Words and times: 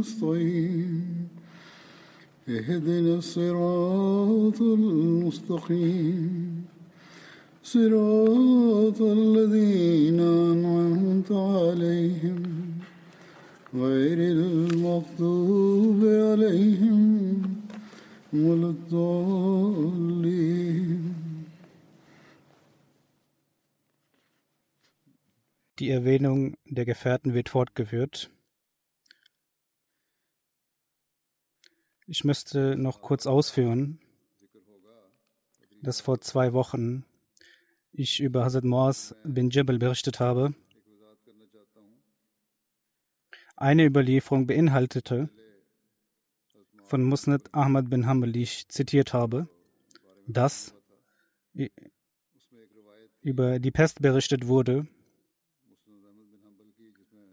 نستعين 0.00 1.28
اهدنا 2.48 3.14
الصراط 3.18 4.60
المستقيم 4.60 6.64
صراط 7.62 9.02
الذين 9.02 10.20
أنعمت 10.20 11.32
عليهم 11.32 12.42
غير 13.74 14.18
المغضوب 14.18 16.04
عليهم 16.04 17.42
ولا 18.32 18.70
الضالين 18.70 20.26
Die 25.78 25.90
Erwähnung 25.90 26.56
der 26.64 26.86
Gefährten 26.86 27.34
wird 27.34 27.50
fortgeführt. 27.50 28.30
Ich 32.13 32.25
müsste 32.25 32.75
noch 32.75 33.01
kurz 33.01 33.25
ausführen, 33.25 33.97
dass 35.81 36.01
vor 36.01 36.19
zwei 36.19 36.51
Wochen 36.51 37.05
ich 37.93 38.19
über 38.19 38.43
Hazrat 38.43 38.65
Moaz 38.65 39.15
bin 39.23 39.49
Jabal 39.49 39.79
berichtet 39.79 40.19
habe. 40.19 40.53
Eine 43.55 43.85
Überlieferung 43.85 44.45
beinhaltete 44.45 45.29
von 46.83 47.01
Musnad 47.01 47.43
Ahmad 47.53 47.89
bin 47.89 48.05
Hanbal, 48.05 48.33
die 48.33 48.41
ich 48.41 48.67
zitiert 48.67 49.13
habe, 49.13 49.47
dass 50.27 50.75
über 53.21 53.59
die 53.59 53.71
Pest 53.71 54.01
berichtet 54.01 54.47
wurde 54.47 54.85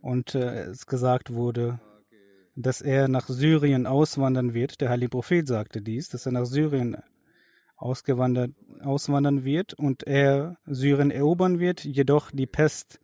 und 0.02 0.36
äh, 0.36 0.66
es 0.66 0.86
gesagt 0.86 1.32
wurde, 1.32 1.80
dass 2.60 2.80
er 2.80 3.06
nach 3.06 3.28
Syrien 3.28 3.86
auswandern 3.86 4.52
wird. 4.52 4.80
Der 4.80 4.88
heilige 4.88 5.10
Prophet 5.10 5.46
sagte 5.46 5.80
dies, 5.80 6.08
dass 6.08 6.26
er 6.26 6.32
nach 6.32 6.44
Syrien 6.44 6.96
ausgewandert, 7.76 8.50
auswandern 8.80 9.44
wird 9.44 9.74
und 9.74 10.02
er 10.02 10.58
Syrien 10.66 11.12
erobern 11.12 11.60
wird, 11.60 11.84
jedoch 11.84 12.32
die 12.32 12.46
Pest 12.46 12.98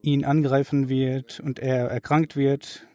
ihn 0.00 0.24
angreifen 0.24 0.88
wird 0.88 1.40
und 1.40 1.58
er 1.58 1.88
erkrankt 1.88 2.36
wird 2.36 2.86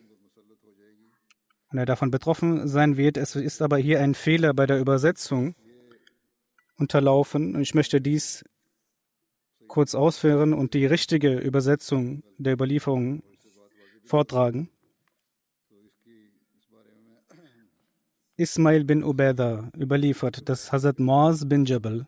und 1.69 1.77
er 1.77 1.85
davon 1.85 2.09
betroffen 2.09 2.67
sein 2.67 2.97
wird. 2.97 3.15
Es 3.15 3.35
ist 3.35 3.61
aber 3.61 3.77
hier 3.77 3.99
ein 4.01 4.15
Fehler 4.15 4.55
bei 4.55 4.65
der 4.65 4.79
Übersetzung 4.79 5.53
unterlaufen 6.77 7.55
und 7.55 7.61
ich 7.61 7.75
möchte 7.75 8.01
dies 8.01 8.43
kurz 9.67 9.93
ausführen 9.93 10.55
und 10.55 10.73
die 10.73 10.87
richtige 10.87 11.37
Übersetzung 11.37 12.23
der 12.39 12.53
Überlieferung 12.53 13.21
vortragen. 14.05 14.69
Ismail 18.37 18.83
bin 18.83 19.03
Ubeda 19.03 19.71
überliefert, 19.77 20.49
dass 20.49 20.71
Hazrat 20.71 20.99
Moaz 20.99 21.47
bin 21.47 21.65
Jabal, 21.65 22.05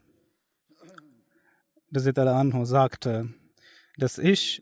der 1.89 2.35
anhu 2.35 2.65
sagte, 2.65 3.29
dass 3.97 4.17
ich 4.17 4.61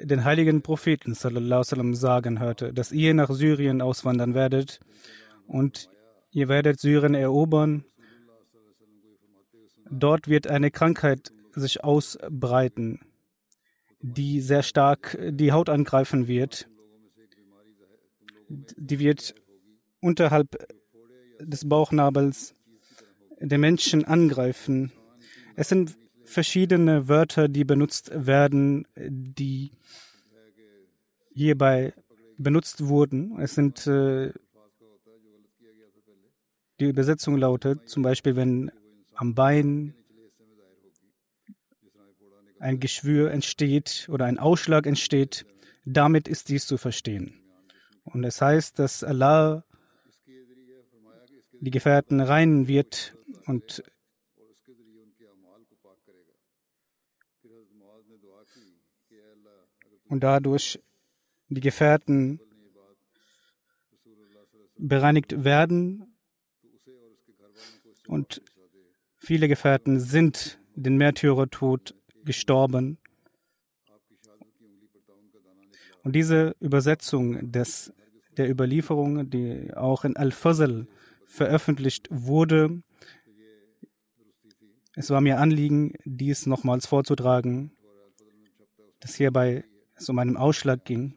den 0.00 0.24
heiligen 0.24 0.60
Propheten 0.62 1.14
sallam, 1.14 1.94
sagen 1.94 2.40
hörte, 2.40 2.74
dass 2.74 2.92
ihr 2.92 3.14
nach 3.14 3.30
Syrien 3.30 3.80
auswandern 3.80 4.34
werdet 4.34 4.80
und 5.46 5.88
ihr 6.30 6.48
werdet 6.48 6.78
Syrien 6.78 7.14
erobern. 7.14 7.84
Dort 9.90 10.28
wird 10.28 10.46
eine 10.46 10.70
Krankheit 10.70 11.32
sich 11.54 11.82
ausbreiten, 11.82 13.00
die 14.00 14.40
sehr 14.40 14.62
stark 14.62 15.18
die 15.30 15.52
Haut 15.52 15.68
angreifen 15.68 16.28
wird. 16.28 16.68
Die 18.48 18.98
wird 18.98 19.34
unterhalb 20.00 20.56
des 21.40 21.68
Bauchnabels 21.68 22.54
der 23.40 23.58
Menschen 23.58 24.04
angreifen. 24.04 24.92
Es 25.54 25.68
sind 25.68 25.96
verschiedene 26.24 27.08
Wörter, 27.08 27.48
die 27.48 27.64
benutzt 27.64 28.10
werden, 28.14 28.86
die 28.96 29.72
hierbei 31.34 31.94
benutzt 32.36 32.86
wurden. 32.86 33.38
Es 33.40 33.54
sind 33.54 33.86
äh, 33.86 34.32
die 36.80 36.84
Übersetzung 36.84 37.36
lautet 37.36 37.88
zum 37.88 38.02
Beispiel, 38.02 38.36
wenn 38.36 38.70
am 39.14 39.34
Bein 39.34 39.94
ein 42.60 42.80
Geschwür 42.80 43.30
entsteht 43.30 44.08
oder 44.10 44.26
ein 44.26 44.38
Ausschlag 44.38 44.86
entsteht, 44.86 45.46
damit 45.84 46.28
ist 46.28 46.48
dies 46.48 46.66
zu 46.66 46.76
verstehen. 46.76 47.40
Und 48.04 48.24
es 48.24 48.40
heißt, 48.40 48.78
dass 48.78 49.04
Allah 49.04 49.64
die 51.60 51.70
Gefährten 51.70 52.20
reinen 52.20 52.68
wird 52.68 53.16
und 53.46 53.82
und 60.08 60.20
dadurch 60.20 60.80
die 61.48 61.60
Gefährten 61.60 62.40
bereinigt 64.76 65.44
werden 65.44 66.16
und 68.06 68.40
viele 69.18 69.48
Gefährten 69.48 70.00
sind 70.00 70.60
den 70.74 70.96
Märtyrertod 70.96 71.97
gestorben. 72.24 72.98
Und 76.02 76.12
diese 76.14 76.54
Übersetzung 76.60 77.52
des, 77.52 77.92
der 78.36 78.50
Überlieferung, 78.50 79.28
die 79.30 79.74
auch 79.74 80.04
in 80.04 80.16
Al-Fazl 80.16 80.86
veröffentlicht 81.26 82.08
wurde, 82.10 82.82
es 84.94 85.10
war 85.10 85.20
mir 85.20 85.38
Anliegen, 85.38 85.92
dies 86.04 86.46
nochmals 86.46 86.86
vorzutragen, 86.86 87.70
dass 88.98 89.14
hierbei 89.14 89.64
es 89.94 90.08
um 90.08 90.18
einen 90.18 90.36
Ausschlag 90.36 90.84
ging. 90.84 91.14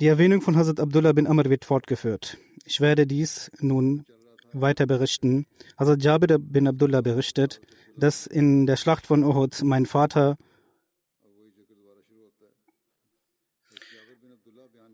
Die 0.00 0.06
Erwähnung 0.06 0.42
von 0.42 0.56
Hazrat 0.56 0.78
Abdullah 0.78 1.12
bin 1.12 1.26
Amr 1.26 1.50
wird 1.50 1.64
fortgeführt. 1.64 2.38
Ich 2.64 2.80
werde 2.80 3.04
dies 3.04 3.50
nun 3.58 4.04
weiter 4.52 4.86
berichten. 4.86 5.46
Hazrat 5.76 6.04
Jabir 6.04 6.38
bin 6.38 6.68
Abdullah 6.68 7.00
berichtet, 7.00 7.60
dass 7.96 8.28
in 8.28 8.66
der 8.66 8.76
Schlacht 8.76 9.08
von 9.08 9.24
Uhud 9.24 9.60
mein 9.64 9.86
Vater 9.86 10.36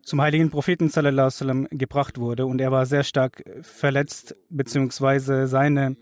zum 0.04 0.22
heiligen 0.22 0.48
Propheten 0.48 0.88
sallam, 0.88 1.68
gebracht 1.70 2.18
wurde 2.18 2.46
und 2.46 2.58
er 2.62 2.72
war 2.72 2.86
sehr 2.86 3.04
stark 3.04 3.44
verletzt, 3.60 4.34
beziehungsweise 4.48 5.48
seine 5.48 5.96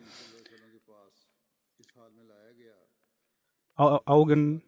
Augen 3.74 4.62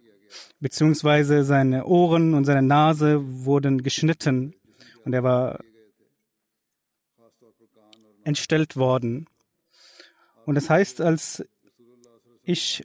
beziehungsweise 0.61 1.45
seine 1.45 1.87
Ohren 1.87 2.35
und 2.35 2.45
seine 2.45 2.63
Nase 2.63 3.21
wurden 3.45 3.83
geschnitten 3.83 4.55
und 5.05 5.13
er 5.13 5.23
war 5.23 5.61
entstellt 8.25 8.77
worden. 8.77 9.27
Und 10.47 10.55
das 10.55 10.71
heißt, 10.71 11.01
als 11.01 11.45
ich 12.43 12.85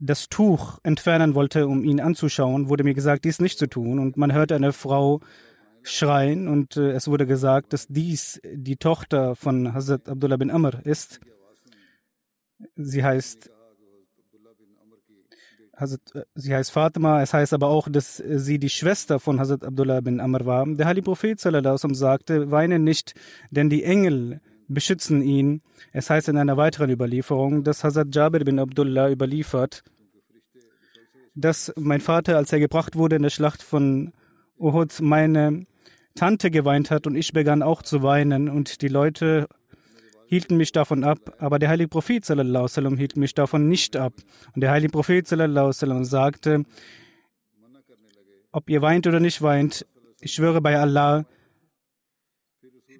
das 0.00 0.28
Tuch 0.28 0.78
entfernen 0.82 1.34
wollte, 1.34 1.66
um 1.66 1.84
ihn 1.84 2.00
anzuschauen, 2.00 2.68
wurde 2.68 2.84
mir 2.84 2.94
gesagt, 2.94 3.24
dies 3.24 3.40
nicht 3.40 3.58
zu 3.58 3.66
tun. 3.66 3.98
Und 3.98 4.16
man 4.16 4.32
hörte 4.32 4.54
eine 4.54 4.72
Frau 4.72 5.20
schreien 5.82 6.48
und 6.48 6.76
äh, 6.76 6.90
es 6.90 7.08
wurde 7.08 7.26
gesagt, 7.26 7.72
dass 7.72 7.86
dies 7.88 8.40
die 8.44 8.76
Tochter 8.76 9.34
von 9.34 9.72
Hazrat 9.74 10.08
Abdullah 10.08 10.36
bin 10.36 10.50
Amr 10.50 10.84
ist. 10.84 11.20
Sie 12.76 13.04
heißt 13.04 13.50
Hazrat, 15.78 16.00
äh, 16.14 16.22
sie 16.34 16.54
heißt 16.54 16.70
Fatima, 16.70 17.22
es 17.22 17.32
heißt 17.32 17.52
aber 17.54 17.68
auch, 17.68 17.88
dass 17.88 18.16
sie 18.16 18.58
die 18.58 18.68
Schwester 18.68 19.20
von 19.20 19.40
Hazrat 19.40 19.64
Abdullah 19.64 20.00
bin 20.00 20.20
Amr 20.20 20.44
war. 20.46 20.66
Der 20.66 20.86
Heilige 20.86 21.04
Prophet 21.04 21.38
sallam, 21.40 21.94
sagte, 21.94 22.50
weine 22.50 22.78
nicht, 22.78 23.14
denn 23.50 23.70
die 23.70 23.84
Engel 23.84 24.40
beschützen 24.68 25.22
ihn. 25.22 25.62
Es 25.92 26.10
heißt 26.10 26.28
in 26.28 26.36
einer 26.36 26.56
weiteren 26.56 26.90
Überlieferung, 26.90 27.64
dass 27.64 27.84
Hazrat 27.84 28.14
Jabir 28.14 28.44
bin 28.44 28.58
Abdullah 28.58 29.10
überliefert, 29.10 29.82
dass 31.34 31.72
mein 31.76 32.00
Vater, 32.00 32.36
als 32.36 32.52
er 32.52 32.60
gebracht 32.60 32.96
wurde 32.96 33.16
in 33.16 33.22
der 33.22 33.30
Schlacht 33.30 33.62
von 33.62 34.12
Uhud, 34.58 35.00
meine 35.00 35.66
Tante 36.14 36.50
geweint 36.50 36.90
hat 36.90 37.06
und 37.06 37.14
ich 37.14 37.32
begann 37.32 37.62
auch 37.62 37.82
zu 37.82 38.02
weinen 38.02 38.48
und 38.48 38.82
die 38.82 38.88
Leute 38.88 39.46
hielten 40.28 40.58
mich 40.58 40.72
davon 40.72 41.04
ab, 41.04 41.34
aber 41.38 41.58
der 41.58 41.70
heilige 41.70 41.88
Prophet 41.88 42.22
sallam, 42.22 42.98
hielt 42.98 43.16
mich 43.16 43.34
davon 43.34 43.66
nicht 43.66 43.96
ab. 43.96 44.12
Und 44.54 44.60
der 44.60 44.70
heilige 44.70 44.92
Prophet 44.92 45.26
sallam, 45.26 46.04
sagte, 46.04 46.64
ob 48.52 48.68
ihr 48.68 48.82
weint 48.82 49.06
oder 49.06 49.20
nicht 49.20 49.40
weint, 49.40 49.86
ich 50.20 50.34
schwöre 50.34 50.60
bei 50.60 50.78
Allah, 50.78 51.24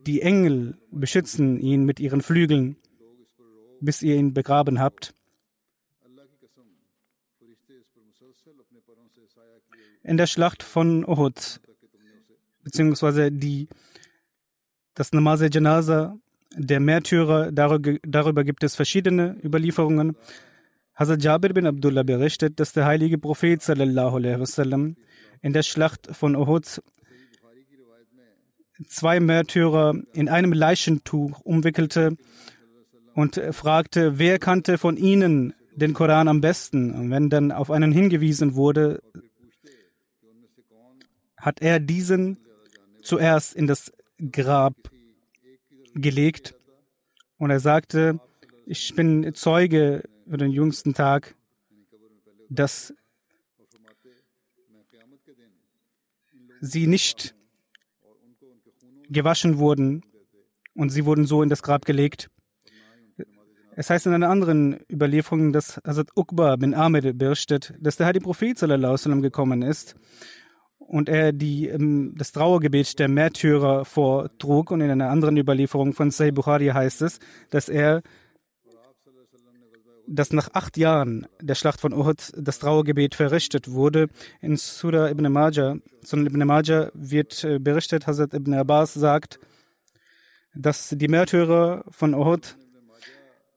die 0.06 0.22
Engel 0.22 0.78
beschützen 0.90 1.60
ihn 1.60 1.84
mit 1.84 2.00
ihren 2.00 2.22
Flügeln, 2.22 2.76
bis 3.80 4.02
ihr 4.02 4.16
ihn 4.16 4.32
begraben 4.32 4.80
habt. 4.80 5.12
In 10.02 10.16
der 10.16 10.26
Schlacht 10.26 10.62
von 10.62 11.04
Uhud, 11.04 11.60
beziehungsweise 12.62 13.30
die, 13.30 13.68
das 14.94 15.12
Namaz 15.12 15.42
Janaza 15.52 16.18
der 16.54 16.80
Märtyrer, 16.80 17.52
darüber 17.52 18.44
gibt 18.44 18.64
es 18.64 18.74
verschiedene 18.76 19.36
Überlieferungen. 19.44 20.16
Hazrat 20.94 21.22
Jabir 21.22 21.52
bin 21.52 21.66
Abdullah 21.66 22.02
berichtet, 22.02 22.58
dass 22.58 22.72
der 22.72 22.86
heilige 22.86 23.18
Prophet 23.18 23.66
wasallam 23.66 24.96
in 25.42 25.52
der 25.52 25.62
Schlacht 25.62 26.08
von 26.16 26.34
Uhud 26.34 26.82
zwei 28.86 29.20
Märtyrer 29.20 29.94
in 30.12 30.28
einem 30.28 30.52
Leichentuch 30.52 31.40
umwickelte 31.40 32.16
und 33.14 33.40
fragte, 33.50 34.18
wer 34.18 34.38
kannte 34.38 34.78
von 34.78 34.96
ihnen 34.96 35.54
den 35.74 35.94
Koran 35.94 36.28
am 36.28 36.40
besten? 36.40 36.92
Und 36.92 37.10
wenn 37.10 37.30
dann 37.30 37.52
auf 37.52 37.70
einen 37.70 37.92
hingewiesen 37.92 38.54
wurde, 38.54 39.02
hat 41.36 41.60
er 41.60 41.78
diesen 41.80 42.38
zuerst 43.02 43.54
in 43.54 43.66
das 43.66 43.92
Grab 44.32 44.74
gelegt 45.94 46.54
und 47.38 47.50
er 47.50 47.60
sagte, 47.60 48.20
ich 48.66 48.94
bin 48.94 49.34
Zeuge 49.34 50.02
für 50.28 50.36
den 50.36 50.50
jüngsten 50.50 50.94
Tag, 50.94 51.34
dass 52.50 52.94
sie 56.60 56.86
nicht 56.86 57.34
gewaschen 59.08 59.58
wurden 59.58 60.02
und 60.74 60.90
sie 60.90 61.04
wurden 61.04 61.24
so 61.24 61.42
in 61.42 61.48
das 61.48 61.62
Grab 61.62 61.84
gelegt. 61.84 62.30
Es 63.76 63.90
heißt 63.90 64.06
in 64.06 64.12
einer 64.12 64.28
anderen 64.28 64.80
Überlieferung, 64.90 65.52
dass 65.52 65.80
Hazrat 65.86 66.10
Uqba 66.16 66.56
bin 66.56 66.74
Ahmed 66.74 67.16
berichtet, 67.16 67.74
dass 67.80 67.96
der 67.96 68.06
Heilige 68.06 68.24
Prophet 68.24 68.58
sallam, 68.58 69.22
gekommen 69.22 69.62
ist 69.62 69.94
und 70.88 71.08
er 71.08 71.32
die, 71.32 71.68
ähm, 71.68 72.14
das 72.16 72.32
Trauergebet 72.32 72.98
der 72.98 73.08
Märtyrer 73.08 73.84
vortrug. 73.84 74.70
Und 74.70 74.80
in 74.80 74.90
einer 74.90 75.10
anderen 75.10 75.36
Überlieferung 75.36 75.92
von 75.92 76.10
Sahih 76.10 76.32
Bukhari 76.32 76.68
heißt 76.68 77.02
es, 77.02 77.20
dass 77.50 77.68
er 77.68 78.02
dass 80.10 80.32
nach 80.32 80.48
acht 80.54 80.78
Jahren 80.78 81.26
der 81.38 81.54
Schlacht 81.54 81.82
von 81.82 81.92
Uhud 81.92 82.32
das 82.34 82.60
Trauergebet 82.60 83.14
verrichtet 83.14 83.70
wurde. 83.70 84.08
In 84.40 84.56
Surah 84.56 85.10
Ibn 85.10 85.30
Majah, 85.30 85.76
Sunan 86.02 86.24
Ibn 86.24 86.46
Majah 86.46 86.90
wird 86.94 87.44
äh, 87.44 87.58
berichtet, 87.58 88.06
Hazrat 88.06 88.32
Ibn 88.32 88.54
Abbas 88.54 88.94
sagt, 88.94 89.38
dass 90.54 90.94
die 90.96 91.08
Märtyrer 91.08 91.84
von 91.90 92.14
Uhud, 92.14 92.56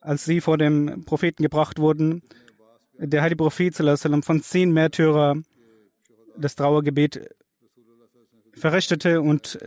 als 0.01 0.25
sie 0.25 0.41
vor 0.41 0.57
dem 0.57 1.05
Propheten 1.05 1.41
gebracht 1.41 1.79
wurden, 1.79 2.21
der 2.97 3.21
heilige 3.21 3.37
Prophet 3.37 3.73
von 3.73 4.43
zehn 4.43 4.73
Märtyrern 4.73 5.45
das 6.37 6.55
Trauergebet 6.55 7.29
verrichtete 8.53 9.21
und 9.21 9.59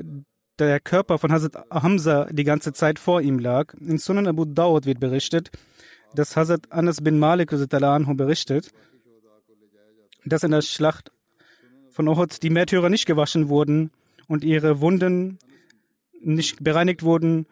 der 0.58 0.80
Körper 0.80 1.18
von 1.18 1.32
Hazrat 1.32 1.56
Hamza 1.70 2.26
die 2.30 2.44
ganze 2.44 2.72
Zeit 2.72 2.98
vor 2.98 3.20
ihm 3.20 3.38
lag. 3.38 3.74
In 3.74 3.98
Sunan 3.98 4.26
Abu 4.26 4.44
Dawud 4.44 4.86
wird 4.86 5.00
berichtet, 5.00 5.50
dass 6.14 6.36
Hazrat 6.36 6.70
Anas 6.70 7.00
bin 7.00 7.18
Malik 7.18 7.52
anhu 7.52 8.14
berichtet, 8.14 8.70
dass 10.24 10.44
in 10.44 10.52
der 10.52 10.62
Schlacht 10.62 11.10
von 11.90 12.08
Uhud 12.08 12.42
die 12.42 12.50
Märtyrer 12.50 12.88
nicht 12.88 13.06
gewaschen 13.06 13.48
wurden 13.48 13.90
und 14.28 14.44
ihre 14.44 14.80
Wunden 14.80 15.38
nicht 16.20 16.62
bereinigt 16.62 17.02
wurden 17.02 17.46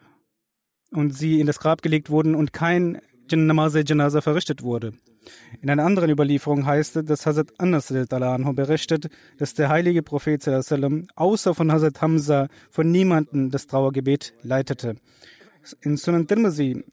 und 0.91 1.11
sie 1.15 1.39
in 1.39 1.47
das 1.47 1.59
Grab 1.59 1.81
gelegt 1.81 2.09
wurden 2.09 2.35
und 2.35 2.53
kein 2.53 3.01
Namaz 3.31 3.73
Janaza 3.73 4.21
verrichtet 4.21 4.63
wurde. 4.63 4.93
In 5.61 5.69
einer 5.69 5.85
anderen 5.85 6.09
Überlieferung 6.09 6.65
heißt 6.65 6.97
es, 6.97 7.05
dass 7.05 7.25
Hazrat 7.25 7.53
Anas 7.59 7.87
berichtet, 7.87 9.09
dass 9.37 9.53
der 9.53 9.69
heilige 9.69 10.03
Prophet 10.03 10.45
außer 11.15 11.55
von 11.55 11.71
Hazrat 11.71 12.01
Hamza 12.01 12.47
von 12.69 12.91
niemandem 12.91 13.49
das 13.49 13.67
Trauergebet 13.67 14.33
leitete. 14.41 14.95
In 15.81 15.97
Sunan 15.97 16.27
Tirmizi 16.27 16.83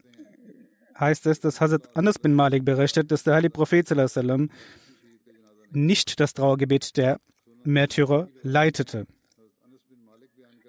heißt 0.99 1.25
es, 1.25 1.39
dass 1.39 1.59
Hazrat 1.59 1.95
Anas 1.95 2.19
bin 2.19 2.33
Malik 2.33 2.63
berichtet, 2.63 3.11
dass 3.11 3.23
der 3.23 3.35
heilige 3.35 3.51
Prophet 3.51 3.87
nicht 5.71 6.19
das 6.19 6.33
Trauergebet 6.33 6.97
der 6.97 7.19
Märtyrer 7.63 8.27
leitete. 8.43 9.07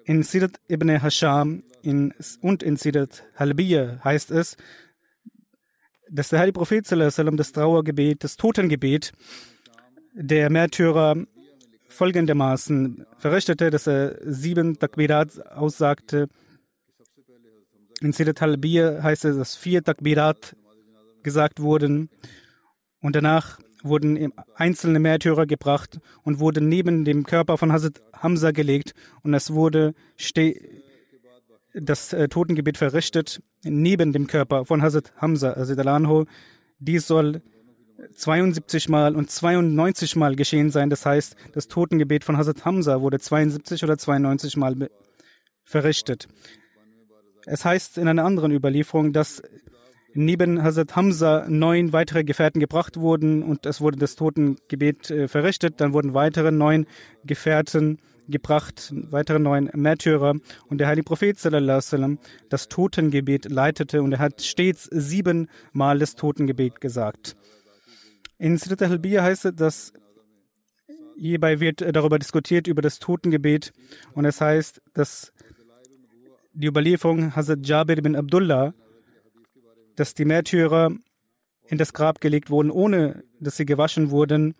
In 0.05 0.23
Sirat 0.23 0.59
ibn 0.69 0.89
Hasham 0.89 1.63
in, 1.81 2.13
und 2.41 2.61
in 2.61 2.75
Sirat 2.75 3.23
Halbiya 3.35 4.01
heißt 4.03 4.31
es, 4.31 4.57
dass 6.13 6.29
der 6.29 6.39
heilige 6.39 6.59
Prophet 6.59 6.85
das 6.91 7.51
Trauergebet, 7.51 8.23
das 8.23 8.37
Totengebet 8.37 9.11
der 10.13 10.49
Märtyrer 10.51 11.15
folgendermaßen 11.89 13.05
verrichtete, 13.17 13.71
dass 13.71 13.87
er 13.87 14.17
sieben 14.21 14.77
Takbirat 14.77 15.45
aussagte. 15.51 16.27
In 18.01 18.13
Sirat 18.13 18.41
al-Bir 18.41 19.01
heißt 19.01 19.25
es, 19.25 19.37
dass 19.37 19.55
vier 19.55 19.83
Takbirat 19.83 20.55
gesagt 21.23 21.61
wurden 21.61 22.09
und 23.01 23.15
danach 23.15 23.59
wurden 23.81 24.33
einzelne 24.55 24.99
Märtyrer 24.99 25.45
gebracht 25.45 25.99
und 26.23 26.39
wurden 26.39 26.69
neben 26.69 27.05
dem 27.05 27.25
Körper 27.25 27.57
von 27.57 27.71
Hazrat 27.71 28.01
Hamza 28.13 28.51
gelegt 28.51 28.93
und 29.23 29.33
es 29.33 29.51
wurde 29.51 29.93
das 31.73 32.13
äh, 32.13 32.27
Totengebet 32.27 32.77
verrichtet 32.77 33.41
neben 33.63 34.13
dem 34.13 34.27
Körper 34.27 34.65
von 34.65 34.81
Hazrat 34.81 35.13
Hamza 35.17 35.53
Anho. 35.53 36.25
Dies 36.79 37.07
soll 37.07 37.41
72 38.15 38.89
Mal 38.89 39.15
und 39.15 39.31
92 39.31 40.15
Mal 40.15 40.35
geschehen 40.35 40.69
sein. 40.69 40.89
Das 40.89 41.05
heißt, 41.05 41.35
das 41.53 41.67
Totengebet 41.67 42.23
von 42.23 42.37
Hazrat 42.37 42.65
Hamza 42.65 43.01
wurde 43.01 43.19
72 43.19 43.83
oder 43.83 43.97
92 43.97 44.57
Mal 44.57 44.89
verrichtet. 45.63 46.27
Es 47.45 47.65
heißt 47.65 47.97
in 47.97 48.07
einer 48.07 48.25
anderen 48.25 48.51
Überlieferung, 48.51 49.13
dass 49.13 49.41
neben 50.13 50.61
Hazrat 50.63 50.95
Hamza 50.95 51.45
neun 51.49 51.91
weitere 51.91 52.23
Gefährten 52.23 52.59
gebracht 52.59 52.97
wurden 52.97 53.43
und 53.43 53.65
es 53.65 53.81
wurde 53.81 53.97
das 53.97 54.15
Totengebet 54.15 55.09
äh, 55.09 55.27
verrichtet. 55.27 55.81
Dann 55.81 55.93
wurden 55.93 56.13
weitere 56.13 56.51
neun 56.51 56.85
Gefährten 57.25 57.99
gebracht, 58.27 58.93
weitere 59.09 59.39
neun 59.39 59.69
Märtyrer. 59.73 60.35
Und 60.67 60.77
der 60.77 60.87
heilige 60.87 61.05
Prophet 61.05 61.39
sallam, 61.39 62.19
das 62.49 62.67
Totengebet 62.69 63.49
leitete 63.49 64.01
und 64.01 64.13
er 64.13 64.19
hat 64.19 64.41
stets 64.41 64.85
siebenmal 64.91 65.99
das 65.99 66.15
Totengebet 66.15 66.81
gesagt. 66.81 67.35
In 68.37 68.57
Sirat 68.57 68.81
al-Halbiya 68.81 69.23
heißt 69.23 69.45
es, 69.45 69.55
dass 69.55 69.93
hierbei 71.17 71.59
wird 71.59 71.81
darüber 71.95 72.19
diskutiert, 72.19 72.67
über 72.67 72.81
das 72.81 72.99
Totengebet. 72.99 73.71
Und 74.13 74.25
es 74.25 74.41
heißt, 74.41 74.81
dass 74.93 75.31
die 76.53 76.67
Überlieferung 76.67 77.35
Hazrat 77.35 77.65
Jabir 77.65 78.01
bin 78.01 78.15
Abdullah, 78.15 78.73
dass 79.95 80.13
die 80.13 80.25
Märtyrer 80.25 80.91
in 81.67 81.77
das 81.77 81.93
Grab 81.93 82.19
gelegt 82.19 82.49
wurden, 82.49 82.71
ohne 82.71 83.23
dass 83.39 83.57
sie 83.57 83.65
gewaschen 83.65 84.11
wurden. 84.11 84.55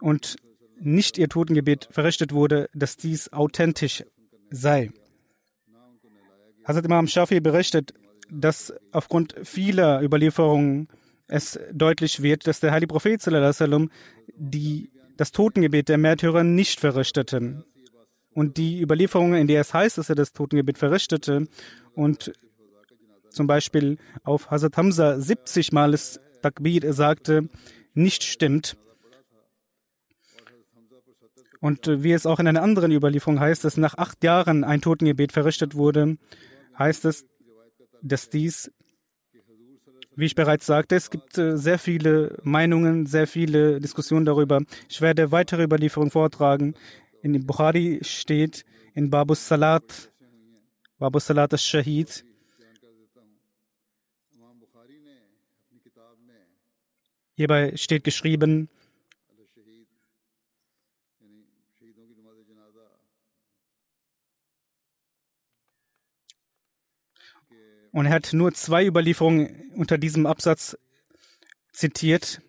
Und 0.00 0.36
nicht 0.84 1.18
ihr 1.18 1.28
Totengebet 1.28 1.88
verrichtet 1.90 2.32
wurde, 2.32 2.68
dass 2.74 2.96
dies 2.96 3.32
authentisch 3.32 4.04
sei. 4.50 4.90
Hazrat 6.64 6.84
Imam 6.84 7.06
Shafi 7.06 7.40
berichtet, 7.40 7.92
dass 8.30 8.72
aufgrund 8.92 9.34
vieler 9.42 10.02
Überlieferungen 10.02 10.88
es 11.26 11.58
deutlich 11.72 12.22
wird, 12.22 12.46
dass 12.46 12.60
der 12.60 12.72
heilige 12.72 12.88
Prophet 12.88 13.20
sallam, 13.20 13.90
die, 14.36 14.90
das 15.16 15.32
Totengebet 15.32 15.88
der 15.88 15.98
Märtyrer 15.98 16.44
nicht 16.44 16.80
verrichtete. 16.80 17.64
Und 18.32 18.56
die 18.56 18.80
Überlieferungen, 18.80 19.40
in 19.40 19.46
der 19.46 19.60
es 19.60 19.72
heißt, 19.72 19.98
dass 19.98 20.08
er 20.08 20.16
das 20.16 20.32
Totengebet 20.32 20.78
verrichtete 20.78 21.46
und 21.94 22.32
zum 23.30 23.46
Beispiel 23.46 23.98
auf 24.22 24.50
Hazrat 24.50 24.76
Hamza 24.76 25.20
70 25.20 25.72
Mal 25.72 25.92
das 25.92 26.20
Takbir 26.42 26.92
sagte, 26.92 27.48
nicht 27.94 28.22
stimmt. 28.22 28.76
Und 31.64 31.86
wie 31.86 32.12
es 32.12 32.26
auch 32.26 32.40
in 32.40 32.46
einer 32.46 32.62
anderen 32.62 32.92
Überlieferung 32.92 33.40
heißt, 33.40 33.64
dass 33.64 33.78
nach 33.78 33.94
acht 33.96 34.22
Jahren 34.22 34.64
ein 34.64 34.82
Totengebet 34.82 35.32
verrichtet 35.32 35.74
wurde, 35.74 36.18
heißt 36.78 37.06
es, 37.06 37.24
dass 38.02 38.28
dies, 38.28 38.70
wie 40.14 40.26
ich 40.26 40.34
bereits 40.34 40.66
sagte, 40.66 40.94
es 40.94 41.08
gibt 41.08 41.38
äh, 41.38 41.56
sehr 41.56 41.78
viele 41.78 42.36
Meinungen, 42.42 43.06
sehr 43.06 43.26
viele 43.26 43.80
Diskussionen 43.80 44.26
darüber. 44.26 44.60
Ich 44.90 45.00
werde 45.00 45.32
weitere 45.32 45.64
Überlieferungen 45.64 46.10
vortragen. 46.10 46.74
In 47.22 47.46
Bukhari 47.46 48.00
steht 48.02 48.66
in 48.92 49.08
Babus 49.08 49.48
Salat, 49.48 50.12
Babus 50.98 51.28
Salat 51.28 51.54
al-Shahid, 51.54 52.26
Hierbei 57.36 57.72
steht 57.76 58.04
geschrieben, 58.04 58.68
Und 67.94 68.06
er 68.06 68.12
hat 68.12 68.32
nur 68.32 68.52
zwei 68.52 68.84
Überlieferungen 68.84 69.70
unter 69.76 69.98
diesem 69.98 70.26
Absatz 70.26 70.76
zitiert. 71.72 72.42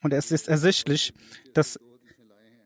Und 0.00 0.14
es 0.14 0.30
ist 0.30 0.48
ersichtlich, 0.48 1.12
dass 1.52 1.78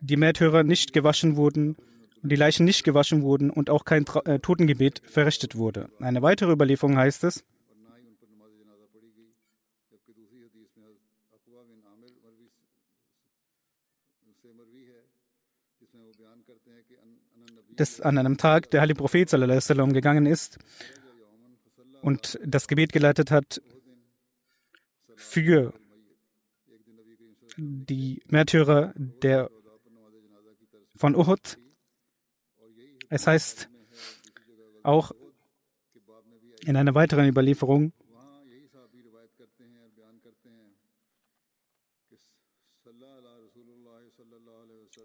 die 0.00 0.17
Märtyrer 0.17 0.62
nicht 0.62 0.93
gewaschen 0.93 1.35
wurden 1.35 1.75
und 2.23 2.31
die 2.31 2.37
Leichen 2.37 2.64
nicht 2.64 2.85
gewaschen 2.85 3.23
wurden 3.23 3.50
und 3.50 3.71
auch 3.71 3.85
kein 3.85 4.05
äh, 4.25 4.38
Totengebet 4.38 5.02
verrichtet 5.05 5.57
wurde. 5.57 5.88
Eine 5.99 6.23
weitere 6.23 6.52
Überlieferung 6.52 6.97
heißt 6.97 7.25
es, 7.25 7.45
dass 17.78 18.00
an 18.00 18.18
einem 18.18 18.37
Tag 18.37 18.70
der 18.70 18.80
Heilige 18.80 18.99
Prophet 18.99 19.30
sallam, 19.30 19.92
gegangen 19.92 20.26
ist 20.26 20.58
und 22.02 22.38
das 22.44 22.66
Gebet 22.66 22.92
geleitet 22.92 23.30
hat 23.30 23.62
für 25.14 25.73
die 27.56 28.20
Märtyrer 28.26 28.92
der 28.97 29.50
von 30.97 31.14
Uhud. 31.14 31.58
Es 33.08 33.26
heißt 33.28 33.68
auch 34.82 35.12
in 36.64 36.76
einer 36.76 36.94
weiteren 36.97 37.28
Überlieferung, 37.28 37.92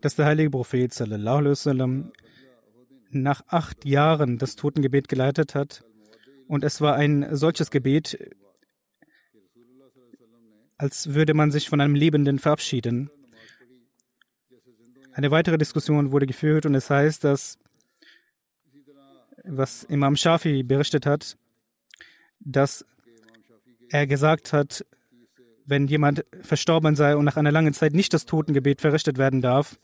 dass 0.01 0.15
der 0.15 0.25
heilige 0.25 0.49
Prophet 0.49 0.91
sallam, 0.91 2.11
nach 3.21 3.43
acht 3.47 3.85
Jahren 3.85 4.37
das 4.37 4.55
Totengebet 4.55 5.07
geleitet 5.07 5.55
hat. 5.55 5.83
Und 6.47 6.63
es 6.63 6.81
war 6.81 6.95
ein 6.95 7.35
solches 7.35 7.71
Gebet, 7.71 8.17
als 10.77 11.13
würde 11.13 11.33
man 11.33 11.51
sich 11.51 11.69
von 11.69 11.81
einem 11.81 11.95
Lebenden 11.95 12.39
verabschieden. 12.39 13.09
Eine 15.13 15.31
weitere 15.31 15.57
Diskussion 15.57 16.11
wurde 16.11 16.25
geführt 16.25 16.65
und 16.65 16.73
es 16.75 16.89
heißt, 16.89 17.23
dass, 17.23 17.59
was 19.43 19.83
Imam 19.83 20.15
Shafi 20.15 20.63
berichtet 20.63 21.05
hat, 21.05 21.37
dass 22.39 22.85
er 23.89 24.07
gesagt 24.07 24.53
hat, 24.53 24.85
wenn 25.65 25.87
jemand 25.87 26.25
verstorben 26.41 26.95
sei 26.95 27.15
und 27.15 27.25
nach 27.25 27.37
einer 27.37 27.51
langen 27.51 27.73
Zeit 27.73 27.93
nicht 27.93 28.13
das 28.13 28.25
Totengebet 28.25 28.81
verrichtet 28.81 29.17
werden 29.17 29.41
darf. 29.41 29.79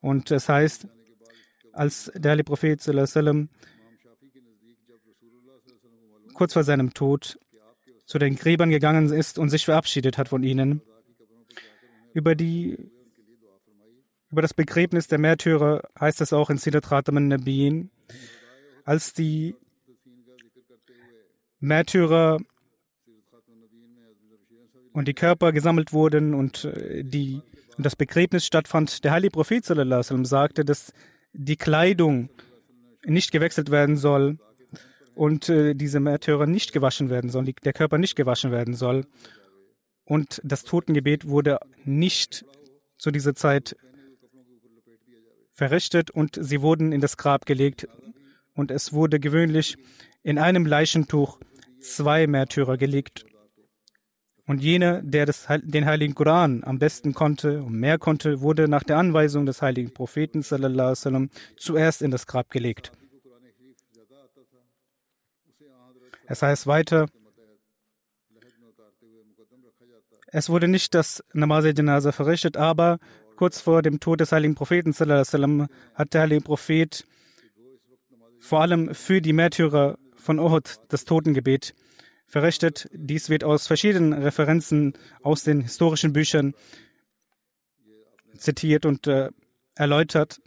Und 0.00 0.30
es 0.30 0.48
heißt, 0.48 0.88
als 1.72 2.10
der 2.14 2.32
Heilige 2.32 2.44
Prophet 2.44 2.80
sallam, 2.80 3.48
kurz 6.34 6.52
vor 6.52 6.64
seinem 6.64 6.94
Tod 6.94 7.38
zu 8.06 8.18
den 8.18 8.36
Gräbern 8.36 8.70
gegangen 8.70 9.12
ist 9.12 9.38
und 9.38 9.48
sich 9.48 9.64
verabschiedet 9.64 10.18
hat 10.18 10.28
von 10.28 10.42
ihnen. 10.42 10.82
Über, 12.14 12.34
die, 12.34 12.76
über 14.30 14.42
das 14.42 14.52
Begräbnis 14.52 15.06
der 15.06 15.18
Märtyrer 15.18 15.88
heißt 15.98 16.20
es 16.20 16.32
auch 16.32 16.50
in 16.50 16.58
Sidat 16.58 16.90
Rataman 16.90 17.28
Nabiyin, 17.28 17.90
als 18.84 19.14
die 19.14 19.54
Märtyrer 21.60 22.38
und 24.92 25.08
die 25.08 25.14
Körper 25.14 25.52
gesammelt 25.52 25.92
wurden 25.92 26.34
und, 26.34 26.64
äh, 26.64 27.02
die, 27.02 27.40
und 27.76 27.86
das 27.86 27.96
Begräbnis 27.96 28.44
stattfand, 28.44 29.04
der 29.04 29.12
heilige 29.12 29.32
Prophet 29.32 29.64
sallam, 29.64 30.24
sagte, 30.24 30.64
dass 30.64 30.92
die 31.32 31.56
Kleidung 31.56 32.28
nicht 33.04 33.32
gewechselt 33.32 33.70
werden 33.70 33.96
soll 33.96 34.38
und 35.14 35.48
äh, 35.48 35.74
diese 35.74 36.00
Märtyrer 36.00 36.46
nicht 36.46 36.72
gewaschen 36.72 37.10
werden 37.10 37.30
sollen, 37.30 37.46
die, 37.46 37.54
der 37.54 37.72
Körper 37.72 37.98
nicht 37.98 38.16
gewaschen 38.16 38.50
werden 38.50 38.74
soll. 38.74 39.06
Und 40.04 40.40
das 40.44 40.64
Totengebet 40.64 41.28
wurde 41.28 41.58
nicht 41.84 42.44
zu 42.98 43.10
dieser 43.10 43.34
Zeit 43.34 43.76
verrichtet 45.50 46.10
und 46.10 46.38
sie 46.40 46.62
wurden 46.62 46.92
in 46.92 47.00
das 47.00 47.16
Grab 47.16 47.46
gelegt. 47.46 47.86
Und 48.54 48.70
es 48.70 48.92
wurde 48.92 49.20
gewöhnlich 49.20 49.76
in 50.22 50.38
einem 50.38 50.66
Leichentuch 50.66 51.38
zwei 51.80 52.26
Märtyrer 52.26 52.76
gelegt. 52.76 53.24
Und 54.52 54.62
jener, 54.62 55.00
der 55.00 55.24
das, 55.24 55.48
den 55.62 55.86
heiligen 55.86 56.14
Koran 56.14 56.62
am 56.62 56.78
besten 56.78 57.14
konnte 57.14 57.62
und 57.62 57.72
mehr 57.72 57.96
konnte, 57.96 58.42
wurde 58.42 58.68
nach 58.68 58.82
der 58.82 58.98
Anweisung 58.98 59.46
des 59.46 59.62
heiligen 59.62 59.94
Propheten 59.94 60.42
sallam, 60.42 61.30
zuerst 61.56 62.02
in 62.02 62.10
das 62.10 62.26
Grab 62.26 62.50
gelegt. 62.50 62.92
Es 66.26 66.42
heißt 66.42 66.66
weiter, 66.66 67.06
es 70.26 70.50
wurde 70.50 70.68
nicht 70.68 70.92
das 70.92 71.24
Namaz-e-Janaza 71.32 72.12
verrichtet, 72.12 72.58
aber 72.58 72.98
kurz 73.36 73.58
vor 73.58 73.80
dem 73.80 74.00
Tod 74.00 74.20
des 74.20 74.32
heiligen 74.32 74.54
Propheten 74.54 74.92
sallam, 74.92 75.66
hat 75.94 76.12
der 76.12 76.20
heilige 76.20 76.42
Prophet 76.42 77.06
vor 78.38 78.60
allem 78.60 78.94
für 78.94 79.22
die 79.22 79.32
Märtyrer 79.32 79.96
von 80.14 80.38
Uhud 80.38 80.76
das 80.90 81.06
Totengebet 81.06 81.72
verrichtet. 82.32 82.88
Dies 82.92 83.28
wird 83.28 83.44
aus 83.44 83.66
verschiedenen 83.66 84.14
Referenzen 84.14 84.94
aus 85.22 85.44
den 85.44 85.60
historischen 85.60 86.14
Büchern 86.14 86.54
zitiert 88.36 88.86
und 88.86 89.06
äh, 89.06 89.28
erläutert. 89.76 90.40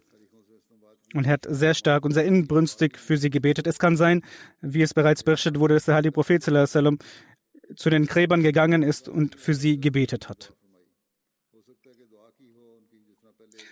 Und 1.14 1.28
hat 1.28 1.46
sehr 1.48 1.76
stark 1.76 2.04
und 2.04 2.12
sehr 2.12 2.26
inbrünstig 2.26 2.98
für 2.98 3.16
sie 3.16 3.30
gebetet. 3.30 3.68
Es 3.68 3.80
kann 3.80 3.96
sein, 3.96 4.22
wie 4.60 4.82
es 4.82 4.94
bereits 4.94 5.24
berichtet 5.24 5.60
wurde, 5.60 5.76
dass 5.76 5.86
der 5.86 5.96
heilige 5.96 6.12
Prophet 6.12 6.44
zu 6.44 7.90
den 7.90 8.06
Gräbern 8.06 8.44
gegangen 8.44 8.84
ist 8.84 9.08
und 9.08 9.40
für 9.40 9.54
sie 9.54 9.80
gebetet 9.80 10.28
hat. 10.28 10.54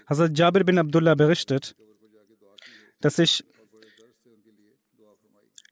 Hazrat 0.08 0.38
Jabir 0.38 0.64
bin 0.64 0.78
Abdullah 0.78 1.16
berichtet, 1.16 1.76
dass 3.02 3.20
ich 3.20 3.44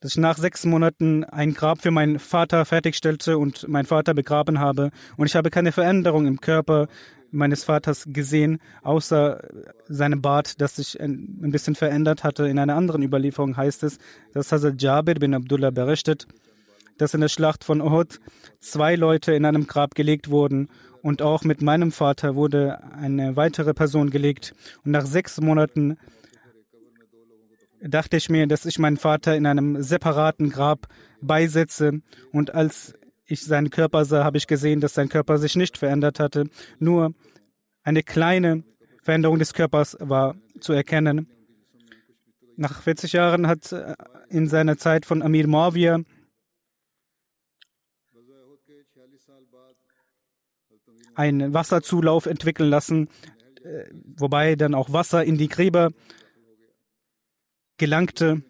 dass 0.01 0.12
ich 0.12 0.17
nach 0.17 0.38
sechs 0.38 0.65
Monaten 0.65 1.24
ein 1.24 1.53
Grab 1.53 1.81
für 1.81 1.91
meinen 1.91 2.20
Vater 2.20 2.65
fertigstellte 2.65 3.38
und 3.38 3.67
meinen 3.67 3.86
Vater 3.86 4.13
begraben 4.13 4.60
habe. 4.60 4.91
Und 5.15 5.27
ich 5.27 5.36
habe 5.36 5.51
keine 5.51 5.72
Veränderung 5.72 6.27
im 6.27 6.41
Körper 6.41 6.88
meines 7.31 7.63
Vaters 7.63 8.05
gesehen, 8.08 8.60
außer 8.84 9.41
seinem 9.88 10.22
Bart, 10.22 10.60
das 10.60 10.75
sich 10.75 11.00
ein, 11.00 11.51
bisschen 11.51 11.75
verändert 11.75 12.24
hatte. 12.24 12.48
In 12.48 12.60
einer 12.60 12.75
anderen 12.75 13.03
Überlieferung 13.03 13.55
heißt 13.55 13.84
es, 13.84 14.00
dass 14.34 14.51
Hazrat 14.51 14.81
Jabir 14.81 15.15
bin 15.15 15.34
Abdullah 15.34 15.70
berichtet, 15.70 16.27
dass 16.98 17.13
in 17.13 17.22
der 17.22 17.29
Schlacht 17.29 17.63
von 17.63 17.79
Uhud 17.79 18.20
zwei 18.60 18.96
Leute 18.96 19.34
in 19.34 19.46
einem 19.46 19.67
Grab 19.67 19.96
gelegt 19.96 20.29
wurden 20.29 20.67
und 21.01 21.22
auch 21.22 21.43
mit 21.43 21.62
meinem 21.62 21.91
Vater 21.91 22.36
wurde 22.36 22.79
eine 22.93 23.36
weitere 23.36 23.74
Person 23.74 24.10
gelegt. 24.10 24.53
Und 24.84 24.91
nach 24.91 25.05
sechs 25.05 25.39
Monaten 25.39 25.98
dachte 27.82 28.18
ich 28.18 28.30
mir, 28.30 28.48
dass 28.48 28.66
ich 28.66 28.80
meinen 28.80 28.98
Vater 28.98 29.36
in 29.36 29.46
einem 29.46 29.82
separaten 29.82 30.50
Grab 30.50 30.88
beisetze. 31.22 32.02
Und 32.32 32.54
als 32.54 32.94
ich 33.26 33.44
seinen 33.44 33.70
Körper 33.70 34.06
sah, 34.06 34.24
habe 34.24 34.38
ich 34.38 34.48
gesehen, 34.48 34.82
dass 34.82 34.94
sein 34.94 35.10
Körper 35.10 35.38
sich 35.38 35.56
nicht 35.56 35.78
verändert 35.78 36.20
hatte. 36.20 36.46
Nur 36.80 37.14
eine 37.84 38.04
kleine 38.04 38.64
Veränderung 39.04 39.40
des 39.40 39.54
Körpers 39.54 39.98
war 40.00 40.36
zu 40.60 40.74
erkennen. 40.74 41.28
Nach 42.56 42.82
40 42.82 43.14
Jahren 43.14 43.48
hat 43.48 43.72
äh, 43.72 43.96
in 44.30 44.48
seiner 44.48 44.78
Zeit 44.78 45.06
von 45.06 45.22
Amir 45.22 45.48
Mawir 45.48 46.04
einen 51.16 51.54
Wasserzulauf 51.54 52.26
entwickeln 52.26 52.70
lassen, 52.70 53.10
äh, 53.64 53.86
wobei 54.18 54.56
dann 54.56 54.76
auch 54.76 54.94
Wasser 54.94 55.24
in 55.24 55.38
die 55.38 55.50
Gräber 55.50 55.92
gelangte. 57.82 58.44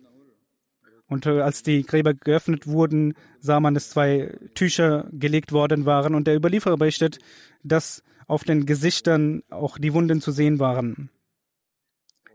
Und 1.07 1.25
äh, 1.25 1.41
als 1.41 1.63
die 1.63 1.83
Gräber 1.83 2.13
geöffnet 2.13 2.67
wurden, 2.67 3.15
sah 3.39 3.59
man, 3.59 3.73
dass 3.73 3.89
zwei 3.89 4.37
Tücher 4.53 5.09
gelegt 5.11 5.51
worden 5.51 5.85
waren. 5.85 6.13
Und 6.15 6.27
der 6.27 6.35
Überlieferer 6.35 6.77
berichtet, 6.77 7.17
dass 7.63 8.03
auf 8.27 8.43
den 8.43 8.65
Gesichtern 8.65 9.41
auch 9.49 9.77
die 9.77 9.93
Wunden 9.93 10.21
zu 10.21 10.31
sehen 10.31 10.59
waren. 10.59 11.09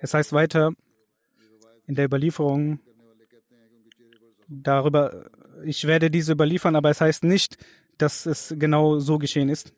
Es 0.00 0.14
heißt 0.14 0.32
weiter 0.32 0.72
in 1.86 1.94
der 1.94 2.06
Überlieferung 2.06 2.80
darüber, 4.48 5.30
ich 5.64 5.86
werde 5.86 6.10
diese 6.10 6.32
überliefern, 6.32 6.76
aber 6.76 6.90
es 6.90 7.00
heißt 7.00 7.24
nicht, 7.24 7.56
dass 7.98 8.26
es 8.26 8.54
genau 8.58 8.98
so 8.98 9.18
geschehen 9.18 9.48
ist. 9.48 9.72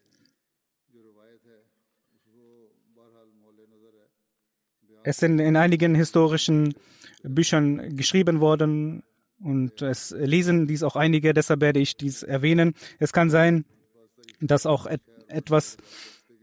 Es 5.05 5.19
sind 5.19 5.39
in 5.39 5.57
einigen 5.57 5.95
historischen 5.95 6.75
Büchern 7.23 7.97
geschrieben 7.97 8.41
worden 8.41 9.03
und 9.41 9.83
es 9.83 10.11
lesen 10.11 10.67
dies 10.67 10.83
auch 10.83 10.97
einige, 10.97 11.33
deshalb 11.35 11.61
werde 11.61 11.81
ich 11.81 11.97
dies 11.97 12.23
erwähnen. 12.23 12.75
Es 12.99 13.13
kann 13.13 13.31
sein, 13.31 13.65
dass 14.41 14.67
auch 14.67 14.87
et 14.87 15.03
etwas 15.29 15.77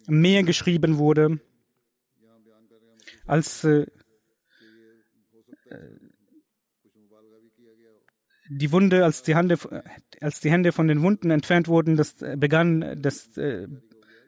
mehr 0.08 0.44
geschrieben 0.44 1.00
wurde, 1.00 1.40
als 3.26 3.64
äh, 3.64 3.88
die 8.50 8.72
Wunde, 8.72 9.04
als 9.04 9.24
die, 9.24 9.36
Hände, 9.36 9.58
als 10.22 10.40
die 10.40 10.52
Hände 10.52 10.72
von 10.72 10.88
den 10.88 11.02
Wunden 11.02 11.32
entfernt 11.32 11.68
wurden, 11.68 11.98
das 11.98 12.16
begann, 12.38 13.02
das, 13.02 13.36
äh, 13.38 13.68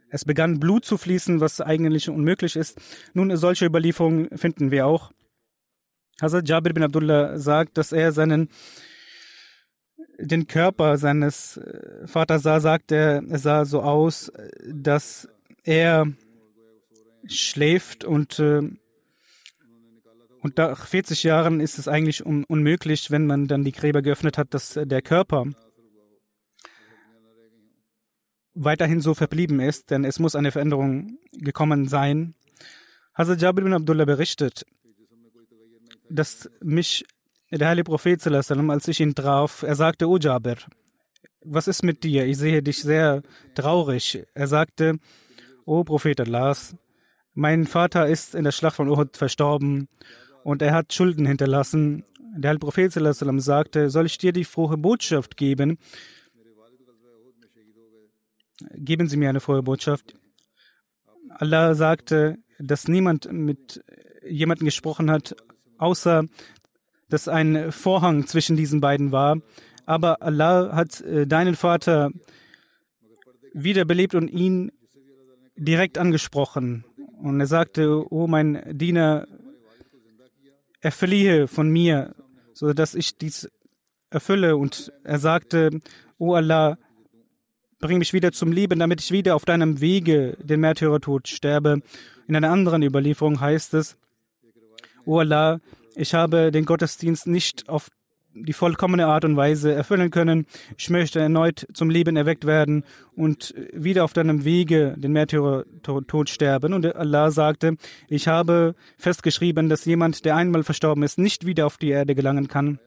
es 0.09 0.25
begann 0.25 0.59
Blut 0.59 0.85
zu 0.85 0.97
fließen, 0.97 1.39
was 1.39 1.61
eigentlich 1.61 2.09
unmöglich 2.09 2.55
ist. 2.55 2.79
Nun, 3.13 3.35
solche 3.37 3.65
Überlieferungen 3.65 4.35
finden 4.37 4.71
wir 4.71 4.87
auch. 4.87 5.11
Hazrat 6.21 6.49
Jabir 6.49 6.73
bin 6.73 6.83
Abdullah 6.83 7.37
sagt, 7.37 7.77
dass 7.77 7.91
er 7.91 8.11
seinen 8.11 8.49
den 10.19 10.47
Körper 10.47 10.97
seines 10.97 11.57
äh, 11.57 12.07
Vaters 12.07 12.43
sah, 12.43 12.59
sagt 12.59 12.91
er, 12.91 13.23
es 13.29 13.43
sah 13.43 13.65
so 13.65 13.81
aus, 13.81 14.31
dass 14.67 15.27
er 15.63 16.07
schläft 17.27 18.03
und 18.03 18.39
äh, 18.39 18.61
und 20.39 20.57
nach 20.57 20.85
40 20.85 21.23
Jahren 21.23 21.59
ist 21.59 21.77
es 21.77 21.87
eigentlich 21.87 22.25
un 22.25 22.45
unmöglich, 22.45 23.11
wenn 23.11 23.25
man 23.25 23.47
dann 23.47 23.63
die 23.63 23.71
Gräber 23.71 24.01
geöffnet 24.01 24.37
hat, 24.37 24.53
dass 24.53 24.79
der 24.81 25.01
Körper 25.01 25.45
weiterhin 28.53 29.01
so 29.01 29.13
verblieben 29.13 29.59
ist, 29.59 29.91
denn 29.91 30.03
es 30.03 30.19
muss 30.19 30.35
eine 30.35 30.51
Veränderung 30.51 31.17
gekommen 31.31 31.87
sein. 31.87 32.33
Hazrat 33.13 33.41
Jabir 33.41 33.63
bin 33.63 33.73
Abdullah 33.73 34.05
berichtet, 34.05 34.65
dass 36.09 36.49
mich 36.61 37.05
der 37.51 37.69
heilige 37.69 37.85
Prophet, 37.85 38.25
als 38.27 38.87
ich 38.87 38.99
ihn 38.99 39.15
traf, 39.15 39.63
er 39.63 39.75
sagte, 39.75 40.07
O 40.07 40.17
Jabir, 40.17 40.57
was 41.41 41.67
ist 41.67 41.83
mit 41.83 42.03
dir? 42.03 42.25
Ich 42.25 42.37
sehe 42.37 42.61
dich 42.61 42.81
sehr 42.81 43.21
traurig. 43.55 44.23
Er 44.33 44.47
sagte, 44.47 44.99
O 45.65 45.83
Prophet 45.83 46.19
Allahs, 46.19 46.75
mein 47.33 47.65
Vater 47.65 48.07
ist 48.07 48.35
in 48.35 48.43
der 48.43 48.51
Schlacht 48.51 48.75
von 48.75 48.89
Uhud 48.89 49.15
verstorben 49.15 49.87
und 50.43 50.61
er 50.61 50.73
hat 50.73 50.93
Schulden 50.93 51.25
hinterlassen. 51.25 52.03
Der 52.35 52.49
heilige 52.49 52.65
Prophet 52.65 52.91
sagte, 52.91 53.89
soll 53.89 54.05
ich 54.05 54.17
dir 54.17 54.33
die 54.33 54.43
frohe 54.43 54.77
Botschaft 54.77 55.37
geben? 55.37 55.77
Geben 58.75 59.07
Sie 59.07 59.17
mir 59.17 59.29
eine 59.29 59.39
frohe 59.39 59.63
Botschaft. 59.63 60.15
Allah 61.29 61.75
sagte, 61.75 62.37
dass 62.59 62.87
niemand 62.87 63.31
mit 63.31 63.83
jemandem 64.27 64.65
gesprochen 64.65 65.11
hat, 65.11 65.35
außer 65.77 66.25
dass 67.09 67.27
ein 67.27 67.71
Vorhang 67.71 68.27
zwischen 68.27 68.57
diesen 68.57 68.81
beiden 68.81 69.11
war. 69.11 69.37
Aber 69.85 70.21
Allah 70.21 70.75
hat 70.75 71.01
äh, 71.01 71.25
deinen 71.25 71.55
Vater 71.55 72.11
wiederbelebt 73.53 74.15
und 74.15 74.27
ihn 74.27 74.71
direkt 75.55 75.97
angesprochen. 75.97 76.83
Und 77.21 77.39
er 77.39 77.47
sagte, 77.47 78.05
oh 78.11 78.27
mein 78.27 78.61
Diener, 78.77 79.27
er 80.81 80.91
verliehe 80.91 81.47
von 81.47 81.69
mir, 81.69 82.13
so 82.53 82.73
dass 82.73 82.93
ich 82.93 83.17
dies 83.17 83.49
erfülle. 84.09 84.57
Und 84.57 84.91
er 85.03 85.19
sagte, 85.19 85.79
oh 86.17 86.33
Allah, 86.33 86.77
bring 87.79 87.99
mich 87.99 88.13
wieder 88.13 88.31
zum 88.31 88.51
Leben, 88.51 88.79
damit 88.79 89.01
ich 89.01 89.11
wieder 89.11 89.35
auf 89.35 89.45
deinem 89.45 89.79
Wege 89.79 90.37
den 90.41 90.59
Märtyrertod 90.59 91.27
sterbe. 91.27 91.81
In 92.27 92.35
einer 92.35 92.51
anderen 92.51 92.83
Überlieferung 92.83 93.39
heißt 93.39 93.73
es, 93.73 93.97
O 95.07 95.19
Allah, 95.19 95.61
ich 95.95 96.13
habe 96.13 96.51
den 96.51 96.65
Gottesdienst 96.65 97.27
nicht 97.27 97.69
auf 97.69 97.89
die 98.33 98.51
vollkommene 98.51 99.07
Art 99.07 99.23
und 99.23 99.37
Weise 99.37 99.71
erfüllen 99.71 100.11
können. 100.11 100.45
Ich 100.77 100.89
möchte 100.89 101.21
erneut 101.21 101.65
zum 101.73 101.89
Leben 101.89 102.17
erweckt 102.17 102.45
werden 102.45 102.83
und 103.15 103.55
wieder 103.71 104.03
auf 104.03 104.11
deinem 104.11 104.43
Wege 104.43 104.95
den 104.97 105.13
Märtyrertod 105.13 106.29
sterben. 106.29 106.73
Und 106.73 106.93
Allah 106.93 107.31
sagte, 107.31 107.77
ich 108.09 108.27
habe 108.27 108.75
festgeschrieben, 108.97 109.69
dass 109.69 109.85
jemand, 109.85 110.25
der 110.25 110.35
einmal 110.35 110.63
verstorben 110.63 111.03
ist, 111.03 111.17
nicht 111.17 111.45
wieder 111.45 111.65
auf 111.65 111.77
die 111.77 111.89
Erde 111.89 112.13
gelangen 112.13 112.49
kann. 112.49 112.77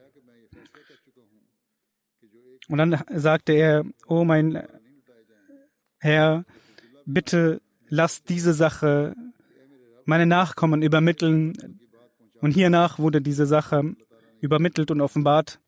Und 2.69 2.77
dann 2.77 3.01
sagte 3.15 3.53
er, 3.53 3.83
oh 4.05 4.23
mein 4.25 4.61
Herr, 5.97 6.45
bitte 7.03 7.61
lass 7.89 8.21
diese 8.21 8.53
Sache 8.53 9.15
meine 10.05 10.27
Nachkommen 10.27 10.83
übermitteln, 10.83 11.80
und 12.41 12.51
hiernach 12.51 12.99
wurde 12.99 13.21
diese 13.21 13.45
Sache 13.45 13.95
übermittelt 14.41 14.91
und 14.91 15.01
offenbart, 15.01 15.59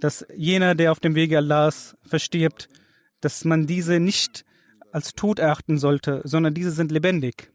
dass 0.00 0.26
jener, 0.34 0.74
der 0.74 0.92
auf 0.92 1.00
dem 1.00 1.14
Wege 1.14 1.38
Allahs 1.38 1.96
verstirbt, 2.02 2.68
dass 3.20 3.44
man 3.44 3.66
diese 3.66 4.00
nicht 4.00 4.44
als 4.92 5.14
tot 5.14 5.38
erachten 5.38 5.78
sollte, 5.78 6.20
sondern 6.24 6.54
diese 6.54 6.70
sind 6.70 6.92
lebendig. 6.92 7.50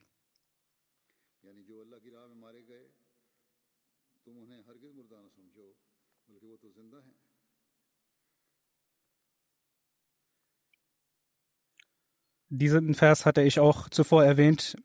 Diesen 12.53 12.95
Vers 12.95 13.25
hatte 13.25 13.43
ich 13.43 13.61
auch 13.61 13.87
zuvor 13.87 14.25
erwähnt 14.25 14.75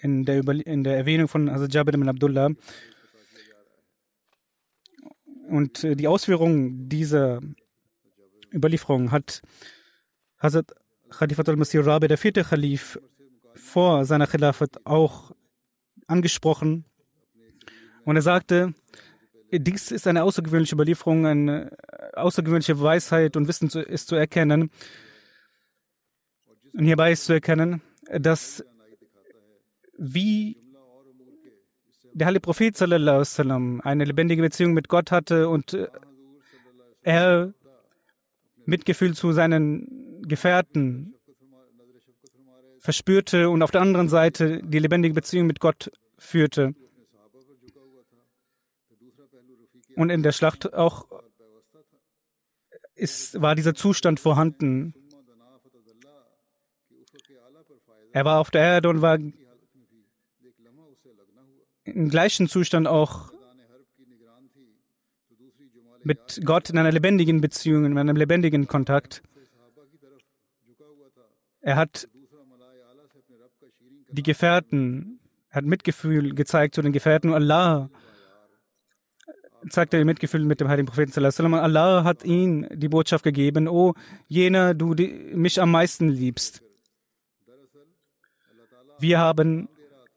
in 0.00 0.24
der, 0.24 0.38
Über 0.38 0.54
in 0.54 0.84
der 0.84 0.96
Erwähnung 0.96 1.28
von 1.28 1.50
Hazrat 1.50 1.74
Jabir 1.74 1.94
ibn 1.94 2.08
Abdullah. 2.08 2.50
Und 5.48 5.84
äh, 5.84 5.96
die 5.96 6.08
Ausführung 6.08 6.88
dieser 6.88 7.40
Überlieferung 8.52 9.10
hat 9.10 9.42
Hazrat 10.38 10.72
Khalifat 11.10 11.48
al-Masir 11.48 11.84
Rabi, 11.84 12.08
der 12.08 12.18
vierte 12.18 12.44
Khalif, 12.44 12.98
vor 13.54 14.04
seiner 14.04 14.26
Khilafat 14.26 14.84
auch 14.84 15.32
angesprochen. 16.06 16.84
Und 18.04 18.16
er 18.16 18.22
sagte, 18.22 18.74
dies 19.52 19.90
ist 19.90 20.06
eine 20.06 20.22
außergewöhnliche 20.22 20.74
Überlieferung, 20.74 21.26
eine 21.26 21.76
außergewöhnliche 22.14 22.80
Weisheit 22.80 23.36
und 23.36 23.48
Wissen 23.48 23.68
ist 23.68 24.08
zu 24.08 24.16
erkennen. 24.16 24.70
Und 26.72 26.84
hierbei 26.84 27.12
ist 27.12 27.24
zu 27.24 27.32
erkennen, 27.32 27.82
dass 28.08 28.64
wie 30.00 30.56
der 32.14 32.26
heilige 32.26 32.40
Prophet 32.40 32.76
sallam, 32.76 33.80
eine 33.82 34.04
lebendige 34.04 34.42
Beziehung 34.42 34.72
mit 34.72 34.88
Gott 34.88 35.12
hatte 35.12 35.48
und 35.48 35.74
äh, 35.74 35.88
er 37.02 37.52
Mitgefühl 38.64 39.14
zu 39.14 39.32
seinen 39.32 40.22
Gefährten 40.22 41.14
verspürte 42.80 43.50
und 43.50 43.62
auf 43.62 43.70
der 43.70 43.82
anderen 43.82 44.08
Seite 44.08 44.62
die 44.64 44.78
lebendige 44.78 45.14
Beziehung 45.14 45.46
mit 45.46 45.60
Gott 45.60 45.92
führte. 46.18 46.74
Und 49.96 50.08
in 50.08 50.22
der 50.22 50.32
Schlacht 50.32 50.72
auch 50.72 51.06
ist, 52.94 53.40
war 53.40 53.54
dieser 53.54 53.74
Zustand 53.74 54.18
vorhanden. 54.18 54.94
Er 58.12 58.24
war 58.24 58.40
auf 58.40 58.50
der 58.50 58.62
Erde 58.62 58.88
und 58.88 59.02
war 59.02 59.18
im 61.90 62.08
gleichen 62.08 62.48
Zustand 62.48 62.86
auch 62.86 63.32
mit 66.02 66.40
Gott 66.44 66.70
in 66.70 66.78
einer 66.78 66.92
lebendigen 66.92 67.40
Beziehung, 67.40 67.84
in 67.84 67.98
einem 67.98 68.16
lebendigen 68.16 68.66
Kontakt. 68.66 69.22
Er 71.60 71.76
hat 71.76 72.08
die 74.10 74.22
Gefährten, 74.22 75.20
er 75.50 75.56
hat 75.56 75.64
Mitgefühl 75.64 76.34
gezeigt 76.34 76.74
zu 76.74 76.82
den 76.82 76.92
Gefährten. 76.92 77.34
Allah 77.34 77.90
zeigte 79.68 79.98
er 79.98 80.04
Mitgefühl 80.04 80.44
mit 80.44 80.60
dem 80.60 80.68
heiligen 80.68 80.86
Propheten. 80.86 81.24
Allah 81.54 82.04
hat 82.04 82.24
ihm 82.24 82.66
die 82.72 82.88
Botschaft 82.88 83.24
gegeben, 83.24 83.68
O 83.68 83.94
jener, 84.26 84.74
du 84.74 84.94
die, 84.94 85.08
mich 85.34 85.60
am 85.60 85.70
meisten 85.70 86.08
liebst. 86.08 86.62
Wir 88.98 89.18
haben 89.18 89.68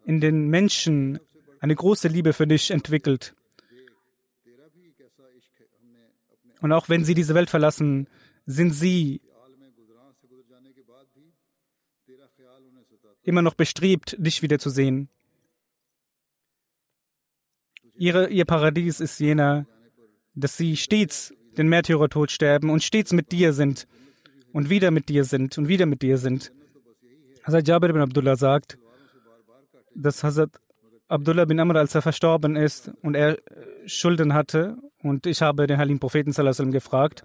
in 0.05 0.21
den 0.21 0.47
Menschen 0.47 1.19
eine 1.63 1.75
große 1.75 2.09
Liebe 2.09 2.33
für 2.33 2.45
dich 2.45 2.71
entwickelt. 2.71 3.33
Und 6.59 6.73
auch 6.73 6.89
wenn 6.89 7.05
sie 7.05 7.13
diese 7.13 7.35
Welt 7.35 7.49
verlassen, 7.49 8.09
sind 8.45 8.71
sie 8.71 9.21
immer 13.23 13.41
noch 13.41 13.53
bestrebt, 13.53 14.17
dich 14.19 14.41
wiederzusehen. 14.41 15.07
Ihre, 17.95 18.29
ihr 18.29 18.43
Paradies 18.43 18.99
ist 18.99 19.19
jener, 19.19 19.65
dass 20.35 20.57
sie 20.57 20.75
stets 20.75 21.33
den 21.57 21.69
Märtyrertod 21.69 22.29
sterben 22.29 22.71
und 22.71 22.83
stets 22.83 23.13
mit 23.13 23.31
dir 23.31 23.53
sind 23.53 23.87
und 24.51 24.69
wieder 24.69 24.91
mit 24.91 25.07
dir 25.07 25.23
sind 25.23 25.57
und 25.57 25.69
wieder 25.69 25.85
mit 25.85 26.01
dir 26.01 26.17
sind. 26.17 26.51
Hazrat 27.43 27.69
Jabir 27.69 27.93
bin 27.93 28.01
Abdullah 28.01 28.35
sagt, 28.35 28.77
dass 29.95 30.25
Hazrat 30.25 30.59
Abdullah 31.07 31.45
bin 31.45 31.59
Amr, 31.59 31.75
als 31.75 31.95
er 31.95 32.01
verstorben 32.01 32.55
ist 32.55 32.91
und 33.01 33.15
er 33.15 33.37
Schulden 33.85 34.33
hatte, 34.33 34.77
und 35.01 35.25
ich 35.25 35.41
habe 35.41 35.67
den 35.67 35.77
heiligen 35.77 35.99
Propheten 35.99 36.31
sallam, 36.31 36.71
gefragt, 36.71 37.23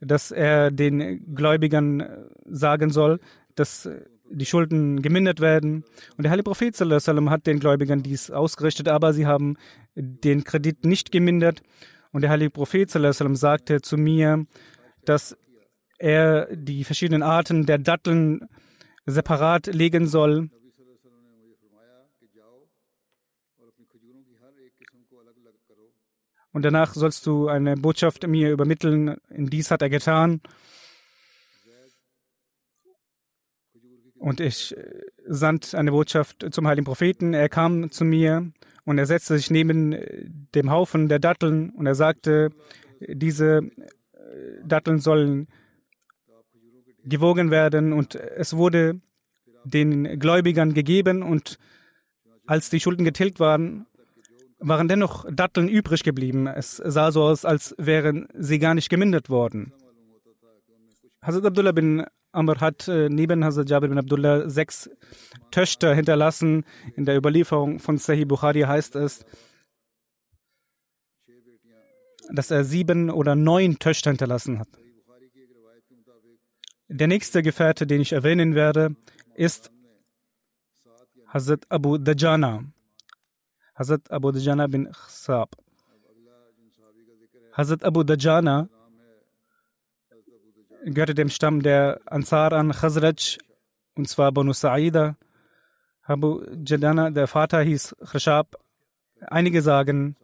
dass 0.00 0.30
er 0.30 0.70
den 0.70 1.34
Gläubigern 1.34 2.26
sagen 2.44 2.90
soll, 2.90 3.18
dass 3.54 3.88
die 4.30 4.46
Schulden 4.46 5.02
gemindert 5.02 5.40
werden. 5.40 5.84
Und 6.16 6.22
der 6.22 6.30
heilige 6.30 6.44
Prophet 6.44 6.76
sallam, 6.76 7.30
hat 7.30 7.46
den 7.46 7.60
Gläubigern 7.60 8.02
dies 8.02 8.30
ausgerichtet, 8.30 8.88
aber 8.88 9.12
sie 9.12 9.26
haben 9.26 9.56
den 9.94 10.44
Kredit 10.44 10.84
nicht 10.84 11.10
gemindert. 11.10 11.62
Und 12.12 12.22
der 12.22 12.30
heilige 12.30 12.50
Prophet 12.50 12.90
sallam, 12.90 13.34
sagte 13.34 13.80
zu 13.80 13.96
mir, 13.96 14.46
dass 15.04 15.36
er 15.98 16.54
die 16.54 16.84
verschiedenen 16.84 17.22
Arten 17.22 17.66
der 17.66 17.78
Datteln 17.78 18.48
separat 19.06 19.66
legen 19.66 20.06
soll. 20.06 20.50
Und 26.58 26.64
danach 26.64 26.94
sollst 26.94 27.24
du 27.24 27.46
eine 27.46 27.76
Botschaft 27.76 28.26
mir 28.26 28.50
übermitteln. 28.50 29.16
In 29.30 29.48
dies 29.48 29.70
hat 29.70 29.80
er 29.80 29.88
getan. 29.88 30.40
Und 34.16 34.40
ich 34.40 34.76
äh, 34.76 34.82
sandte 35.24 35.78
eine 35.78 35.92
Botschaft 35.92 36.44
zum 36.50 36.66
heiligen 36.66 36.84
Propheten. 36.84 37.32
Er 37.32 37.48
kam 37.48 37.92
zu 37.92 38.04
mir 38.04 38.50
und 38.84 38.98
er 38.98 39.06
setzte 39.06 39.36
sich 39.36 39.52
neben 39.52 39.92
äh, 39.92 40.24
dem 40.56 40.72
Haufen 40.72 41.08
der 41.08 41.20
Datteln 41.20 41.70
und 41.70 41.86
er 41.86 41.94
sagte, 41.94 42.50
diese 43.06 43.58
äh, 43.58 44.66
Datteln 44.66 44.98
sollen 44.98 45.46
gewogen 47.04 47.52
werden 47.52 47.92
und 47.92 48.16
es 48.16 48.56
wurde 48.56 49.00
den 49.62 50.18
Gläubigern 50.18 50.74
gegeben 50.74 51.22
und 51.22 51.56
als 52.48 52.68
die 52.68 52.80
Schulden 52.80 53.04
getilgt 53.04 53.38
waren, 53.38 53.86
waren 54.58 54.88
dennoch 54.88 55.24
Datteln 55.30 55.68
übrig 55.68 56.02
geblieben. 56.02 56.46
Es 56.46 56.76
sah 56.76 57.12
so 57.12 57.22
aus, 57.22 57.44
als 57.44 57.74
wären 57.78 58.28
sie 58.34 58.58
gar 58.58 58.74
nicht 58.74 58.88
gemindert 58.88 59.30
worden. 59.30 59.72
Hazrat 61.22 61.46
Abdullah 61.46 61.72
bin 61.72 62.04
Amr 62.32 62.60
hat 62.60 62.88
äh, 62.88 63.08
neben 63.08 63.44
Hazrat 63.44 63.70
Jabir 63.70 63.88
bin 63.88 63.98
Abdullah 63.98 64.48
sechs 64.48 64.90
Töchter 65.50 65.94
hinterlassen. 65.94 66.64
In 66.96 67.04
der 67.04 67.16
Überlieferung 67.16 67.78
von 67.78 67.98
Sahih 67.98 68.26
Bukhari 68.26 68.62
heißt 68.62 68.96
es, 68.96 69.24
dass 72.30 72.50
er 72.50 72.64
sieben 72.64 73.10
oder 73.10 73.34
neun 73.34 73.78
Töchter 73.78 74.10
hinterlassen 74.10 74.58
hat. 74.58 74.68
Der 76.88 77.06
nächste 77.06 77.42
Gefährte, 77.42 77.86
den 77.86 78.00
ich 78.00 78.12
erwähnen 78.12 78.54
werde, 78.54 78.94
ist 79.34 79.70
Hazrat 81.26 81.66
Abu 81.70 81.98
Dajana. 81.98 82.64
Hazrat 83.78 84.10
Abu 84.10 84.32
Dajana 84.32 84.66
bin 84.66 84.90
Khsab. 84.90 85.50
Hazrat 87.56 87.84
Abu 87.84 88.02
Dajana 88.02 88.68
gehörte 90.84 91.14
dem 91.14 91.28
Stamm 91.28 91.62
der 91.62 92.00
Ansar 92.06 92.52
an 92.52 92.72
Khazraj, 92.72 93.38
und 93.94 94.08
zwar 94.08 94.32
Banu 94.32 94.52
Sa'ida. 94.52 95.16
Abu 96.02 96.42
Jadana, 96.64 97.10
der 97.10 97.28
Vater 97.28 97.60
hieß 97.62 97.94
Khashab. 98.10 98.56
Einige 99.20 99.62
sagen, 99.62 100.16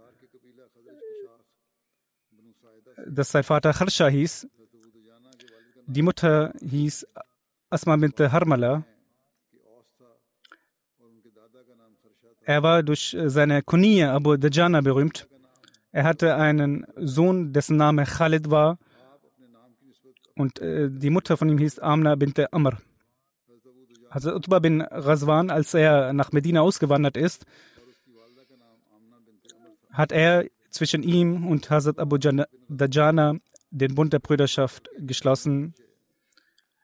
dass 3.06 3.30
sein 3.30 3.44
Vater 3.44 3.72
Kharsha 3.72 4.08
hieß. 4.08 4.48
Die 5.86 6.02
Mutter 6.02 6.52
hieß 6.60 7.06
Asma 7.70 7.96
bint 7.96 8.18
Harmala. 8.18 8.84
Er 12.46 12.62
war 12.62 12.82
durch 12.82 13.16
seine 13.26 13.62
Kunie 13.62 14.04
Abu 14.04 14.36
Dajana 14.36 14.80
berühmt. 14.80 15.26
Er 15.92 16.04
hatte 16.04 16.34
einen 16.36 16.86
Sohn, 16.96 17.52
dessen 17.52 17.76
Name 17.76 18.04
Khalid 18.04 18.50
war. 18.50 18.78
Und 20.36 20.58
äh, 20.60 20.90
die 20.90 21.10
Mutter 21.10 21.36
von 21.36 21.48
ihm 21.48 21.58
hieß 21.58 21.78
Amna 21.78 22.16
bint 22.16 22.52
Amr. 22.52 22.78
Also 24.10 24.34
Utbah 24.34 24.58
bin 24.58 24.78
Ghazwan, 24.78 25.50
als 25.50 25.74
er 25.74 26.12
nach 26.12 26.32
Medina 26.32 26.60
ausgewandert 26.60 27.16
ist, 27.16 27.46
hat 29.90 30.12
er 30.12 30.44
zwischen 30.70 31.02
ihm 31.02 31.46
und 31.46 31.70
Hazrat 31.70 31.98
Abu 31.98 32.18
Dajana 32.18 33.36
den 33.70 33.94
Bund 33.94 34.12
der 34.12 34.18
Brüderschaft 34.18 34.90
geschlossen. 34.98 35.74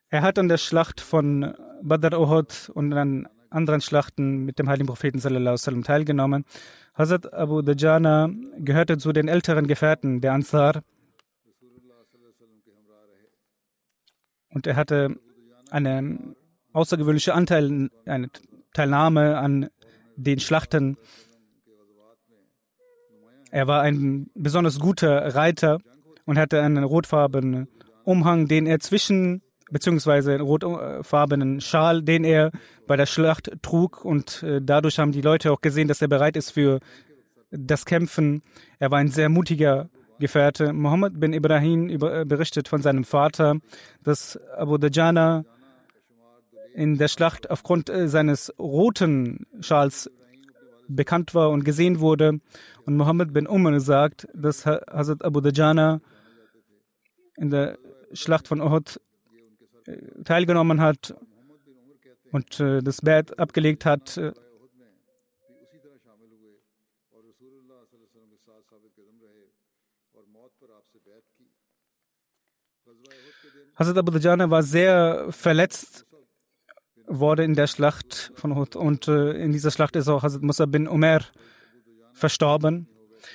Er 0.09 0.23
hat 0.23 0.39
an 0.39 0.49
der 0.49 0.59
Schlacht 0.59 1.01
von 1.01 1.55
Badr 1.83 2.19
Uhud 2.19 2.71
und 2.75 2.93
an 2.93 3.29
anderen 3.51 3.81
Schlachten 3.81 4.45
mit 4.45 4.59
dem 4.59 4.69
heiligen 4.69 4.87
Propheten 4.87 5.19
sallam, 5.19 5.85
teilgenommen. 5.85 6.45
Hazrat 6.95 7.33
Abu 7.33 7.63
Dajana 7.63 8.31
gehörte 8.59 8.99
zu 8.99 9.13
den 9.13 9.29
älteren 9.29 9.67
Gefährten 9.67 10.21
der 10.21 10.33
Ansar. 10.33 10.83
Und 14.53 14.67
er 14.67 14.77
hatte 14.77 15.17
eine 15.71 16.35
außergewöhnliche 16.73 17.35
Anteil, 17.35 17.91
eine 18.07 18.31
Teilnahme 18.73 19.39
an 19.39 19.71
den 20.17 20.41
Schlachten. 20.41 20.97
Er 23.51 23.67
war 23.67 23.83
ein 23.83 24.31
besonders 24.35 24.79
guter 24.79 25.35
Reiter 25.35 25.79
und 26.27 26.39
hatte 26.39 26.61
einen 26.63 26.85
rotfarbenen 26.85 27.69
Umhang, 28.05 28.47
den 28.47 28.67
er 28.67 28.81
zwischen 28.81 29.43
beziehungsweise 29.71 30.41
rotfarbenen 30.41 31.61
Schal, 31.61 32.03
den 32.03 32.25
er 32.25 32.51
bei 32.87 32.97
der 32.97 33.07
Schlacht 33.07 33.51
trug. 33.63 34.05
Und 34.05 34.43
äh, 34.43 34.61
dadurch 34.63 34.99
haben 34.99 35.13
die 35.13 35.21
Leute 35.21 35.53
auch 35.53 35.61
gesehen, 35.61 35.89
dass 35.89 36.03
er 36.03 36.09
bereit 36.09 36.37
ist 36.37 36.51
für 36.51 36.81
das 37.51 37.85
Kämpfen. 37.85 38.43
Er 38.79 38.91
war 38.91 38.99
ein 38.99 39.09
sehr 39.09 39.29
mutiger 39.29 39.89
Gefährte. 40.19 40.73
Mohammed 40.73 41.19
bin 41.19 41.33
Ibrahim 41.33 41.89
äh, 41.89 42.25
berichtet 42.25 42.69
von 42.69 42.83
seinem 42.83 43.05
Vater, 43.05 43.57
dass 44.05 44.39
Abu 44.57 44.79
Dajana 44.79 45.45
in 46.75 46.99
der 46.99 47.09
Schlacht 47.09 47.51
aufgrund 47.51 47.91
äh, 47.91 48.09
seines 48.09 48.53
roten 48.59 49.47
Schals 49.61 50.11
bekannt 50.89 51.35
war 51.35 51.51
und 51.51 51.65
gesehen 51.65 52.01
wurde. 52.01 52.41
Und 52.85 52.97
Mohammed 52.97 53.33
bin 53.33 53.47
Umar 53.47 53.81
sagt, 53.81 54.29
dass 54.35 54.67
Hazrat 54.67 55.25
Abu 55.25 55.41
Dajana 55.41 56.01
in 57.37 57.51
der 57.51 57.79
Schlacht 58.13 58.49
von 58.49 58.61
Uhud 58.61 59.01
teilgenommen 60.25 60.81
hat 60.81 61.15
und 62.33 62.61
äh, 62.61 62.83
das 62.83 63.01
Bett 63.01 63.39
abgelegt 63.39 63.85
hat. 63.85 64.17
Äh, 64.17 64.33
Hazrat 73.77 73.97
Abu 73.97 74.11
Dajjana 74.13 74.51
war 74.51 74.63
sehr 74.63 75.27
verletzt 75.31 76.07
worden 77.07 77.47
in 77.47 77.55
der 77.55 77.67
Schlacht 77.67 78.33
von 78.35 78.53
Uhud 78.53 78.77
und 78.77 79.09
äh, 79.09 79.33
in 79.33 79.53
dieser 79.53 79.71
Schlacht 79.71 79.97
ist 79.97 80.09
auch 80.09 80.23
Hazrat 80.23 80.43
Musa 80.43 80.67
bin 80.67 80.87
Umar 80.87 81.23
verstorben. 82.13 82.89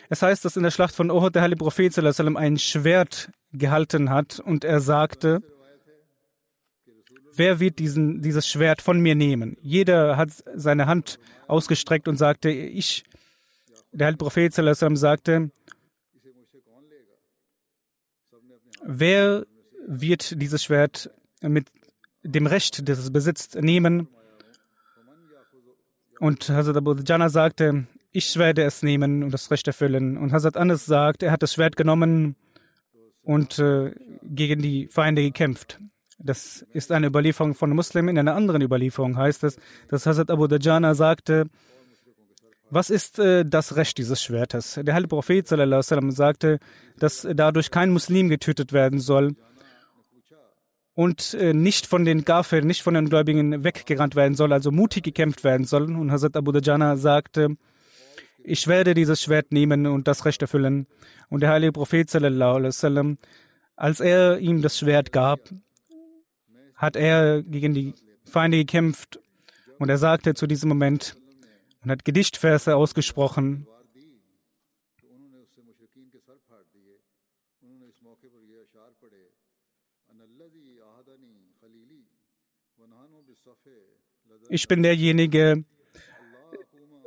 Es 0.10 0.22
heißt, 0.22 0.46
dass 0.46 0.56
in 0.56 0.63
der 0.63 0.72
Schlacht 0.72 0.96
von 0.96 1.10
Uhud 1.10 1.36
der 1.36 1.41
heilige 1.41 1.60
Prophet 1.60 1.98
ein 1.98 2.58
Schwert 2.58 3.32
gehalten 3.54 4.10
hat 4.10 4.39
und 4.39 4.63
er 4.63 4.82
sagte, 4.82 5.41
wer 7.38 7.60
wird 7.60 7.80
diesen, 7.80 8.21
dieses 8.21 8.48
Schwert 8.48 8.82
von 8.82 9.00
mir 9.00 9.15
nehmen? 9.15 9.58
Jeder 9.62 10.17
hat 10.17 10.30
seine 10.56 10.88
Hand 10.88 11.19
ausgestreckt 11.48 12.08
und 12.08 12.17
sagte, 12.17 12.50
ich. 12.50 13.04
Der 13.91 14.08
heilige 14.08 14.17
Prophet 14.17 14.54
sagte, 14.54 15.52
wer 18.84 19.45
wird 19.88 20.41
dieses 20.41 20.63
Schwert 20.63 21.10
mit 21.41 21.67
dem 22.24 22.48
Recht, 22.48 22.89
das 22.89 23.00
es 23.00 23.12
besitzt, 23.12 23.56
nehmen? 23.56 24.10
Und 26.19 26.50
Hazrat 26.50 26.78
Abu 26.78 26.95
Jana 26.95 27.30
sagte, 27.30 27.88
ich 28.12 28.38
werde 28.38 28.63
es 28.63 28.84
nehmen 28.84 29.24
und 29.24 29.32
das 29.32 29.52
Recht 29.52 29.67
erfüllen. 29.67 30.17
Und 30.17 30.32
Hazrat 30.32 30.58
Anas 30.58 30.86
sagt, 30.86 31.24
er 31.24 31.32
hat 31.32 31.43
das 31.43 31.54
Schwert 31.54 31.76
genommen 31.76 32.36
und 33.21 33.60
äh, 33.60 33.93
gegen 34.24 34.62
die 34.62 34.88
Feinde 34.88 35.21
gekämpft. 35.21 35.80
Das 36.26 36.66
ist 36.74 36.92
eine 36.92 37.08
Überlieferung 37.08 37.54
von 37.54 37.70
Muslimen. 37.70 38.10
In 38.10 38.18
einer 38.18 38.36
anderen 38.36 38.64
Überlieferung 38.64 39.16
heißt 39.16 39.44
es, 39.44 39.58
dass 39.90 40.08
Hazrat 40.08 40.32
Abu 40.32 40.48
Dajjana 40.48 40.96
sagte, 40.96 41.46
was 42.72 42.90
ist 42.90 43.20
äh, 43.20 43.46
das 43.46 43.76
Recht 43.76 44.00
dieses 44.00 44.24
Schwertes? 44.24 44.80
Der 44.82 44.96
heilige 44.96 45.10
Prophet 45.10 45.48
sallam, 45.48 46.10
sagte, 46.10 46.60
dass 46.98 47.28
dadurch 47.32 47.70
kein 47.70 47.92
Muslim 47.92 48.28
getötet 48.28 48.74
werden 48.74 49.00
soll 49.00 49.36
und 50.96 51.36
äh, 51.36 51.54
nicht 51.54 51.86
von 51.86 52.06
den 52.06 52.26
Gafir, 52.26 52.64
nicht 52.64 52.82
von 52.82 52.96
den 52.96 53.08
Gläubigen 53.08 53.64
weggerannt 53.64 54.16
werden 54.16 54.34
soll, 54.34 54.52
also 54.52 54.72
mutig 54.72 55.04
gekämpft 55.04 55.44
werden 55.44 55.68
soll. 55.68 55.84
Und 55.96 56.12
Hazrat 56.12 56.36
Abu 56.36 56.52
Dajjana 56.52 56.98
sagte, 56.98 57.56
ich 58.44 58.68
werde 58.68 58.96
dieses 58.96 59.22
Schwert 59.22 59.52
nehmen 59.52 59.86
und 59.86 60.08
das 60.08 60.26
Recht 60.26 60.42
erfüllen. 60.42 60.88
Und 61.30 61.42
der 61.42 61.50
heilige 61.50 61.74
Prophet, 61.74 62.10
sallam, 62.10 63.18
als 63.76 64.00
er 64.00 64.40
ihm 64.40 64.64
das 64.64 64.80
Schwert 64.80 65.12
gab, 65.12 65.40
hat 66.76 66.96
er 66.96 67.44
gegen 67.44 67.74
die 67.74 67.94
Feinde 68.26 68.58
gekämpft. 68.58 69.20
Und 69.80 69.90
er 69.90 69.98
sagte 69.98 70.34
zu 70.34 70.48
diesem 70.48 70.70
Moment 70.70 71.16
und 71.84 71.92
hat 71.92 72.06
Gedichtverse 72.06 72.76
ausgesprochen. 72.76 73.68
Ich 84.50 84.68
bin 84.68 84.84
derjenige, 84.84 85.66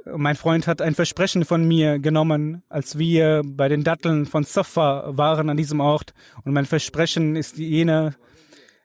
mein 0.05 0.37
Freund 0.37 0.67
hat 0.67 0.83
ein 0.83 0.95
Versprechen 0.95 1.45
von 1.45 1.67
mir 1.67 1.99
genommen, 1.99 2.63
als 2.69 2.99
wir 2.99 3.43
bei 3.45 3.69
den 3.69 3.85
Datteln 3.85 4.27
von 4.27 4.45
Safa 4.45 5.17
waren 5.17 5.51
an 5.51 5.57
diesem 5.57 5.81
Ort. 5.81 6.15
Und 6.45 6.53
mein 6.53 6.67
Versprechen 6.67 7.37
ist 7.37 7.59
jener, 7.59 8.15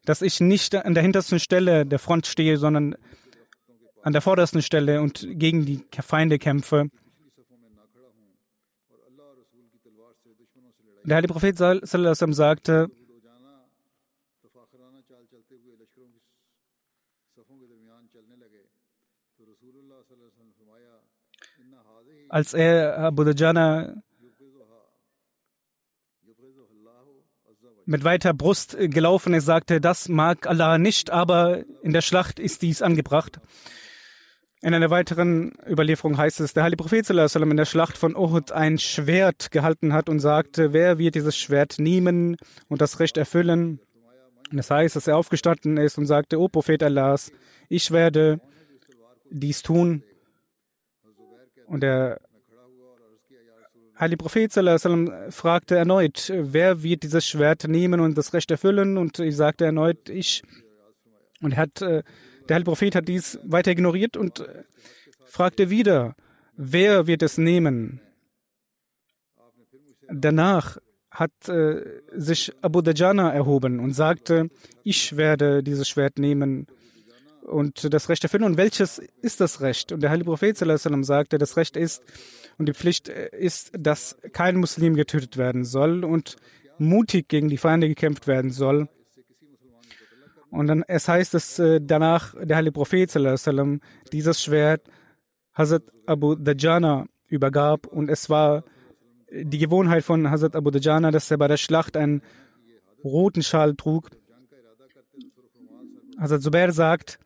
dass 0.05 0.21
ich 0.21 0.39
nicht 0.39 0.75
an 0.75 0.93
der 0.93 1.03
hintersten 1.03 1.39
Stelle 1.39 1.85
der 1.85 1.99
Front 1.99 2.27
stehe, 2.27 2.57
sondern 2.57 2.95
an 4.01 4.13
der 4.13 4.21
vordersten 4.21 4.61
Stelle 4.61 5.01
und 5.01 5.25
gegen 5.31 5.65
die 5.65 5.85
Feinde 6.01 6.39
kämpfe. 6.39 6.89
Der 11.05 11.15
heilige 11.15 11.33
Prophet 11.33 11.57
sallam, 11.57 12.33
sagte, 12.33 12.89
als 22.29 22.53
er 22.53 22.97
Abu 22.97 23.23
Dajjana 23.23 24.02
mit 27.85 28.03
weiter 28.03 28.33
Brust 28.33 28.77
gelaufen 28.79 29.33
ist, 29.33 29.45
sagte, 29.45 29.81
das 29.81 30.09
mag 30.09 30.47
Allah 30.47 30.77
nicht, 30.77 31.09
aber 31.09 31.63
in 31.81 31.93
der 31.93 32.01
Schlacht 32.01 32.39
ist 32.39 32.61
dies 32.61 32.81
angebracht. 32.81 33.39
In 34.61 34.73
einer 34.73 34.89
weiteren 34.89 35.51
Überlieferung 35.69 36.17
heißt 36.17 36.39
es, 36.39 36.53
der 36.53 36.63
heilige 36.63 36.81
Prophet 36.81 37.09
in 37.09 37.57
der 37.57 37.65
Schlacht 37.65 37.97
von 37.97 38.15
Uhud 38.15 38.53
ein 38.53 38.77
Schwert 38.77 39.51
gehalten 39.51 39.91
hat 39.91 40.07
und 40.07 40.19
sagte, 40.19 40.71
wer 40.71 40.97
wird 40.97 41.15
dieses 41.15 41.35
Schwert 41.35 41.79
nehmen 41.79 42.37
und 42.69 42.81
das 42.81 43.01
Recht 43.01 43.17
erfüllen? 43.17 43.81
Und 44.49 44.57
das 44.57 44.71
heißt, 44.71 44.95
dass 44.95 45.07
er 45.07 45.17
aufgestanden 45.17 45.75
ist 45.77 45.97
und 45.97 46.05
sagte, 46.05 46.39
O 46.39 46.47
Prophet 46.47 46.81
Allahs, 46.81 47.31
ich 47.67 47.91
werde 47.91 48.39
dies 49.29 49.63
tun. 49.63 50.03
Und 51.67 51.81
der 51.81 52.21
heilige 53.99 54.17
Prophet 54.17 54.51
fragte 55.29 55.75
erneut, 55.75 56.31
wer 56.35 56.83
wird 56.83 57.03
dieses 57.03 57.27
Schwert 57.27 57.67
nehmen 57.67 57.99
und 57.99 58.17
das 58.17 58.33
Recht 58.33 58.51
erfüllen? 58.51 58.97
Und 58.97 59.19
ich 59.19 59.35
sagte 59.35 59.65
erneut, 59.65 60.09
ich. 60.09 60.43
Und 61.41 61.57
hat, 61.57 61.81
äh, 61.81 62.03
der 62.47 62.55
heilige 62.55 62.69
Prophet 62.69 62.95
hat 62.95 63.07
dies 63.07 63.39
weiter 63.43 63.71
ignoriert 63.71 64.15
und 64.17 64.39
äh, 64.39 64.63
fragte 65.25 65.69
wieder, 65.69 66.15
wer 66.55 67.07
wird 67.07 67.21
es 67.21 67.37
nehmen? 67.37 67.99
Danach 70.09 70.77
hat 71.11 71.31
äh, 71.47 71.83
sich 72.13 72.51
Abu 72.61 72.81
Dajjana 72.81 73.31
erhoben 73.31 73.79
und 73.79 73.93
sagte, 73.93 74.49
ich 74.83 75.15
werde 75.15 75.63
dieses 75.63 75.87
Schwert 75.87 76.17
nehmen 76.17 76.67
und 77.43 77.93
das 77.93 78.09
Recht 78.09 78.23
erfüllen. 78.23 78.43
Und 78.43 78.57
welches 78.57 78.99
ist 79.21 79.39
das 79.41 79.61
Recht? 79.61 79.91
Und 79.91 80.01
der 80.01 80.09
heilige 80.09 80.29
Prophet 80.29 80.57
sagte, 80.57 81.37
das 81.37 81.57
Recht 81.57 81.77
ist 81.77 82.03
und 82.57 82.67
die 82.67 82.73
Pflicht 82.73 83.09
ist, 83.09 83.71
dass 83.77 84.17
kein 84.31 84.57
Muslim 84.57 84.95
getötet 84.95 85.37
werden 85.37 85.63
soll 85.63 86.03
und 86.03 86.37
mutig 86.77 87.27
gegen 87.27 87.49
die 87.49 87.57
Feinde 87.57 87.87
gekämpft 87.87 88.27
werden 88.27 88.51
soll. 88.51 88.89
Und 90.49 90.67
dann, 90.67 90.83
es 90.87 91.07
heißt, 91.07 91.33
dass 91.33 91.57
äh, 91.57 91.79
danach 91.81 92.35
der 92.39 92.57
heilige 92.57 92.73
Prophet 92.73 93.09
sallam, 93.09 93.81
dieses 94.11 94.43
Schwert 94.43 94.87
Hazrat 95.55 95.83
Abu 96.05 96.35
Dajjana 96.35 97.07
übergab 97.27 97.87
und 97.87 98.09
es 98.09 98.29
war 98.29 98.63
die 99.31 99.57
Gewohnheit 99.57 100.03
von 100.03 100.29
Hazrat 100.29 100.55
Abu 100.55 100.69
Dajjana, 100.69 101.09
dass 101.09 101.31
er 101.31 101.37
bei 101.37 101.47
der 101.47 101.57
Schlacht 101.57 101.97
einen 101.97 102.21
roten 103.03 103.41
Schal 103.41 103.75
trug. 103.75 104.09
Hazrat 106.19 106.43
Zubair 106.43 106.71
sagt, 106.71 107.19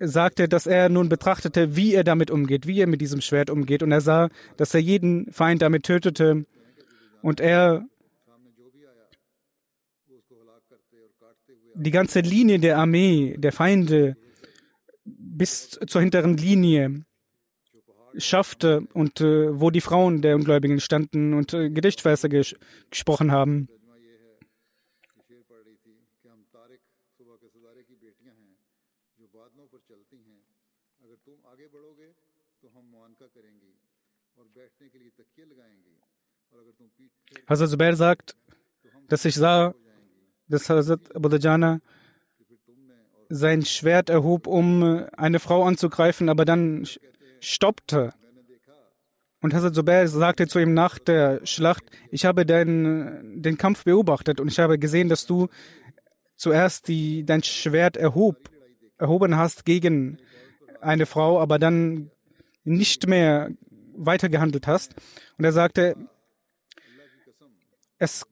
sagte, 0.00 0.48
dass 0.48 0.66
er 0.66 0.88
nun 0.88 1.08
betrachtete, 1.08 1.76
wie 1.76 1.94
er 1.94 2.04
damit 2.04 2.30
umgeht, 2.30 2.66
wie 2.66 2.80
er 2.80 2.86
mit 2.86 3.00
diesem 3.00 3.20
Schwert 3.20 3.50
umgeht. 3.50 3.82
Und 3.82 3.92
er 3.92 4.00
sah, 4.00 4.28
dass 4.56 4.74
er 4.74 4.80
jeden 4.80 5.32
Feind 5.32 5.62
damit 5.62 5.84
tötete. 5.84 6.46
Und 7.22 7.40
er 7.40 7.84
die 11.74 11.90
ganze 11.90 12.20
Linie 12.20 12.58
der 12.58 12.78
Armee, 12.78 13.36
der 13.38 13.52
Feinde 13.52 14.16
bis 15.04 15.78
zur 15.86 16.00
hinteren 16.00 16.36
Linie 16.36 17.04
schaffte 18.16 18.82
und 18.94 19.20
äh, 19.20 19.60
wo 19.60 19.70
die 19.70 19.80
Frauen 19.80 20.22
der 20.22 20.34
Ungläubigen 20.34 20.80
standen 20.80 21.34
und 21.34 21.54
äh, 21.54 21.70
Gedichtverse 21.70 22.28
ges 22.28 22.56
gesprochen 22.90 23.30
haben. 23.30 23.68
Hazrat 37.48 37.70
Zubair 37.70 37.96
sagt, 37.96 38.36
dass 39.08 39.24
ich 39.24 39.34
sah, 39.34 39.74
dass 40.48 40.68
Hazrat 40.68 41.14
Abu 41.14 41.28
Dajjana 41.28 41.80
sein 43.28 43.64
Schwert 43.64 44.08
erhob, 44.08 44.46
um 44.46 45.04
eine 45.16 45.38
Frau 45.38 45.64
anzugreifen, 45.64 46.28
aber 46.28 46.44
dann 46.44 46.86
stoppte. 47.40 48.14
Und 49.40 49.54
Hazrat 49.54 49.74
Zubair 49.74 50.08
sagte 50.08 50.48
zu 50.48 50.58
ihm 50.58 50.74
nach 50.74 50.98
der 50.98 51.44
Schlacht, 51.46 51.84
ich 52.10 52.24
habe 52.24 52.44
den, 52.44 53.40
den 53.42 53.56
Kampf 53.56 53.84
beobachtet 53.84 54.40
und 54.40 54.48
ich 54.48 54.58
habe 54.58 54.78
gesehen, 54.78 55.08
dass 55.08 55.26
du 55.26 55.48
zuerst 56.36 56.88
die, 56.88 57.24
dein 57.24 57.42
Schwert 57.42 57.96
erhob, 57.96 58.50
erhoben 58.96 59.36
hast 59.36 59.64
gegen 59.64 60.18
eine 60.80 61.06
Frau, 61.06 61.40
aber 61.40 61.58
dann 61.58 62.10
nicht 62.64 63.06
mehr 63.06 63.50
weitergehandelt 63.96 64.66
hast. 64.66 64.94
Und 65.36 65.44
er 65.44 65.52
sagte, 65.52 65.96
es 67.98 68.26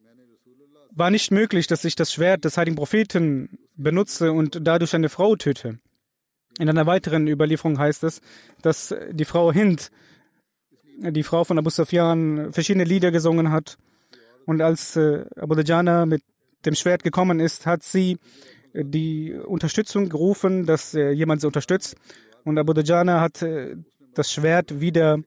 war 0.91 1.11
nicht 1.11 1.31
möglich, 1.31 1.67
dass 1.67 1.85
ich 1.85 1.95
das 1.95 2.13
Schwert 2.13 2.45
des 2.45 2.57
heiligen 2.57 2.77
Propheten 2.77 3.59
benutze 3.77 4.33
und 4.33 4.59
dadurch 4.63 4.95
eine 4.95 5.09
Frau 5.09 5.37
töte. 5.37 5.79
In 6.59 6.71
einer 6.71 6.87
weiteren 6.87 7.29
Überlieferung 7.29 7.79
heißt 7.79 8.03
es, 8.05 8.23
dass 8.63 8.95
die 9.11 9.27
Frau 9.27 9.53
Hind, 9.53 9.91
die 10.99 11.23
Frau 11.23 11.45
von 11.45 11.59
Abu 11.59 11.69
Sufyan, 11.69 12.53
verschiedene 12.53 12.85
Lieder 12.85 13.11
gesungen 13.11 13.51
hat. 13.51 13.77
Und 14.47 14.63
als 14.63 14.97
äh, 14.97 15.27
Abu 15.37 15.55
Dajjana 15.55 16.07
mit 16.07 16.23
dem 16.65 16.75
Schwert 16.75 17.03
gekommen 17.03 17.41
ist, 17.41 17.67
hat 17.67 17.83
sie 17.83 18.19
die 18.73 19.35
Unterstützung 19.35 20.09
gerufen, 20.09 20.65
dass 20.65 20.95
äh, 20.95 21.11
jemand 21.11 21.43
sie 21.43 21.47
unterstützt. 21.47 21.97
Und 22.45 22.59
Abu 22.59 22.73
Dajjana 22.73 23.21
hat 23.21 23.43
äh, 23.43 23.77
das 24.15 24.33
Schwert 24.33 24.81
wieder 24.81 25.19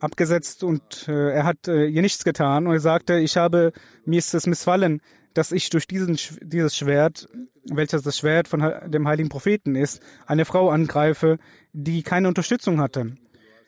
abgesetzt 0.00 0.64
und 0.64 1.08
äh, 1.08 1.32
er 1.32 1.44
hat 1.44 1.68
äh, 1.68 1.86
ihr 1.86 2.02
nichts 2.02 2.24
getan 2.24 2.66
und 2.66 2.72
er 2.72 2.80
sagte, 2.80 3.18
ich 3.18 3.36
habe, 3.36 3.72
mir 4.04 4.18
ist 4.18 4.34
es 4.34 4.46
missfallen, 4.46 5.00
dass 5.34 5.52
ich 5.52 5.70
durch 5.70 5.86
diesen, 5.86 6.18
dieses 6.42 6.76
Schwert, 6.76 7.28
welches 7.64 8.02
das 8.02 8.18
Schwert 8.18 8.48
von 8.48 8.60
dem 8.86 9.06
heiligen 9.06 9.28
Propheten 9.28 9.76
ist, 9.76 10.02
eine 10.26 10.44
Frau 10.44 10.70
angreife, 10.70 11.38
die 11.72 12.02
keine 12.02 12.28
Unterstützung 12.28 12.80
hatte. 12.80 13.14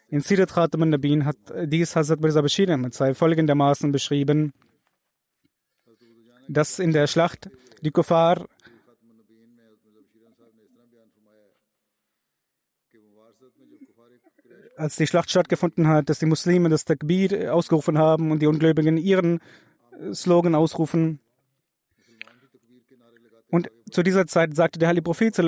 In 0.08 0.20
Sirat 0.20 0.52
Khatam 0.52 0.92
hat 1.24 1.36
dies 1.64 1.96
Hazrat 1.96 2.20
Mirza 2.20 2.42
Bashir 2.42 2.68
Ahmad 2.68 2.94
folgendermaßen 3.16 3.92
beschrieben, 3.92 4.52
dass 6.48 6.78
in 6.78 6.92
der 6.92 7.06
Schlacht 7.06 7.48
die 7.80 7.90
Kuffar 7.90 8.46
als 14.82 14.96
die 14.96 15.06
Schlacht 15.06 15.30
stattgefunden 15.30 15.86
hat, 15.86 16.10
dass 16.10 16.18
die 16.18 16.26
Muslime 16.26 16.68
das 16.68 16.84
Takbir 16.84 17.54
ausgerufen 17.54 17.98
haben 17.98 18.32
und 18.32 18.42
die 18.42 18.48
Ungläubigen 18.48 18.96
ihren 18.96 19.38
Slogan 20.12 20.56
ausrufen. 20.56 21.20
Und 23.48 23.70
zu 23.90 24.02
dieser 24.02 24.26
Zeit 24.26 24.56
sagte 24.56 24.80
der 24.80 24.88
Heilige 24.88 25.04
Prophet 25.04 25.38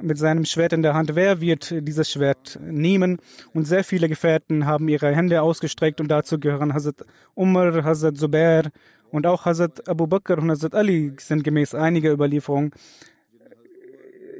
mit 0.00 0.18
seinem 0.18 0.44
Schwert 0.46 0.72
in 0.72 0.82
der 0.82 0.94
Hand, 0.94 1.14
wer 1.14 1.40
wird 1.40 1.74
dieses 1.86 2.10
Schwert 2.10 2.58
nehmen? 2.62 3.18
Und 3.52 3.66
sehr 3.66 3.84
viele 3.84 4.08
Gefährten 4.08 4.64
haben 4.64 4.88
ihre 4.88 5.14
Hände 5.14 5.42
ausgestreckt 5.42 6.00
und 6.00 6.08
dazu 6.08 6.38
gehören 6.38 6.72
Hazrat 6.72 7.04
Umar, 7.34 7.84
Hazrat 7.84 8.16
Zubair 8.16 8.70
und 9.10 9.26
auch 9.26 9.44
Hazrat 9.44 9.86
Abu 9.88 10.06
Bakr 10.06 10.38
und 10.38 10.50
Hazrat 10.50 10.74
Ali 10.74 11.12
sind 11.18 11.44
gemäß 11.44 11.74
einiger 11.74 12.12
Überlieferungen 12.12 12.70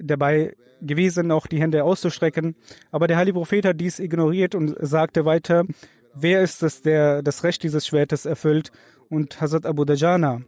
dabei 0.01 0.55
gewesen, 0.80 1.30
auch 1.30 1.46
die 1.46 1.60
Hände 1.60 1.84
auszustrecken. 1.84 2.56
Aber 2.90 3.06
der 3.06 3.16
Heilige 3.16 3.38
Prophet 3.38 3.64
hat 3.64 3.80
dies 3.80 3.98
ignoriert 3.98 4.54
und 4.54 4.74
sagte 4.80 5.24
weiter, 5.24 5.64
wer 6.14 6.42
ist 6.42 6.62
es, 6.62 6.82
der 6.82 7.22
das 7.22 7.44
Recht 7.44 7.62
dieses 7.62 7.86
Schwertes 7.86 8.26
erfüllt? 8.26 8.70
Und 9.08 9.40
Hazrat 9.40 9.66
Abu 9.66 9.84
Dajana 9.84 10.42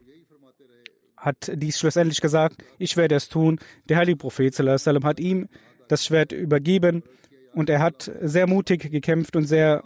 hat 1.17 1.51
dies 1.55 1.79
schlussendlich 1.79 2.21
gesagt, 2.21 2.63
ich 2.79 2.97
werde 2.97 3.15
es 3.15 3.29
tun. 3.29 3.59
Der 3.89 3.97
heilige 3.97 4.17
Prophet 4.17 4.57
hat 4.57 5.19
ihm 5.19 5.47
das 5.87 6.05
Schwert 6.05 6.31
übergeben 6.31 7.03
und 7.53 7.69
er 7.69 7.79
hat 7.79 8.11
sehr 8.21 8.47
mutig 8.47 8.91
gekämpft 8.91 9.35
und 9.35 9.45
sehr 9.45 9.83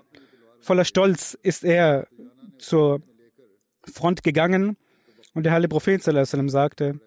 voller 0.59 0.85
Stolz 0.85 1.37
ist 1.41 1.63
er 1.63 2.07
zur 2.57 3.01
Front 3.83 4.23
gegangen. 4.23 4.77
Und 5.33 5.43
der 5.43 5.51
heilige 5.51 5.69
Prophet 5.69 6.01
sagte, 6.01 6.99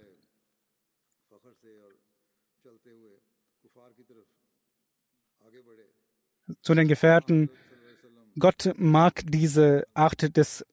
zu 6.68 6.74
den 6.74 6.86
Gefährten, 6.86 7.48
Gott 8.38 8.74
mag 8.76 9.22
diese 9.24 9.86
Art 9.94 10.36
des 10.36 10.66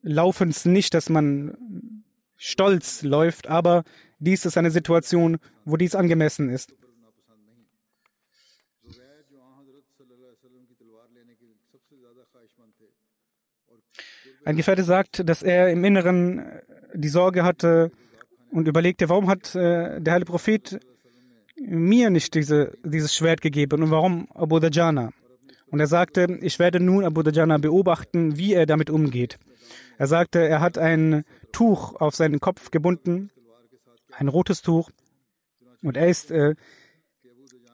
Laufens 0.00 0.64
nicht, 0.64 0.94
dass 0.94 1.10
man 1.10 2.02
stolz 2.38 3.02
läuft, 3.02 3.48
aber 3.48 3.84
dies 4.18 4.46
ist 4.46 4.56
eine 4.56 4.70
Situation, 4.70 5.36
wo 5.66 5.76
dies 5.76 5.94
angemessen 5.94 6.48
ist. 6.48 6.74
Ein 14.46 14.56
Gefährte 14.56 14.84
sagt, 14.84 15.28
dass 15.28 15.42
er 15.42 15.68
im 15.68 15.84
Inneren 15.84 16.62
die 16.94 17.08
Sorge 17.08 17.44
hatte 17.44 17.90
und 18.50 18.68
überlegte, 18.68 19.10
warum 19.10 19.28
hat 19.28 19.54
äh, 19.54 20.00
der 20.00 20.14
heilige 20.14 20.30
Prophet 20.30 20.80
mir 21.56 22.10
nicht 22.10 22.34
diese, 22.34 22.76
dieses 22.84 23.14
Schwert 23.14 23.40
gegeben 23.40 23.82
und 23.82 23.90
warum 23.90 24.28
Abu 24.34 24.58
Dajjana? 24.58 25.10
Und 25.70 25.80
er 25.80 25.86
sagte, 25.86 26.38
ich 26.40 26.58
werde 26.58 26.80
nun 26.80 27.04
Abu 27.04 27.22
Dajjana 27.22 27.58
beobachten, 27.58 28.36
wie 28.36 28.54
er 28.54 28.66
damit 28.66 28.90
umgeht. 28.90 29.38
Er 29.98 30.06
sagte, 30.06 30.46
er 30.46 30.60
hat 30.60 30.78
ein 30.78 31.24
Tuch 31.52 31.94
auf 31.96 32.14
seinen 32.14 32.40
Kopf 32.40 32.70
gebunden, 32.70 33.30
ein 34.12 34.28
rotes 34.28 34.62
Tuch, 34.62 34.90
und 35.82 35.96
er 35.96 36.08
ist 36.08 36.30
äh, 36.30 36.54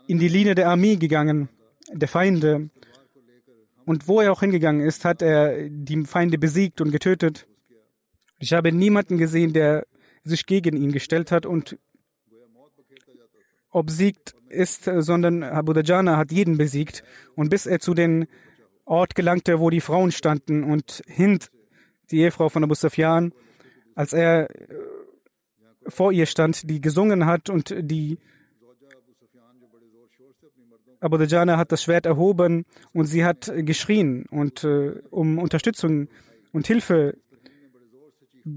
in 0.07 0.19
die 0.19 0.29
Linie 0.29 0.55
der 0.55 0.69
Armee 0.69 0.97
gegangen, 0.97 1.49
der 1.93 2.09
Feinde. 2.09 2.71
Und 3.87 4.09
wo 4.09 4.21
er 4.21 4.33
auch 4.33 4.41
hingegangen 4.41 4.81
ist, 4.85 5.05
hat 5.05 5.23
er 5.23 5.69
die 5.69 6.05
Feinde 6.05 6.37
besiegt 6.37 6.81
und 6.81 6.91
getötet. 6.91 7.47
Ich 8.39 8.53
habe 8.53 8.73
niemanden 8.73 9.19
gesehen, 9.19 9.53
der 9.53 9.87
sich 10.25 10.47
gegen 10.47 10.77
ihn 10.77 10.93
gestellt 10.93 11.31
hat 11.31 11.47
und 11.47 11.79
obsiegt 13.71 14.35
ist, 14.49 14.85
sondern 14.85 15.43
Abu 15.43 15.73
Dajjana 15.73 16.17
hat 16.17 16.33
jeden 16.33 16.59
besiegt. 16.59 17.05
Und 17.35 17.51
bis 17.51 17.67
er 17.67 17.81
zu 17.81 17.95
dem 17.95 18.27
Ort 18.85 19.15
gelangte, 19.15 19.61
wo 19.61 19.71
die 19.71 19.81
Frauen 19.81 20.13
standen 20.13 20.65
und 20.65 21.03
Hind 21.07 21.51
die 22.11 22.21
Ehefrau 22.21 22.49
von 22.49 22.65
Abu 22.65 22.75
Sufyan, 22.75 23.33
als 23.95 24.13
er 24.13 24.51
äh, 24.51 24.67
vor 25.87 26.13
ihr 26.13 26.27
stand, 26.27 26.69
die 26.69 26.81
gesungen 26.81 27.27
hat 27.27 27.49
und 27.51 27.75
die 27.79 28.19
Abu 31.01 31.17
Dajjana 31.17 31.57
hat 31.57 31.73
das 31.73 31.83
Schwert 31.83 32.05
erhoben 32.05 32.67
und 32.93 33.07
sie 33.07 33.25
hat 33.25 33.51
geschrien 33.57 34.27
und 34.31 34.65
äh, 34.65 35.01
um 35.11 35.39
Unterstützung 35.39 36.09
und 36.53 36.67
Hilfe 36.67 37.17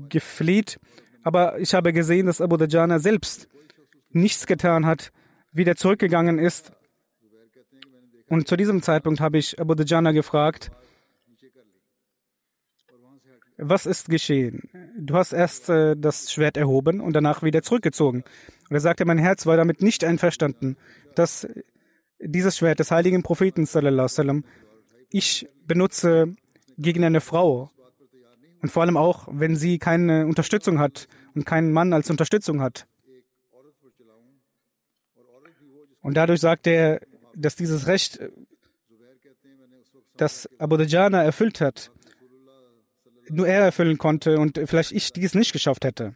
gefleht. 0.10 0.80
Aber 1.24 1.58
ich 1.60 1.74
habe 1.74 1.94
gesehen, 1.94 2.26
dass 2.26 2.42
Abu 2.42 2.58
Dajjana 2.58 3.00
selbst 3.00 3.48
nichts 4.16 4.48
getan 4.48 4.86
hat, 4.86 5.12
wieder 5.52 5.76
zurückgegangen 5.76 6.40
ist. 6.40 6.72
Und 8.28 8.48
zu 8.48 8.56
diesem 8.56 8.82
Zeitpunkt 8.82 9.20
habe 9.20 9.38
ich 9.38 9.60
Abu 9.60 9.76
Dajjana 9.76 10.12
gefragt, 10.12 10.72
was 13.58 13.86
ist 13.86 14.10
geschehen? 14.10 14.70
Du 14.98 15.16
hast 15.16 15.32
erst 15.32 15.70
äh, 15.70 15.96
das 15.96 16.32
Schwert 16.32 16.58
erhoben 16.58 17.00
und 17.00 17.14
danach 17.14 17.44
wieder 17.44 17.62
zurückgezogen. 17.62 18.24
Und 18.70 18.76
er 18.76 18.80
sagte, 18.80 19.06
mein 19.06 19.20
Herz 19.20 19.46
war 19.46 19.58
damit 19.58 19.82
nicht 19.82 20.04
einverstanden, 20.04 20.78
dass 21.16 21.48
dieses 22.20 22.58
Schwert 22.58 22.80
des 22.80 22.92
heiligen 22.92 23.24
Propheten 23.24 23.66
sallam, 23.66 24.44
ich 25.10 25.48
benutze 25.66 26.36
gegen 26.78 27.04
eine 27.04 27.22
Frau. 27.22 27.70
Und 28.62 28.70
vor 28.72 28.84
allem 28.84 28.98
auch, 28.98 29.28
wenn 29.30 29.56
sie 29.56 29.78
keine 29.78 30.26
Unterstützung 30.26 30.80
hat 30.80 31.08
und 31.36 31.46
keinen 31.46 31.72
Mann 31.72 31.94
als 31.94 32.10
Unterstützung 32.10 32.62
hat. 32.62 32.88
Und 36.04 36.16
dadurch 36.16 36.42
sagt 36.42 36.68
er, 36.68 37.02
dass 37.36 37.56
dieses 37.56 37.88
Recht, 37.88 38.20
das 40.16 40.48
Abu 40.60 40.78
Dajjana 40.78 41.24
erfüllt 41.24 41.60
hat, 41.60 41.90
nur 43.30 43.48
er 43.48 43.64
erfüllen 43.64 43.98
konnte 43.98 44.38
und 44.38 44.60
vielleicht 44.66 44.92
ich 44.92 45.12
dies 45.14 45.34
nicht 45.34 45.54
geschafft 45.54 45.86
hätte. 45.86 46.14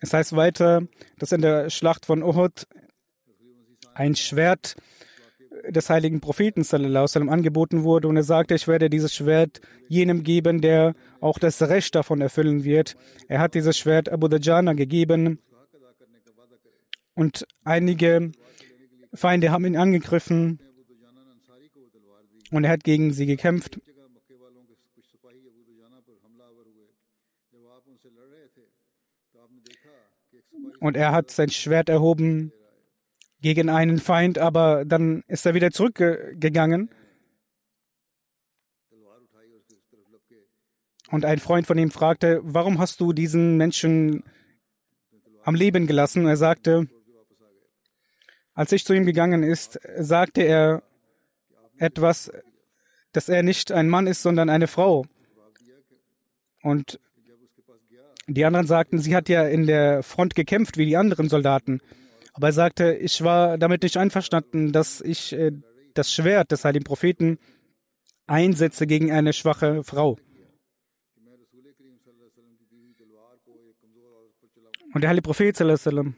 Es 0.00 0.12
heißt 0.12 0.34
weiter, 0.34 0.82
dass 1.18 1.32
in 1.32 1.42
der 1.42 1.70
Schlacht 1.70 2.06
von 2.06 2.22
Uhud 2.22 2.66
ein 3.94 4.16
Schwert 4.16 4.76
des 5.68 5.90
heiligen 5.90 6.20
Propheten 6.20 6.64
sallam, 6.64 7.28
angeboten 7.28 7.82
wurde 7.84 8.08
und 8.08 8.16
er 8.16 8.22
sagte, 8.22 8.54
ich 8.54 8.66
werde 8.66 8.88
dieses 8.88 9.14
Schwert 9.14 9.60
jenem 9.88 10.22
geben, 10.22 10.60
der 10.60 10.94
auch 11.20 11.38
das 11.38 11.60
Recht 11.62 11.94
davon 11.94 12.20
erfüllen 12.20 12.64
wird. 12.64 12.96
Er 13.26 13.40
hat 13.40 13.54
dieses 13.54 13.76
Schwert 13.76 14.08
Abu 14.08 14.28
Dajjana 14.28 14.72
gegeben 14.72 15.40
und 17.18 17.46
einige 17.64 18.30
Feinde 19.12 19.50
haben 19.50 19.64
ihn 19.64 19.76
angegriffen 19.76 20.60
und 22.52 22.62
er 22.62 22.70
hat 22.70 22.84
gegen 22.84 23.12
sie 23.12 23.26
gekämpft. 23.26 23.80
Und 30.78 30.96
er 30.96 31.10
hat 31.10 31.32
sein 31.32 31.50
Schwert 31.50 31.88
erhoben 31.88 32.52
gegen 33.40 33.68
einen 33.68 33.98
Feind, 33.98 34.38
aber 34.38 34.84
dann 34.84 35.24
ist 35.26 35.44
er 35.44 35.54
wieder 35.54 35.72
zurückgegangen. 35.72 36.88
Und 41.10 41.24
ein 41.24 41.40
Freund 41.40 41.66
von 41.66 41.78
ihm 41.78 41.90
fragte, 41.90 42.40
warum 42.44 42.78
hast 42.78 43.00
du 43.00 43.12
diesen 43.12 43.56
Menschen 43.56 44.22
am 45.42 45.56
Leben 45.56 45.88
gelassen? 45.88 46.26
Er 46.26 46.36
sagte, 46.36 46.88
als 48.58 48.72
ich 48.72 48.84
zu 48.84 48.92
ihm 48.92 49.06
gegangen 49.06 49.44
ist, 49.44 49.78
sagte 49.98 50.42
er 50.42 50.82
etwas, 51.76 52.28
dass 53.12 53.28
er 53.28 53.44
nicht 53.44 53.70
ein 53.70 53.88
Mann 53.88 54.08
ist, 54.08 54.20
sondern 54.20 54.50
eine 54.50 54.66
Frau. 54.66 55.06
Und 56.64 56.98
die 58.26 58.44
anderen 58.44 58.66
sagten, 58.66 58.98
sie 58.98 59.14
hat 59.14 59.28
ja 59.28 59.46
in 59.46 59.68
der 59.68 60.02
Front 60.02 60.34
gekämpft 60.34 60.76
wie 60.76 60.86
die 60.86 60.96
anderen 60.96 61.28
Soldaten. 61.28 61.80
Aber 62.32 62.48
er 62.48 62.52
sagte, 62.52 62.94
ich 62.94 63.22
war 63.22 63.58
damit 63.58 63.84
nicht 63.84 63.96
einverstanden, 63.96 64.72
dass 64.72 65.00
ich 65.02 65.34
äh, 65.34 65.52
das 65.94 66.12
Schwert 66.12 66.50
des 66.50 66.64
heiligen 66.64 66.84
Propheten 66.84 67.38
einsetze 68.26 68.88
gegen 68.88 69.12
eine 69.12 69.34
schwache 69.34 69.84
Frau. 69.84 70.18
Und 74.92 75.02
der 75.02 75.10
heilige 75.10 75.22
Prophet 75.22 75.56
sallam, 75.56 76.16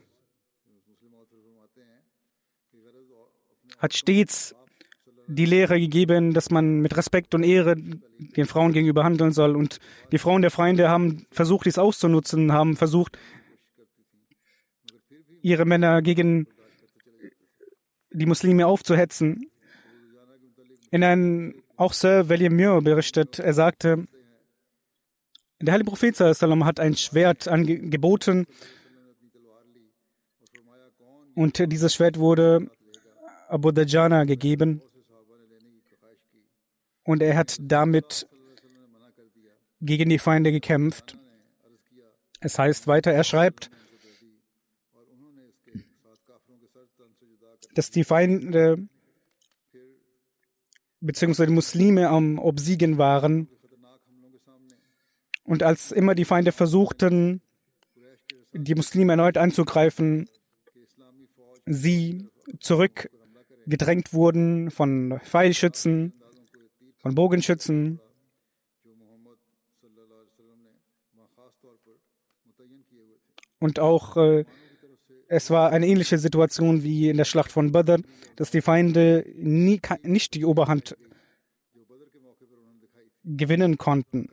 hat 3.81 3.95
stets 3.95 4.55
die 5.27 5.45
Lehre 5.45 5.79
gegeben, 5.79 6.33
dass 6.33 6.49
man 6.49 6.79
mit 6.79 6.95
Respekt 6.97 7.33
und 7.33 7.43
Ehre 7.43 7.75
den 7.75 8.45
Frauen 8.45 8.73
gegenüber 8.73 9.03
handeln 9.03 9.31
soll. 9.31 9.55
Und 9.55 9.79
die 10.11 10.17
Frauen 10.17 10.41
der 10.41 10.51
Feinde 10.51 10.89
haben 10.89 11.25
versucht, 11.31 11.65
dies 11.65 11.77
auszunutzen, 11.77 12.51
haben 12.51 12.75
versucht, 12.75 13.17
ihre 15.41 15.65
Männer 15.65 16.01
gegen 16.01 16.47
die 18.11 18.25
Muslime 18.25 18.67
aufzuhetzen. 18.67 19.49
In 20.91 21.03
einem, 21.03 21.63
auch 21.77 21.93
Sir 21.93 22.27
William 22.29 22.55
Muir 22.55 22.81
berichtet, 22.81 23.39
er 23.39 23.53
sagte, 23.53 24.05
der 25.61 25.73
heilige 25.73 25.89
Prophet 25.89 26.19
hat 26.19 26.79
ein 26.79 26.95
Schwert 26.97 27.47
angeboten 27.47 28.45
und 31.35 31.71
dieses 31.71 31.93
Schwert 31.93 32.17
wurde 32.17 32.69
Abu 33.51 33.71
Dajana 33.71 34.23
gegeben 34.23 34.81
und 37.03 37.21
er 37.21 37.35
hat 37.35 37.57
damit 37.59 38.25
gegen 39.81 40.09
die 40.09 40.19
Feinde 40.19 40.53
gekämpft. 40.53 41.17
Es 42.39 42.57
heißt 42.57 42.87
weiter, 42.87 43.11
er 43.11 43.25
schreibt, 43.25 43.69
dass 47.75 47.91
die 47.91 48.05
Feinde 48.05 48.87
bzw. 51.01 51.47
die 51.47 51.53
Muslime 51.53 52.07
am 52.07 52.39
Obsiegen 52.39 52.97
waren. 52.97 53.49
Und 55.43 55.61
als 55.61 55.91
immer 55.91 56.15
die 56.15 56.25
Feinde 56.25 56.53
versuchten, 56.53 57.41
die 58.53 58.75
Muslime 58.75 59.13
erneut 59.13 59.35
anzugreifen, 59.35 60.29
sie 61.65 62.29
zurückgedrängt 63.71 64.13
wurden 64.13 64.69
von 64.69 65.19
Pfeilschützen, 65.23 66.13
von 66.97 67.15
Bogenschützen. 67.15 67.99
Und 73.59 73.79
auch 73.79 74.17
äh, 74.17 74.43
es 75.27 75.49
war 75.51 75.69
eine 75.69 75.87
ähnliche 75.87 76.17
Situation 76.17 76.83
wie 76.83 77.09
in 77.09 77.17
der 77.17 77.25
Schlacht 77.25 77.51
von 77.51 77.71
Badr, 77.71 77.99
dass 78.35 78.51
die 78.51 78.61
Feinde 78.61 79.25
nie, 79.37 79.79
nicht 80.03 80.33
die 80.33 80.43
Oberhand 80.45 80.97
gewinnen 83.23 83.77
konnten. 83.77 84.27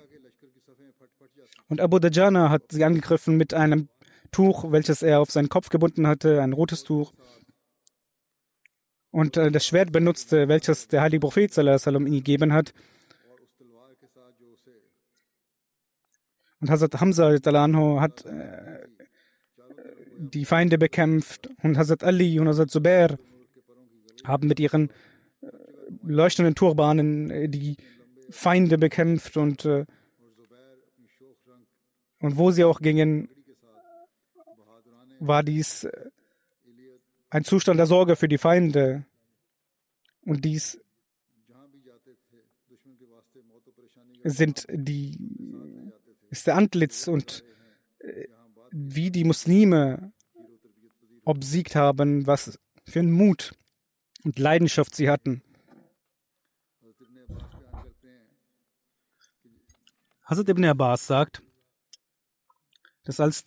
Und 1.69 1.81
Abu 1.81 1.99
Dajana 1.99 2.49
hat 2.49 2.73
sie 2.73 2.83
angegriffen 2.85 3.37
mit 3.37 3.55
einem 3.55 3.89
Tuch, 4.33 4.73
welches 4.73 5.03
er 5.03 5.21
auf 5.21 5.31
seinen 5.31 5.51
Kopf 5.51 5.69
gebunden 5.69 6.07
hatte, 6.07 6.43
ein 6.43 6.55
rotes 6.55 6.83
Tuch. 6.83 7.13
Und 9.11 9.37
äh, 9.37 9.51
das 9.51 9.67
Schwert 9.67 9.93
benutzte, 9.93 10.49
welches 10.49 10.89
der 10.89 11.01
heilige 11.01 11.21
Prophet 11.21 11.53
sallam, 11.53 12.07
ihm 12.07 12.15
gegeben 12.15 12.53
hat. 12.53 12.73
Und 16.61 16.71
Hazrat 16.71 17.01
Hamza 17.01 17.33
hat 18.01 18.25
äh, 18.27 18.87
die 20.19 20.45
Feinde 20.45 20.79
bekämpft 20.79 21.49
und 21.63 21.79
Hazrat 21.79 22.03
Ali 22.03 22.41
und 22.41 22.49
Hazrat 22.49 22.71
Zubair 22.71 23.19
haben 24.25 24.49
mit 24.49 24.59
ihren 24.59 24.91
äh, 25.41 25.47
leuchtenden 26.03 26.55
Turbanen 26.55 27.31
äh, 27.31 27.49
die 27.49 27.77
Feinde 28.31 28.77
bekämpft 28.77 29.37
und, 29.37 29.65
äh, 29.65 29.87
und 32.21 32.37
wo 32.37 32.51
sie 32.51 32.65
auch 32.65 32.81
gingen, 32.81 33.29
war 35.21 35.43
dies 35.43 35.89
ein 37.31 37.45
Zustand 37.45 37.79
der 37.79 37.87
Sorge 37.87 38.17
für 38.17 38.29
die 38.29 38.39
Feinde. 38.39 39.05
Und 40.23 40.45
dies 40.45 40.81
sind 44.25 44.67
die, 44.71 45.17
ist 46.31 46.47
der 46.47 46.57
Antlitz 46.57 47.09
und 47.09 47.45
wie 48.71 49.11
die 49.11 49.25
Muslime 49.25 50.13
obsiegt 51.25 51.75
haben, 51.75 52.27
was 52.27 52.59
für 52.87 53.01
einen 53.01 53.13
Mut 53.13 53.55
und 54.25 54.39
Leidenschaft 54.39 54.95
sie 54.95 55.09
hatten. 55.09 55.43
Hazrat 60.25 60.49
ibn 60.51 60.65
Abbas 60.65 61.07
sagt, 61.07 61.43
dass 63.05 63.21
als 63.21 63.47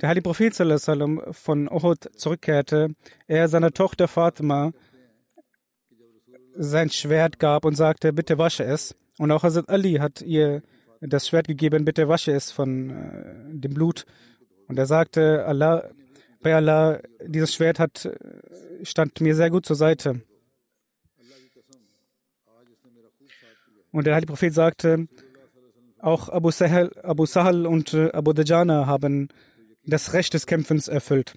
der 0.00 0.08
heilige 0.08 0.22
Prophet 0.22 0.54
von 1.30 1.68
Uhud 1.68 2.10
zurückkehrte, 2.16 2.88
er 3.26 3.48
seiner 3.48 3.72
Tochter 3.72 4.08
Fatima 4.08 4.72
sein 6.58 6.90
Schwert 6.90 7.38
gab 7.38 7.64
und 7.64 7.74
sagte, 7.74 8.12
bitte 8.12 8.38
wasche 8.38 8.64
es. 8.64 8.94
Und 9.18 9.30
auch 9.30 9.42
Hazrat 9.42 9.68
Ali 9.68 9.94
hat 9.94 10.22
ihr 10.22 10.62
das 11.00 11.28
Schwert 11.28 11.48
gegeben, 11.48 11.84
bitte 11.84 12.08
wasche 12.08 12.32
es 12.32 12.50
von 12.50 12.90
äh, 12.90 13.58
dem 13.58 13.74
Blut. 13.74 14.06
Und 14.68 14.78
er 14.78 14.86
sagte, 14.86 15.44
Allah, 15.46 15.90
bei 16.40 16.54
Allah, 16.54 17.00
dieses 17.24 17.54
Schwert 17.54 17.78
hat, 17.78 18.10
stand 18.82 19.20
mir 19.20 19.34
sehr 19.34 19.50
gut 19.50 19.66
zur 19.66 19.76
Seite. 19.76 20.22
Und 23.92 24.06
der 24.06 24.14
heilige 24.14 24.32
Prophet 24.32 24.52
sagte, 24.52 25.08
auch 25.98 26.28
Abu 26.28 26.50
Sahel, 26.50 26.92
Abu 27.02 27.24
Sahal 27.26 27.66
und 27.66 27.94
äh, 27.94 28.10
Abu 28.12 28.32
Dajana 28.32 28.86
haben 28.86 29.28
das 29.86 30.12
Recht 30.12 30.34
des 30.34 30.46
Kämpfens 30.46 30.88
erfüllt. 30.88 31.36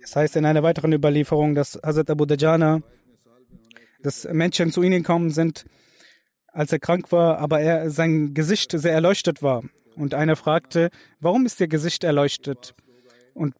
Das 0.00 0.14
heißt 0.14 0.36
in 0.36 0.44
einer 0.44 0.62
weiteren 0.62 0.92
Überlieferung, 0.92 1.54
dass 1.54 1.80
Hazrat 1.82 2.10
Abu 2.10 2.26
Dajana, 2.26 2.82
dass 4.02 4.24
Menschen 4.30 4.70
zu 4.70 4.82
ihnen 4.82 5.02
gekommen 5.02 5.30
sind, 5.30 5.64
als 6.46 6.72
er 6.72 6.78
krank 6.78 7.10
war, 7.12 7.38
aber 7.38 7.60
er, 7.60 7.90
sein 7.90 8.34
Gesicht 8.34 8.72
sehr 8.72 8.92
erleuchtet 8.92 9.42
war. 9.42 9.64
Und 9.96 10.14
einer 10.14 10.36
fragte, 10.36 10.90
warum 11.20 11.46
ist 11.46 11.60
Ihr 11.60 11.68
Gesicht 11.68 12.04
erleuchtet? 12.04 12.74
Und, 13.34 13.54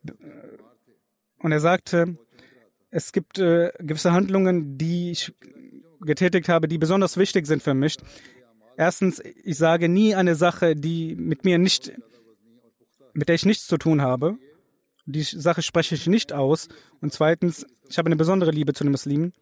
und 1.38 1.52
er 1.52 1.60
sagte, 1.60 2.16
es 2.90 3.12
gibt 3.12 3.38
äh, 3.38 3.72
gewisse 3.78 4.12
Handlungen, 4.12 4.78
die 4.78 5.10
ich 5.10 5.34
getätigt 6.00 6.48
habe, 6.48 6.68
die 6.68 6.78
besonders 6.78 7.16
wichtig 7.16 7.46
sind 7.46 7.62
für 7.62 7.74
mich. 7.74 7.96
Erstens, 8.76 9.22
ich 9.42 9.56
sage 9.56 9.88
nie 9.88 10.14
eine 10.14 10.34
Sache, 10.34 10.76
die 10.76 11.16
mit 11.16 11.44
mir 11.44 11.58
nicht, 11.58 11.92
mit 13.16 13.28
der 13.28 13.34
ich 13.34 13.46
nichts 13.46 13.66
zu 13.66 13.78
tun 13.78 14.02
habe. 14.02 14.36
Die 15.06 15.22
Sache 15.22 15.62
spreche 15.62 15.94
ich 15.94 16.06
nicht 16.06 16.32
aus. 16.32 16.68
Und 17.00 17.12
zweitens, 17.12 17.66
ich 17.88 17.98
habe 17.98 18.06
eine 18.06 18.16
besondere 18.16 18.50
Liebe 18.50 18.74
zu 18.74 18.84
den 18.84 18.90
Muslimen. 18.90 19.32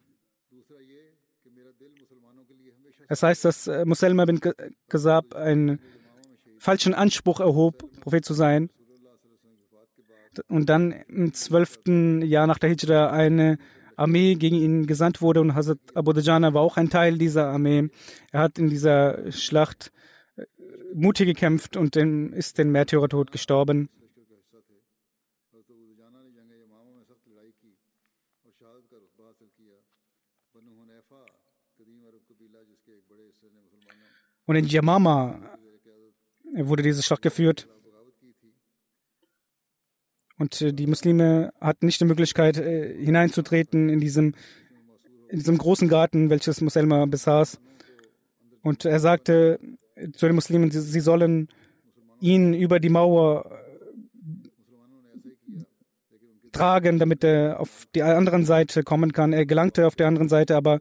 Es 3.09 3.23
heißt, 3.23 3.45
dass 3.45 3.67
äh, 3.67 3.85
Muselma 3.85 4.25
bin 4.25 4.41
Kasab 4.89 5.35
einen 5.35 5.79
falschen 6.59 6.95
Anspruch 6.95 7.41
erhob, 7.41 7.85
Prophet 8.01 8.25
zu 8.25 8.33
sein. 8.33 8.71
Und 10.49 10.69
dann 10.69 10.93
im 11.09 11.33
zwölften 11.35 12.23
Jahr 12.23 12.47
nach 12.47 12.59
der 12.59 12.71
Hijra 12.71 13.11
eine 13.11 13.59
Armee 13.97 14.35
gegen 14.35 14.57
ihn 14.57 14.87
gesandt 14.87 15.21
wurde 15.21 15.41
und 15.41 15.55
Hazrat 15.55 15.79
Abu 15.95 16.13
Dajana 16.13 16.55
war 16.55 16.63
auch 16.63 16.77
ein 16.77 16.91
Teil 16.91 17.19
dieser 17.19 17.47
Armee. 17.47 17.91
Er 18.33 18.41
hat 18.41 18.59
in 18.59 18.69
dieser 18.69 19.31
Schlacht 19.31 19.93
mutig 20.95 21.27
gekämpft 21.27 21.77
und 21.77 21.97
ist 21.97 22.59
den 22.59 22.71
Märtyrertod 22.71 23.33
gestorben. 23.33 23.89
Und 34.47 34.57
in 34.57 34.67
Yamama 34.67 35.41
wurde 36.55 36.83
diese 36.83 37.03
Schlacht 37.03 37.23
geführt. 37.23 37.69
Und 40.37 40.61
äh, 40.61 40.73
die 40.73 40.87
Muslime 40.87 41.53
hatten 41.61 41.87
nicht 41.87 42.01
die 42.01 42.05
Möglichkeit, 42.05 42.59
äh, 42.59 42.93
hineinzutreten 43.03 43.89
in 43.89 44.01
diesem, 44.01 44.35
in 45.29 45.39
diesem 45.39 45.59
großen 45.59 45.89
Garten, 45.89 46.29
welches 46.29 46.61
Muselma 46.61 47.07
besaß. 47.07 47.61
Und 48.63 48.85
er 48.85 48.99
sagte 48.99 49.61
zu 50.15 50.27
den 50.27 50.35
Muslimen, 50.35 50.71
sie 50.71 51.01
sollen 51.01 51.49
ihn 52.21 52.55
über 52.55 52.81
die 52.81 52.89
Mauer 52.89 53.51
äh, 53.51 53.65
tragen, 56.53 56.99
damit 56.99 57.25
er 57.25 57.61
auf 57.61 57.87
die 57.95 58.03
andere 58.03 58.43
Seite 58.45 58.83
kommen 58.83 59.13
kann. 59.13 59.33
Er 59.33 59.47
gelangte 59.47 59.87
auf 59.87 59.97
der 59.97 60.07
anderen 60.07 60.29
Seite, 60.29 60.57
aber 60.57 60.81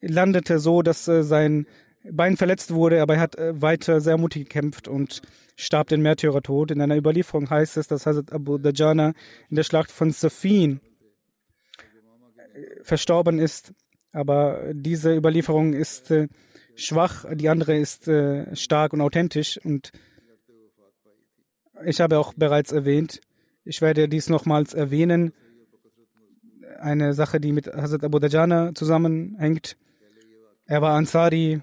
landete 0.00 0.58
so, 0.58 0.82
dass 0.82 1.04
sein 1.04 1.66
Bein 2.02 2.38
verletzt 2.38 2.72
wurde, 2.72 3.02
aber 3.02 3.16
er 3.16 3.20
hat 3.20 3.36
äh, 3.36 3.60
weiter 3.60 4.00
sehr 4.00 4.16
mutig 4.16 4.44
gekämpft 4.44 4.88
und 4.88 5.20
starb 5.54 5.88
den 5.88 6.00
Märtyrertod. 6.00 6.70
In 6.70 6.80
einer 6.80 6.96
Überlieferung 6.96 7.50
heißt 7.50 7.76
es, 7.76 7.88
dass 7.88 8.06
Hazrat 8.06 8.32
Abu 8.32 8.56
Dajana 8.56 9.12
in 9.50 9.56
der 9.56 9.64
Schlacht 9.64 9.90
von 9.90 10.10
Safin 10.10 10.80
äh, 12.54 12.82
verstorben 12.82 13.38
ist. 13.38 13.74
Aber 14.12 14.72
diese 14.72 15.14
Überlieferung 15.14 15.74
ist 15.74 16.10
äh, 16.10 16.28
schwach, 16.84 17.24
die 17.34 17.48
andere 17.48 17.76
ist 17.76 18.08
äh, 18.08 18.54
stark 18.56 18.92
und 18.92 19.00
authentisch. 19.00 19.58
Und 19.62 19.92
ich 21.84 22.00
habe 22.00 22.18
auch 22.18 22.34
bereits 22.34 22.72
erwähnt, 22.72 23.20
ich 23.64 23.82
werde 23.82 24.08
dies 24.08 24.28
nochmals 24.28 24.74
erwähnen, 24.74 25.32
eine 26.78 27.12
Sache, 27.12 27.40
die 27.40 27.52
mit 27.52 27.66
Hazrat 27.66 28.04
Abu 28.04 28.18
Dajana 28.18 28.74
zusammenhängt. 28.74 29.76
Er 30.66 30.80
war 30.82 30.94
Ansari 30.94 31.60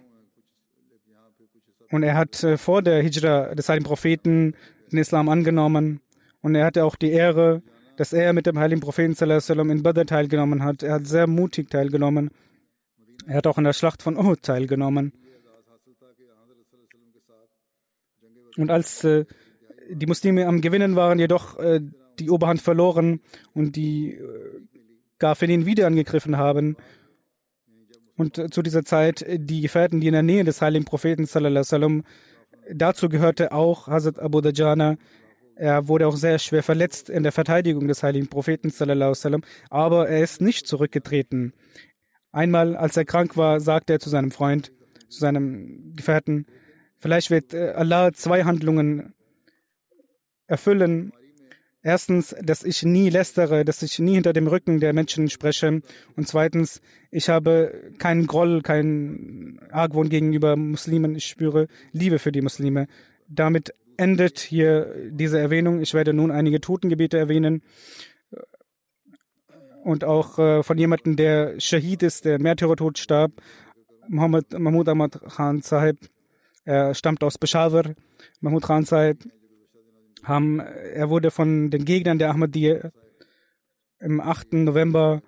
und 1.91 2.03
er 2.03 2.15
hat 2.15 2.43
äh, 2.43 2.57
vor 2.57 2.81
der 2.81 3.01
Hijra 3.01 3.55
des 3.55 3.69
heiligen 3.69 3.85
Propheten 3.85 4.55
den 4.91 4.99
Islam 4.99 5.29
angenommen. 5.29 6.01
Und 6.41 6.55
er 6.55 6.65
hatte 6.65 6.85
auch 6.85 6.95
die 6.95 7.11
Ehre, 7.11 7.61
dass 7.95 8.13
er 8.13 8.33
mit 8.33 8.45
dem 8.45 8.59
heiligen 8.59 8.81
Propheten 8.81 9.15
in 9.69 9.83
Badr 9.83 10.05
teilgenommen 10.05 10.63
hat. 10.63 10.83
Er 10.83 10.93
hat 10.95 11.07
sehr 11.07 11.27
mutig 11.27 11.69
teilgenommen. 11.69 12.29
Er 13.27 13.35
hat 13.35 13.47
auch 13.47 13.57
in 13.57 13.65
der 13.65 13.73
Schlacht 13.73 14.01
von 14.01 14.17
Uhud 14.17 14.41
teilgenommen. 14.41 15.13
Und 18.55 18.71
als 18.71 19.03
äh, 19.03 19.25
die 19.89 20.05
Muslime 20.07 20.47
am 20.47 20.61
Gewinnen 20.61 20.95
waren, 20.95 21.19
jedoch 21.19 21.59
äh, 21.59 21.81
die 22.19 22.29
Oberhand 22.29 22.61
verloren 22.61 23.21
und 23.53 23.75
die, 23.75 24.13
äh, 24.13 24.61
Gafilin 25.19 25.65
wieder 25.65 25.87
angegriffen 25.87 26.37
haben. 26.37 26.77
Und 28.15 28.53
zu 28.53 28.61
dieser 28.61 28.83
Zeit 28.83 29.25
die 29.27 29.61
Gefährten, 29.61 29.99
die 29.99 30.07
in 30.07 30.13
der 30.13 30.23
Nähe 30.23 30.43
des 30.43 30.61
heiligen 30.61 30.85
Propheten 30.85 31.25
sallam, 31.25 32.03
dazu 32.71 33.09
gehörte 33.09 33.51
auch 33.51 33.87
Hazrat 33.87 34.19
Abu 34.19 34.41
Dajana. 34.41 34.97
Er 35.55 35.87
wurde 35.87 36.07
auch 36.07 36.15
sehr 36.15 36.39
schwer 36.39 36.63
verletzt 36.63 37.09
in 37.09 37.23
der 37.23 37.31
Verteidigung 37.31 37.87
des 37.87 38.03
heiligen 38.03 38.27
Propheten 38.27 38.69
sallam, 38.69 39.43
aber 39.69 40.07
er 40.07 40.23
ist 40.23 40.41
nicht 40.41 40.67
zurückgetreten. 40.67 41.53
Einmal, 42.37 42.75
als 42.75 42.95
er 42.95 43.03
krank 43.03 43.35
war, 43.35 43.59
sagte 43.59 43.93
er 43.93 43.99
zu 43.99 44.11
seinem 44.11 44.29
Freund, 44.29 44.71
zu 45.09 45.17
seinem 45.17 45.93
Gefährten, 45.95 46.45
vielleicht 46.99 47.31
wird 47.31 47.55
äh, 47.55 47.71
Allah 47.71 48.13
zwei 48.13 48.43
Handlungen 48.43 49.15
erfüllen. 50.45 51.13
Erstens, 51.81 52.35
dass 52.39 52.63
ich 52.63 52.83
nie 52.83 53.09
lästere, 53.09 53.65
dass 53.65 53.81
ich 53.81 53.97
nie 53.97 54.13
hinter 54.13 54.33
dem 54.33 54.45
Rücken 54.45 54.79
der 54.79 54.93
Menschen 54.93 55.31
spreche. 55.31 55.81
Und 56.15 56.27
zweitens, 56.27 56.79
ich 57.09 57.27
habe 57.27 57.91
keinen 57.97 58.27
Groll, 58.27 58.61
keinen 58.61 59.59
Argwohn 59.71 60.07
gegenüber 60.07 60.55
Muslimen. 60.55 61.15
Ich 61.15 61.25
spüre 61.25 61.67
Liebe 61.91 62.19
für 62.19 62.31
die 62.31 62.41
Muslime. 62.41 62.85
Damit 63.27 63.73
endet 63.97 64.37
hier 64.37 64.93
diese 65.09 65.39
Erwähnung. 65.39 65.81
Ich 65.81 65.95
werde 65.95 66.13
nun 66.13 66.29
einige 66.29 66.61
Totengebete 66.61 67.17
erwähnen 67.17 67.63
und 69.87 70.03
auch 70.03 70.37
äh, 70.37 70.63
von 70.63 70.77
jemandem, 70.77 71.15
der 71.15 71.57
Shahid 71.61 72.03
ist, 72.03 72.25
der 72.25 72.41
Märtyrertod 72.41 72.97
starb, 72.97 73.31
Muhammad, 74.09 74.51
Mahmud 74.59 74.89
Ahmad 74.89 75.21
Khan 75.33 75.61
Sahib. 75.61 75.97
Er 76.65 76.93
stammt 76.93 77.23
aus 77.23 77.37
Peshawar. 77.37 77.95
Mahmud 78.41 78.63
Khan 78.63 78.83
Sahib 78.83 79.19
haben, 80.23 80.59
er 80.59 81.09
wurde 81.09 81.31
von 81.31 81.69
den 81.69 81.85
Gegnern 81.85 82.19
der 82.19 82.31
Ahmadiyya 82.31 82.91
im 83.99 84.19
8. 84.19 84.53
November 84.53 85.21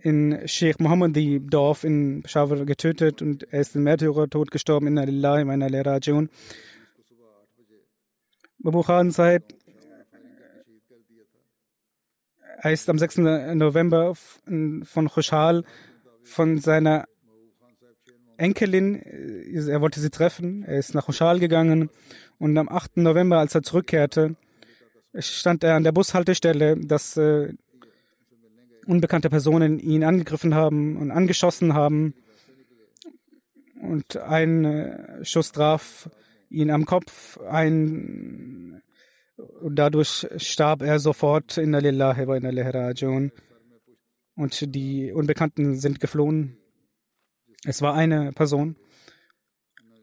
in 0.00 0.48
Sheikh 0.48 0.82
Mohammadi 0.82 1.40
Dorf 1.46 1.84
in 1.84 2.22
Peshawar 2.22 2.64
getötet 2.64 3.20
und 3.20 3.42
er 3.52 3.60
ist 3.60 3.76
im 3.76 3.82
Märtyrertod 3.82 4.52
gestorben 4.52 4.86
in 4.86 4.98
Allah 4.98 5.38
in 5.40 5.50
einer 5.50 5.84
Rajiun. 5.84 6.30
Babu 8.58 8.80
Khan 8.80 9.10
Sahib 9.10 9.42
er 12.60 12.72
ist 12.72 12.88
am 12.88 12.98
6. 12.98 13.18
November 13.54 14.14
von 14.14 15.08
Khoshal 15.08 15.64
von 16.22 16.58
seiner 16.58 17.06
Enkelin, 18.36 18.96
äh, 18.96 19.70
er 19.70 19.80
wollte 19.80 20.00
sie 20.00 20.10
treffen, 20.10 20.64
er 20.64 20.78
ist 20.78 20.94
nach 20.94 21.06
Khoshal 21.06 21.38
gegangen 21.38 21.90
und 22.38 22.56
am 22.58 22.68
8. 22.68 22.98
November, 22.98 23.38
als 23.38 23.54
er 23.54 23.62
zurückkehrte, 23.62 24.36
stand 25.16 25.62
er 25.62 25.76
an 25.76 25.84
der 25.84 25.92
Bushaltestelle, 25.92 26.76
dass 26.76 27.16
äh, 27.16 27.52
unbekannte 28.86 29.30
Personen 29.30 29.78
ihn 29.78 30.04
angegriffen 30.04 30.54
haben 30.54 30.96
und 30.96 31.10
angeschossen 31.10 31.74
haben. 31.74 32.14
Und 33.80 34.16
ein 34.16 34.64
äh, 34.64 35.24
Schuss 35.24 35.52
traf 35.52 36.10
ihn 36.50 36.70
am 36.70 36.86
Kopf, 36.86 37.38
ein 37.48 38.82
und 39.36 39.76
dadurch 39.76 40.26
starb 40.36 40.82
er 40.82 40.98
sofort 40.98 41.58
in 41.58 41.72
Lillahi 41.72 42.26
wa 42.26 42.36
inna 42.36 42.50
rajiun. 42.50 43.32
Und 44.36 44.74
die 44.74 45.12
Unbekannten 45.12 45.76
sind 45.76 46.00
geflohen. 46.00 46.56
Es 47.64 47.82
war 47.82 47.94
eine 47.94 48.32
Person. 48.32 48.76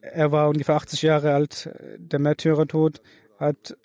Er 0.02 0.32
war 0.32 0.50
ungefähr 0.50 0.76
80 0.76 1.02
Jahre 1.02 1.34
alt. 1.34 1.70
Der 1.98 2.20
Märtyrertod 2.20 3.02
hat, 3.38 3.78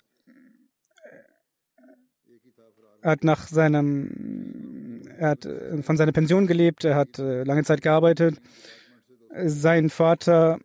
hat 3.03 3.23
nach 3.23 3.47
seinem, 3.47 5.01
er 5.17 5.29
hat 5.29 5.47
von 5.81 5.97
seiner 5.97 6.11
Pension 6.11 6.47
gelebt. 6.47 6.85
Er 6.85 6.95
hat 6.95 7.19
äh, 7.19 7.43
lange 7.43 7.63
Zeit 7.63 7.81
gearbeitet. 7.81 8.41
Sein 9.45 9.89
Vater 9.89 10.59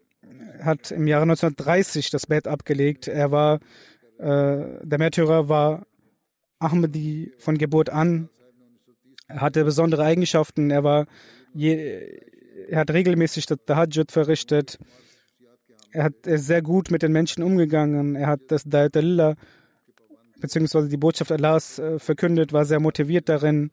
hat 0.61 0.91
im 0.93 1.07
Jahre 1.07 1.23
1930 1.23 2.11
das 2.11 2.27
Bett 2.27 2.47
abgelegt. 2.47 3.09
Er 3.09 3.31
war 3.31 3.57
äh, 3.57 3.61
der 4.23 4.99
Märtyrer 4.99 5.49
war 5.49 5.87
Ahmadi 6.59 7.33
von 7.39 7.59
Geburt 7.59 7.91
an. 7.91 8.29
Er 9.29 9.41
hatte 9.41 9.65
besondere 9.65 10.05
Eigenschaften. 10.05 10.71
Er 10.71 10.85
war 10.85 11.07
je, 11.55 12.21
er 12.69 12.81
hat 12.81 12.91
regelmäßig 12.91 13.47
das 13.47 13.59
Tahajjud 13.67 14.13
verrichtet. 14.13 14.79
Er 15.91 16.05
hat 16.05 16.15
er 16.25 16.35
ist 16.37 16.47
sehr 16.47 16.63
gut 16.63 16.91
mit 16.91 17.03
den 17.03 17.13
Menschen 17.13 17.43
umgegangen. 17.43 18.15
Er 18.15 18.29
hat 18.29 18.41
das 18.49 18.65
Da'at 18.67 18.97
Allah 18.97 19.37
beziehungsweise 20.43 20.89
die 20.89 20.99
Botschaft 20.99 21.33
Allahs 21.33 21.79
äh, 21.79 21.99
verkündet, 21.99 22.53
war 22.53 22.67
sehr 22.67 22.81
motiviert 22.81 23.29
darin. 23.31 23.71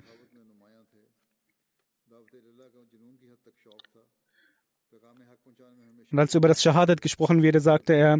Und 6.12 6.18
als 6.18 6.34
über 6.34 6.48
das 6.48 6.64
Shahadat 6.64 7.02
gesprochen 7.02 7.44
wurde, 7.44 7.60
sagte 7.60 7.94
er, 7.94 8.20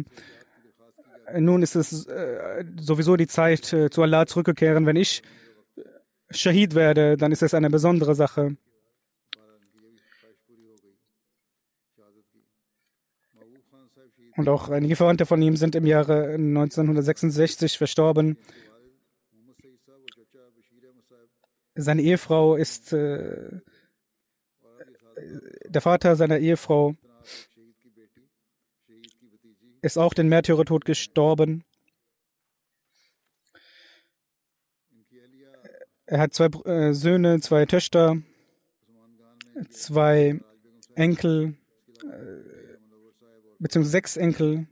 nun 1.38 1.62
ist 1.62 1.76
es 1.76 2.06
äh, 2.06 2.64
sowieso 2.80 3.16
die 3.16 3.26
Zeit, 3.26 3.72
äh, 3.72 3.90
zu 3.90 4.02
Allah 4.02 4.26
zurückzukehren. 4.26 4.86
Wenn 4.86 4.96
ich 4.96 5.22
Shahid 6.30 6.74
werde, 6.74 7.16
dann 7.16 7.32
ist 7.32 7.42
es 7.42 7.54
eine 7.54 7.70
besondere 7.70 8.14
Sache. 8.14 8.56
Und 14.36 14.48
auch 14.48 14.70
einige 14.70 14.96
Verwandte 14.96 15.26
von 15.26 15.42
ihm 15.42 15.56
sind 15.56 15.74
im 15.74 15.86
Jahre 15.86 16.34
1966 16.34 17.76
verstorben. 17.76 18.38
Seine 21.74 22.02
Ehefrau 22.02 22.56
ist 22.56 22.92
äh, 22.92 23.60
der 25.66 25.80
Vater 25.80 26.16
seiner 26.16 26.38
Ehefrau 26.38 26.94
ist 29.82 29.98
auch 29.98 30.14
den 30.14 30.28
Märtyrertod 30.28 30.84
gestorben. 30.84 31.64
Er 36.06 36.18
hat 36.18 36.34
zwei 36.34 36.46
äh, 36.68 36.92
Söhne, 36.92 37.40
zwei 37.40 37.66
Töchter, 37.66 38.20
zwei 39.68 40.40
Enkel, 40.96 41.56
äh, 42.02 42.78
beziehungsweise 43.60 43.92
sechs 43.92 44.16
Enkel. 44.16 44.66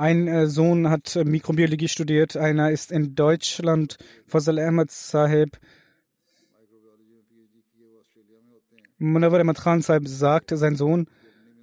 Ein 0.00 0.28
äh, 0.28 0.46
Sohn 0.46 0.88
hat 0.88 1.14
äh, 1.14 1.24
Mikrobiologie 1.24 1.88
studiert, 1.88 2.34
einer 2.34 2.70
ist 2.70 2.90
in 2.90 3.14
Deutschland, 3.14 3.98
Fazal 4.26 4.58
Ahmad 4.58 4.90
Sahib. 4.90 5.58
Munawar 8.96 9.40
Ahmad 9.40 9.58
Khan 9.58 9.82
Sahib 9.82 10.08
sagte, 10.08 10.56
sein 10.56 10.74
Sohn, 10.74 11.06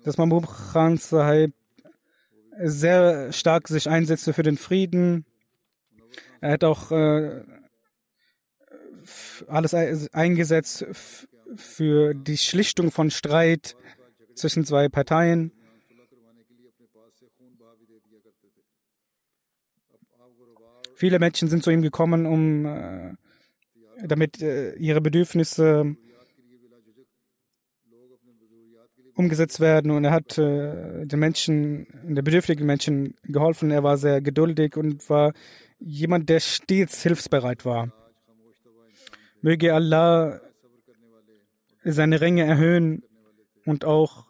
dass 0.03 0.19
Mahbub 0.19 0.47
Khan 0.71 0.97
Sahib 0.97 1.55
sehr 2.59 3.31
stark 3.31 3.67
sich 3.69 3.89
einsetzte 3.89 4.33
für 4.33 4.43
den 4.43 4.57
Frieden. 4.57 5.25
Er 6.39 6.51
hat 6.51 6.63
auch 6.63 6.91
äh, 6.91 7.41
alles 9.47 9.73
eingesetzt 10.13 10.85
für 11.55 12.13
die 12.13 12.37
Schlichtung 12.37 12.91
von 12.91 13.09
Streit 13.09 13.75
zwischen 14.35 14.63
zwei 14.63 14.89
Parteien. 14.89 15.56
Viele 20.97 21.19
Menschen 21.19 21.47
sind 21.47 21.63
zu 21.63 21.69
ihm 21.69 21.83
gekommen, 21.83 22.25
um 22.25 22.65
äh, 22.65 23.13
damit 24.03 24.41
äh, 24.41 24.73
ihre 24.77 24.99
Bedürfnisse 24.99 25.95
umgesetzt 29.13 29.59
werden 29.59 29.91
und 29.91 30.05
er 30.05 30.11
hat 30.11 30.39
äh, 30.39 31.05
den 31.05 31.19
Menschen, 31.19 31.85
den 32.01 32.23
bedürftigen 32.23 32.65
Menschen 32.65 33.13
geholfen. 33.25 33.69
Er 33.69 33.83
war 33.83 33.97
sehr 33.97 34.21
geduldig 34.21 34.75
und 34.75 35.07
war 35.07 35.33
jemand, 35.77 36.29
der 36.29 36.39
stets 36.39 37.03
hilfsbereit 37.03 37.63
war. 37.63 37.93
Möge 39.41 39.75
Allah 39.75 40.41
seine 41.83 42.21
Ränge 42.21 42.43
erhöhen 42.43 43.03
und 43.65 43.85
auch 43.85 44.25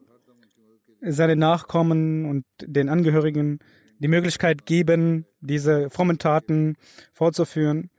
seine 0.99 1.38
Nachkommen 1.38 2.26
und 2.26 2.43
den 2.61 2.89
Angehörigen 2.89 3.59
die 4.00 4.08
Möglichkeit 4.08 4.66
geben, 4.66 5.26
diese 5.41 5.89
frommen 5.89 6.20
Taten 6.20 6.76
fortzuführen. 7.14 7.89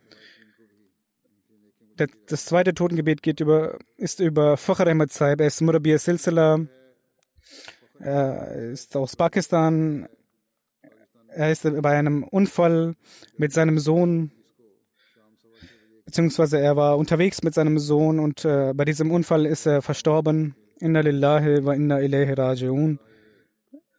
Das 2.29 2.45
zweite 2.45 2.75
Totengebet 2.75 3.23
geht 3.23 3.41
über, 3.41 3.79
ist 3.97 4.21
über 4.21 4.57
Fakhr 4.57 4.87
Ahmad 4.87 5.11
Saib. 5.11 5.41
Er 5.41 5.49
ist 5.49 5.61
Murabiya 5.61 5.99
Silsila. 5.99 6.61
Er 7.99 8.53
ist 8.73 8.97
aus 8.97 9.17
Pakistan. 9.17 10.09
Er 11.29 11.51
ist 11.51 11.65
bei 11.83 11.99
einem 11.99 12.23
Unfall 12.23 12.95
mit 13.37 13.53
seinem 13.53 13.79
Sohn, 13.79 14.31
beziehungsweise 16.05 16.59
er 16.59 16.77
war 16.77 16.97
unterwegs 16.97 17.43
mit 17.43 17.55
seinem 17.55 17.79
Sohn 17.79 18.19
und 18.19 18.45
äh, 18.45 18.73
bei 18.75 18.85
diesem 18.85 19.11
Unfall 19.11 19.45
ist 19.45 19.67
er 19.67 19.83
verstorben. 19.83 20.55
Inna 20.81 21.01
lillahi 21.01 21.65
wa 21.65 21.75
inna 21.75 22.01
ilayhi 22.01 22.33
raji'un. 22.33 22.99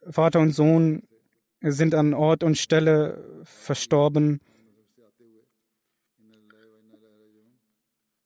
Vater 0.08 0.40
und 0.40 0.52
Sohn 0.52 1.02
sind 1.62 1.94
an 1.94 2.14
Ort 2.14 2.42
und 2.42 2.56
Stelle 2.56 3.42
verstorben. 3.44 4.40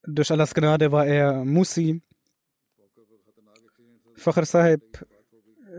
Durch 0.07 0.31
Allahs 0.31 0.55
Gnade 0.55 0.93
war 0.93 1.07
er 1.07 1.45
Musi. 1.45 2.03
Fakhr 4.17 4.45
Sahib, 4.45 5.05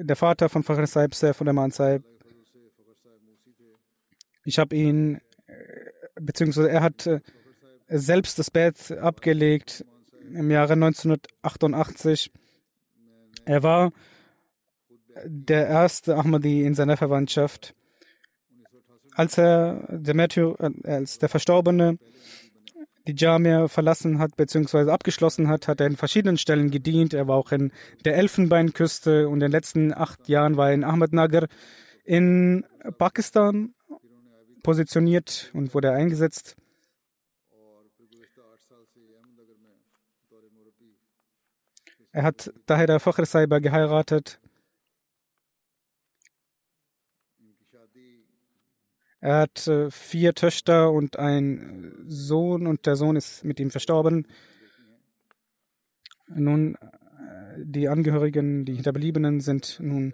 der 0.02 0.16
Vater 0.16 0.50
von 0.50 0.64
Fakhr 0.64 0.88
Sahib, 0.88 1.16
Saif 1.16 1.40
Rahman 1.42 1.72
Sahib, 1.72 2.04
ich 4.46 4.60
habe 4.60 4.76
ihn, 4.76 5.20
beziehungsweise 6.16 6.70
er 6.70 6.84
hat 6.84 7.08
äh, 7.08 7.20
selbst 7.88 8.38
das 8.38 8.52
Bett 8.52 8.92
abgelegt 8.92 9.84
im 10.32 10.52
Jahre 10.52 10.74
1988. 10.74 12.32
Er 13.46 13.64
war 13.64 13.92
der 15.24 15.68
erste 15.68 16.16
Ahmadi 16.16 16.64
in 16.64 16.74
seiner 16.74 16.98
Verwandtschaft. 16.98 17.74
Als 19.14 19.38
er, 19.38 19.88
der 19.90 20.14
Märtyr, 20.14 20.56
äh, 20.60 20.92
als 20.92 21.20
der 21.20 21.30
Verstorbene 21.30 21.98
die 23.08 23.16
Jamia 23.16 23.68
verlassen 23.68 24.20
hat 24.20 24.36
bzw. 24.36 24.90
abgeschlossen 24.90 25.48
hat, 25.48 25.68
hat 25.68 25.80
er 25.80 25.88
in 25.88 25.96
verschiedenen 25.96 26.38
Stellen 26.38 26.72
gedient. 26.72 27.14
Er 27.14 27.28
war 27.28 27.38
auch 27.38 27.52
in 27.52 27.72
der 28.04 28.16
Elfenbeinküste 28.16 29.28
und 29.28 29.36
in 29.36 29.40
den 29.42 29.52
letzten 29.52 29.94
acht 29.94 30.28
Jahren 30.28 30.58
war 30.58 30.70
er 30.70 30.74
in 30.74 30.84
Ahmednagar 30.84 31.48
in 32.04 32.66
Pakistan 32.98 33.74
positioniert 34.64 35.52
und 35.54 35.74
wurde 35.76 35.92
eingesetzt. 35.92 36.56
Er 42.12 42.24
hat 42.24 42.52
Tahira 42.66 43.00
Fakhr 43.00 43.26
Saiba 43.26 43.60
geheiratet. 43.60 44.40
Er 49.26 49.40
hat 49.40 49.68
äh, 49.68 49.90
vier 49.90 50.36
Töchter 50.36 50.92
und 50.92 51.18
einen 51.18 52.06
Sohn 52.08 52.68
und 52.68 52.86
der 52.86 52.96
Sohn 52.96 53.16
ist 53.16 53.44
mit 53.44 53.60
ihm 53.60 53.72
verstorben. 53.72 54.28
Nun, 56.28 56.76
äh, 56.76 56.78
die 57.58 57.90
Angehörigen, 57.90 58.66
die 58.66 58.76
Hinterbliebenen 58.76 59.40
sind 59.40 59.80
nun 59.82 60.14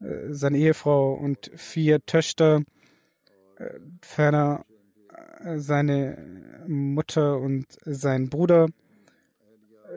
äh, 0.00 0.32
seine 0.32 0.58
Ehefrau 0.58 1.14
und 1.14 1.50
vier 1.56 2.06
Töchter 2.06 2.62
ferner 4.00 4.64
äh, 5.42 5.58
seine 5.58 6.64
Mutter 6.68 7.36
und 7.36 7.66
sein 7.84 8.30
Bruder, 8.30 8.68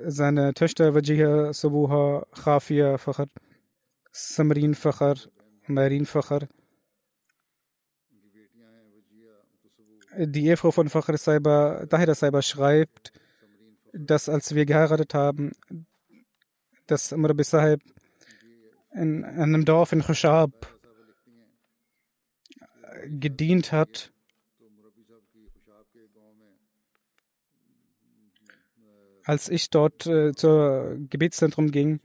seine 0.07 0.55
Töchter 0.55 0.95
Wajia, 0.95 1.53
Sabuha, 1.53 2.25
Khafia 2.33 2.97
Fakhr, 2.97 3.27
Samrin 4.11 4.73
Fakhr, 4.73 5.17
Marin 5.67 6.07
Fakhr. 6.07 6.47
Die 10.17 10.45
Ehefrau 10.47 10.71
von 10.71 10.89
Fakhr 10.89 11.17
Saiba, 11.17 11.85
Tahira 11.87 12.13
Saiba 12.15 12.41
schreibt, 12.41 13.11
dass 13.93 14.29
als 14.29 14.53
wir 14.53 14.65
geheiratet 14.65 15.13
haben, 15.13 15.51
dass 16.87 17.11
Murabi 17.11 17.43
Sahib 17.43 17.81
in 18.91 19.23
einem 19.23 19.65
Dorf 19.65 19.91
in 19.91 20.01
Khushab 20.01 20.51
gedient 23.07 23.71
hat. 23.71 24.11
Als 29.25 29.47
ich 29.49 29.69
dort 29.69 30.05
äh, 30.05 30.33
zur 30.33 30.97
Gebetszentrum 31.09 31.71
ging 31.71 32.01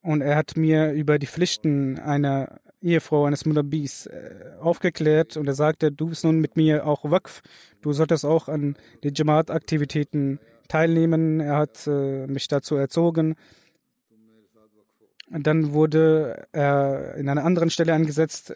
und 0.00 0.20
er 0.20 0.36
hat 0.36 0.56
mir 0.56 0.92
über 0.92 1.18
die 1.18 1.26
Pflichten 1.26 1.98
einer 1.98 2.60
Ehefrau 2.86 3.24
eines 3.24 3.44
Mudabis 3.44 4.06
äh, 4.06 4.52
aufgeklärt 4.60 5.36
und 5.36 5.48
er 5.48 5.54
sagte, 5.54 5.90
du 5.90 6.06
bist 6.06 6.24
nun 6.24 6.38
mit 6.38 6.56
mir 6.56 6.86
auch 6.86 7.10
Wakf, 7.10 7.42
du 7.82 7.92
solltest 7.92 8.24
auch 8.24 8.48
an 8.48 8.76
den 9.02 9.12
Jamaat-Aktivitäten 9.14 10.38
teilnehmen. 10.68 11.40
Er 11.40 11.56
hat 11.56 11.86
äh, 11.86 12.26
mich 12.28 12.46
dazu 12.46 12.76
erzogen. 12.76 13.34
Dann 15.28 15.72
wurde 15.72 16.46
er 16.52 17.16
in 17.16 17.28
einer 17.28 17.44
anderen 17.44 17.70
Stelle 17.70 17.92
eingesetzt, 17.92 18.54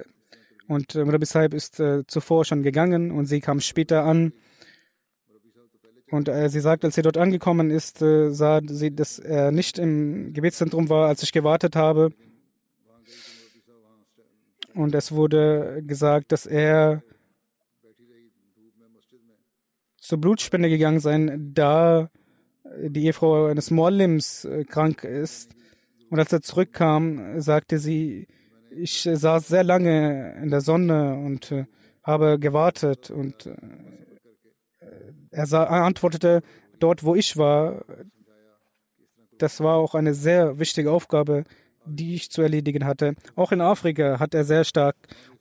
und 0.68 0.94
äh, 0.94 1.00
Rabbi 1.00 1.26
Saib 1.26 1.52
ist 1.52 1.82
zuvor 2.06 2.44
schon 2.44 2.62
gegangen 2.62 3.10
und 3.10 3.26
sie 3.26 3.40
kam 3.40 3.60
später 3.60 4.04
an. 4.04 4.32
Und 6.12 6.28
sie 6.48 6.60
sagt, 6.60 6.84
als 6.84 6.96
sie 6.96 7.02
dort 7.02 7.16
angekommen 7.16 7.70
ist, 7.70 7.98
sah 7.98 8.60
sie, 8.66 8.94
dass 8.94 9.20
er 9.20 9.52
nicht 9.52 9.78
im 9.78 10.32
Gebetszentrum 10.32 10.88
war, 10.88 11.06
als 11.06 11.22
ich 11.22 11.30
gewartet 11.30 11.76
habe. 11.76 12.10
Und 14.74 14.94
es 14.94 15.12
wurde 15.12 15.82
gesagt, 15.86 16.32
dass 16.32 16.46
er 16.46 17.02
zur 19.98 20.18
Blutspende 20.20 20.68
gegangen 20.68 21.00
sein, 21.00 21.52
da 21.54 22.10
die 22.78 23.04
Ehefrau 23.04 23.46
eines 23.46 23.70
Morlims 23.70 24.44
äh, 24.44 24.64
krank 24.64 25.04
ist. 25.04 25.54
Und 26.08 26.18
als 26.18 26.32
er 26.32 26.42
zurückkam, 26.42 27.40
sagte 27.40 27.78
sie, 27.78 28.26
ich 28.70 29.02
saß 29.02 29.48
sehr 29.48 29.64
lange 29.64 30.36
in 30.42 30.50
der 30.50 30.60
Sonne 30.60 31.14
und 31.14 31.52
äh, 31.52 31.66
habe 32.02 32.38
gewartet 32.38 33.10
und 33.10 33.46
äh, 33.46 33.56
er, 35.30 35.52
er 35.52 35.70
antwortete, 35.70 36.42
dort 36.78 37.04
wo 37.04 37.14
ich 37.14 37.36
war, 37.36 37.84
das 39.38 39.60
war 39.60 39.76
auch 39.76 39.94
eine 39.94 40.14
sehr 40.14 40.58
wichtige 40.58 40.90
Aufgabe, 40.90 41.44
die 41.86 42.14
ich 42.14 42.30
zu 42.30 42.42
erledigen 42.42 42.84
hatte. 42.84 43.14
Auch 43.36 43.52
in 43.52 43.60
Afrika 43.60 44.18
hat 44.18 44.34
er 44.34 44.44
sehr 44.44 44.64
stark, 44.64 44.96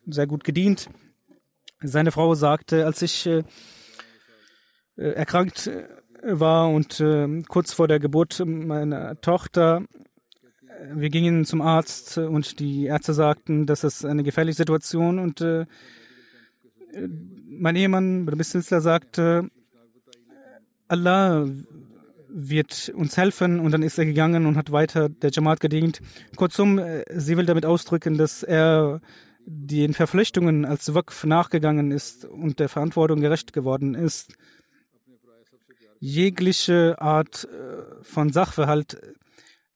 sehr 0.07 0.27
gut 0.27 0.43
gedient. 0.43 0.89
Seine 1.81 2.11
Frau 2.11 2.35
sagte, 2.35 2.85
als 2.85 3.01
ich 3.01 3.25
äh, 3.25 3.43
äh 4.97 5.11
erkrankt 5.11 5.67
äh, 5.67 5.87
war 6.21 6.69
und 6.69 6.99
äh, 6.99 7.41
kurz 7.47 7.73
vor 7.73 7.87
der 7.87 7.99
Geburt 7.99 8.41
meiner 8.45 9.19
Tochter 9.21 9.83
wir 10.93 11.09
gingen 11.09 11.45
zum 11.45 11.61
Arzt 11.61 12.17
und 12.17 12.59
die 12.59 12.85
Ärzte 12.85 13.13
sagten, 13.13 13.65
das 13.65 13.83
ist 13.83 14.05
eine 14.05 14.23
gefährliche 14.23 14.57
Situation 14.57 15.19
und 15.19 15.41
äh, 15.41 15.65
mein 17.45 17.75
Ehemann, 17.75 18.25
Bissilsler, 18.25 18.81
sagte, 18.81 19.49
Allah 20.87 21.47
wird 22.32 22.91
uns 22.95 23.17
helfen 23.17 23.59
und 23.59 23.71
dann 23.71 23.84
ist 23.84 23.97
er 23.97 24.05
gegangen 24.05 24.45
und 24.45 24.55
hat 24.55 24.71
weiter 24.71 25.09
der 25.09 25.32
Jamaat 25.32 25.59
gedient. 25.59 26.01
Kurzum, 26.36 26.80
äh, 26.80 27.03
sie 27.09 27.38
will 27.38 27.45
damit 27.45 27.65
ausdrücken, 27.65 28.17
dass 28.17 28.43
er 28.43 29.01
den 29.45 29.93
Verpflichtungen 29.93 30.65
als 30.65 30.93
Waqf 30.93 31.25
nachgegangen 31.25 31.91
ist 31.91 32.25
und 32.25 32.59
der 32.59 32.69
Verantwortung 32.69 33.19
gerecht 33.19 33.53
geworden 33.53 33.95
ist. 33.95 34.34
Jegliche 35.99 37.01
Art 37.01 37.45
äh, 37.45 38.03
von 38.03 38.32
Sachverhalt 38.32 39.01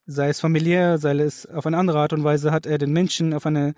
sei 0.05 0.29
es 0.29 0.39
familiär, 0.39 0.97
sei 0.97 1.17
es 1.17 1.45
auf 1.45 1.65
eine 1.65 1.77
andere 1.77 1.99
Art 1.99 2.13
und 2.13 2.23
Weise, 2.23 2.51
hat 2.51 2.65
er 2.65 2.77
den 2.77 2.91
Menschen 2.91 3.33
auf 3.33 3.45
eine 3.45 3.73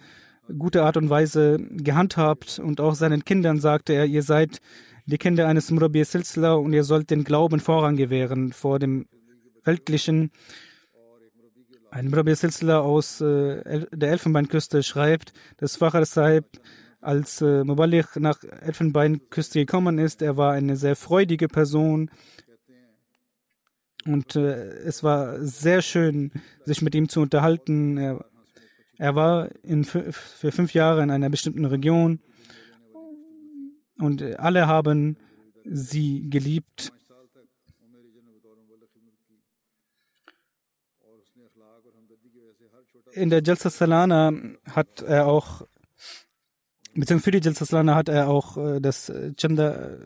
gute 0.57 0.83
Art 0.83 0.97
und 0.97 1.09
Weise 1.09 1.57
gehandhabt 1.71 2.59
und 2.59 2.79
auch 2.79 2.95
seinen 2.95 3.25
Kindern 3.25 3.59
sagte 3.59 3.93
er, 3.93 4.05
ihr 4.05 4.23
seid 4.23 4.59
die 5.05 5.17
Kinder 5.17 5.47
eines 5.47 5.71
Murabi 5.71 6.03
Silsla 6.03 6.53
und 6.53 6.73
ihr 6.73 6.83
sollt 6.83 7.09
den 7.09 7.23
Glauben 7.23 7.59
Vorrang 7.59 7.95
gewähren 7.95 8.53
vor 8.53 8.79
dem 8.79 9.05
weltlichen. 9.63 10.31
Ein 11.91 12.09
Murabi 12.09 12.35
Silsla 12.35 12.79
aus 12.79 13.21
äh, 13.21 13.85
der 13.91 14.11
Elfenbeinküste 14.11 14.83
schreibt, 14.83 15.33
dass 15.57 15.77
Fakhr 15.77 16.05
Sahib 16.05 16.45
als 17.01 17.41
äh, 17.41 17.63
Mubaligh 17.63 18.19
nach 18.19 18.43
Elfenbeinküste 18.43 19.59
gekommen 19.59 19.99
ist. 19.99 20.21
Er 20.21 20.37
war 20.37 20.53
eine 20.53 20.75
sehr 20.75 20.95
freudige 20.95 21.47
Person, 21.47 22.09
und 24.05 24.35
äh, 24.35 24.67
es 24.83 25.03
war 25.03 25.41
sehr 25.41 25.81
schön, 25.81 26.31
sich 26.63 26.81
mit 26.81 26.93
ihm 26.95 27.09
zu 27.09 27.21
unterhalten. 27.21 27.97
Er, 27.97 28.25
er 28.97 29.15
war 29.15 29.49
in, 29.63 29.83
für 29.83 30.51
fünf 30.51 30.73
Jahre 30.73 31.01
in 31.01 31.11
einer 31.11 31.29
bestimmten 31.29 31.65
Region 31.65 32.19
und 33.97 34.21
alle 34.39 34.67
haben 34.67 35.17
sie 35.63 36.29
geliebt. 36.29 36.91
In 43.13 43.29
der 43.29 43.41
Jalsa 43.41 43.69
Salana 43.69 44.33
hat 44.69 45.01
er 45.01 45.27
auch, 45.27 45.61
beziehungsweise 46.93 47.19
für 47.23 47.31
die 47.31 47.45
Jalsa 47.45 47.65
Salana 47.65 47.95
hat 47.95 48.09
er 48.09 48.27
auch 48.27 48.57
äh, 48.57 48.81
das 48.81 49.11
Chanda 49.37 49.97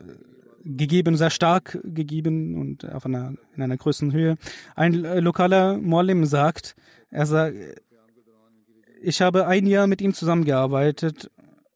gegeben, 0.64 1.16
sehr 1.16 1.30
stark 1.30 1.78
gegeben 1.82 2.56
und 2.56 2.88
auf 2.88 3.06
einer, 3.06 3.34
in 3.56 3.62
einer 3.62 3.76
größeren 3.76 4.12
Höhe. 4.12 4.36
Ein 4.76 5.04
äh, 5.04 5.20
lokaler 5.20 5.78
Molim 5.78 6.24
sagt, 6.24 6.76
er 7.10 7.26
sagt, 7.26 7.56
ich 9.02 9.22
habe 9.22 9.46
ein 9.46 9.66
Jahr 9.66 9.86
mit 9.86 10.02
ihm 10.02 10.12
zusammengearbeitet 10.12 11.30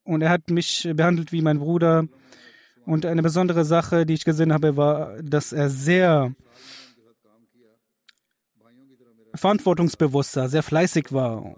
und 0.05 0.22
er 0.22 0.30
hat 0.30 0.50
mich 0.50 0.88
behandelt 0.94 1.32
wie 1.32 1.42
mein 1.42 1.59
Bruder. 1.59 2.07
Und 2.86 3.07
eine 3.07 3.22
besondere 3.22 3.64
Sache, 3.64 4.05
die 4.05 4.14
ich 4.14 4.24
gesehen 4.24 4.52
habe, 4.52 4.76
war, 4.76 5.22
dass 5.22 5.52
er 5.52 5.70
sehr 5.70 6.34
verantwortungsbewusster, 9.34 10.48
sehr 10.48 10.62
fleißig 10.62 11.12
war. 11.12 11.57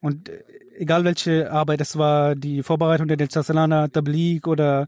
Und 0.00 0.30
egal 0.76 1.04
welche 1.04 1.50
Arbeit 1.50 1.80
es 1.80 1.96
war, 1.96 2.34
die 2.34 2.62
Vorbereitung 2.62 3.08
der 3.08 3.28
Salana, 3.28 3.88
Tabligh 3.88 4.46
oder 4.46 4.86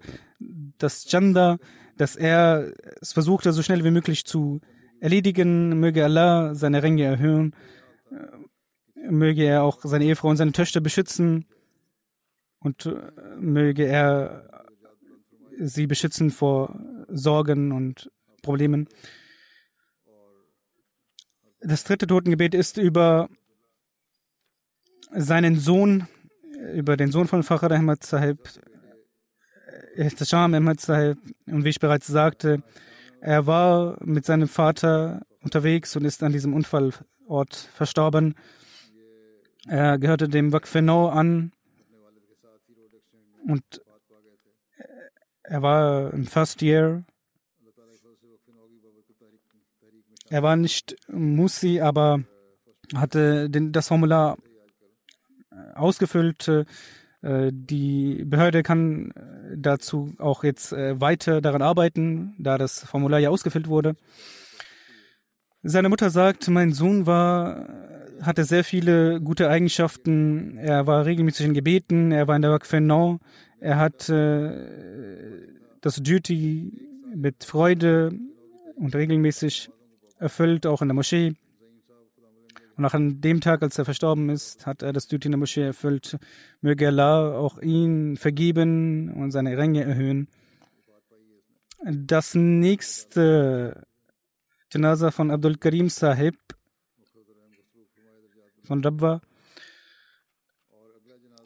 das 0.78 1.04
Chanda, 1.06 1.58
dass 1.96 2.16
er 2.16 2.72
es 3.00 3.12
versuchte, 3.12 3.52
so 3.52 3.62
schnell 3.62 3.84
wie 3.84 3.90
möglich 3.90 4.24
zu 4.24 4.60
erledigen. 5.00 5.80
Möge 5.80 6.04
Allah 6.04 6.54
seine 6.54 6.82
Ränge 6.82 7.04
erhöhen. 7.04 7.54
Möge 9.08 9.44
er 9.44 9.62
auch 9.62 9.80
seine 9.82 10.04
Ehefrau 10.04 10.28
und 10.28 10.36
seine 10.36 10.52
Töchter 10.52 10.80
beschützen. 10.80 11.46
Und 12.66 12.84
äh, 12.86 12.96
möge 13.38 13.86
er 13.86 14.64
sie 15.56 15.86
beschützen 15.86 16.32
vor 16.32 16.76
Sorgen 17.06 17.70
und 17.70 18.10
Problemen. 18.42 18.88
Das 21.60 21.84
dritte 21.84 22.08
Totengebet 22.08 22.54
ist 22.54 22.76
über 22.76 23.28
seinen 25.12 25.60
Sohn, 25.60 26.08
über 26.74 26.96
den 26.96 27.12
Sohn 27.12 27.28
von 27.28 27.44
Fakhr 27.44 27.70
Ahmad 27.70 28.02
Sahib, 28.02 28.40
Ihtisham 29.94 30.52
Ahmad 30.52 30.80
Sahib. 30.80 31.18
Und 31.46 31.64
wie 31.64 31.70
ich 31.70 31.78
bereits 31.78 32.08
sagte, 32.08 32.64
er 33.20 33.46
war 33.46 33.96
mit 34.04 34.26
seinem 34.26 34.48
Vater 34.48 35.24
unterwegs 35.40 35.94
und 35.94 36.04
ist 36.04 36.24
an 36.24 36.32
diesem 36.32 36.52
Unfallort 36.52 37.54
verstorben. 37.74 38.34
Er 39.68 39.98
gehörte 39.98 40.28
dem 40.28 40.52
Wakfeno 40.52 41.08
an 41.08 41.52
und 43.46 43.82
er 45.42 45.62
war 45.62 46.12
im 46.12 46.26
First 46.26 46.62
Year. 46.62 47.04
Er 50.28 50.42
war 50.42 50.56
nicht 50.56 50.96
Musi, 51.08 51.80
aber 51.80 52.24
hatte 52.94 53.48
den, 53.48 53.72
das 53.72 53.88
Formular 53.88 54.36
ausgefüllt. 55.74 56.48
Äh, 57.26 57.50
die 57.52 58.24
Behörde 58.24 58.62
kann 58.62 59.10
äh, 59.10 59.56
dazu 59.56 60.14
auch 60.18 60.44
jetzt 60.44 60.72
äh, 60.72 61.00
weiter 61.00 61.40
daran 61.40 61.62
arbeiten, 61.62 62.34
da 62.38 62.58
das 62.58 62.84
Formular 62.84 63.18
ja 63.18 63.30
ausgefüllt 63.30 63.68
wurde. 63.68 63.96
Seine 65.62 65.88
Mutter 65.88 66.10
sagt, 66.10 66.48
mein 66.48 66.72
Sohn 66.72 67.06
war, 67.06 67.68
hatte 68.22 68.44
sehr 68.44 68.64
viele 68.64 69.20
gute 69.20 69.48
Eigenschaften. 69.48 70.58
Er 70.58 70.86
war 70.86 71.04
regelmäßig 71.04 71.46
in 71.46 71.54
Gebeten, 71.54 72.12
er 72.12 72.26
war 72.28 72.36
in 72.36 72.42
der 72.42 72.52
Wakfenon, 72.52 73.20
er 73.60 73.78
hat 73.78 74.08
das 74.08 75.96
Duty 75.96 76.88
mit 77.14 77.44
Freude 77.44 78.12
und 78.76 78.94
regelmäßig 78.94 79.70
erfüllt, 80.18 80.66
auch 80.66 80.82
in 80.82 80.88
der 80.88 80.94
Moschee. 80.94 81.34
Und 82.76 82.84
auch 82.84 82.92
an 82.92 83.22
dem 83.22 83.40
Tag, 83.40 83.62
als 83.62 83.78
er 83.78 83.86
verstorben 83.86 84.28
ist, 84.28 84.66
hat 84.66 84.82
er 84.82 84.92
das 84.92 85.06
Duty 85.06 85.28
in 85.28 85.32
der 85.32 85.38
Moschee 85.38 85.62
erfüllt. 85.62 86.18
Möge 86.60 86.88
Allah 86.88 87.34
auch 87.34 87.58
ihn 87.62 88.18
vergeben 88.18 89.10
und 89.14 89.30
seine 89.30 89.56
Ränge 89.56 89.84
erhöhen. 89.84 90.28
Das 91.82 92.34
nächste 92.34 93.86
Janaza 94.70 95.10
von 95.10 95.30
Abdul 95.30 95.56
Karim 95.56 95.88
Sahib 95.88 96.36
von 98.66 98.82
Rabwa 98.84 99.20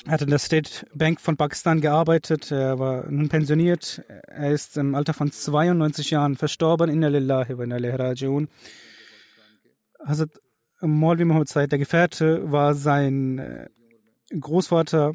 hat 0.08 0.22
in 0.22 0.30
der 0.30 0.38
State 0.38 0.86
Bank 0.94 1.20
von 1.20 1.36
Pakistan 1.36 1.80
gearbeitet. 1.80 2.50
Er 2.50 2.78
war 2.78 3.06
nun 3.10 3.28
pensioniert. 3.28 4.02
Er 4.08 4.50
ist 4.50 4.76
im 4.76 4.94
Alter 4.94 5.12
von 5.12 5.30
92 5.30 6.10
Jahren 6.10 6.36
verstorben. 6.36 6.88
Inna 6.88 7.08
lillahi 7.08 7.58
wa 7.58 7.64
inna 7.64 7.76
raji'un. 7.76 8.48
Hazrat 10.04 10.30
Maulvi 10.80 11.24
Muhammad 11.24 11.48
Said, 11.48 11.72
der 11.72 11.78
Gefährte, 11.78 12.50
war 12.50 12.74
sein 12.74 13.38
äh, 13.38 13.68
Großvater. 14.38 15.12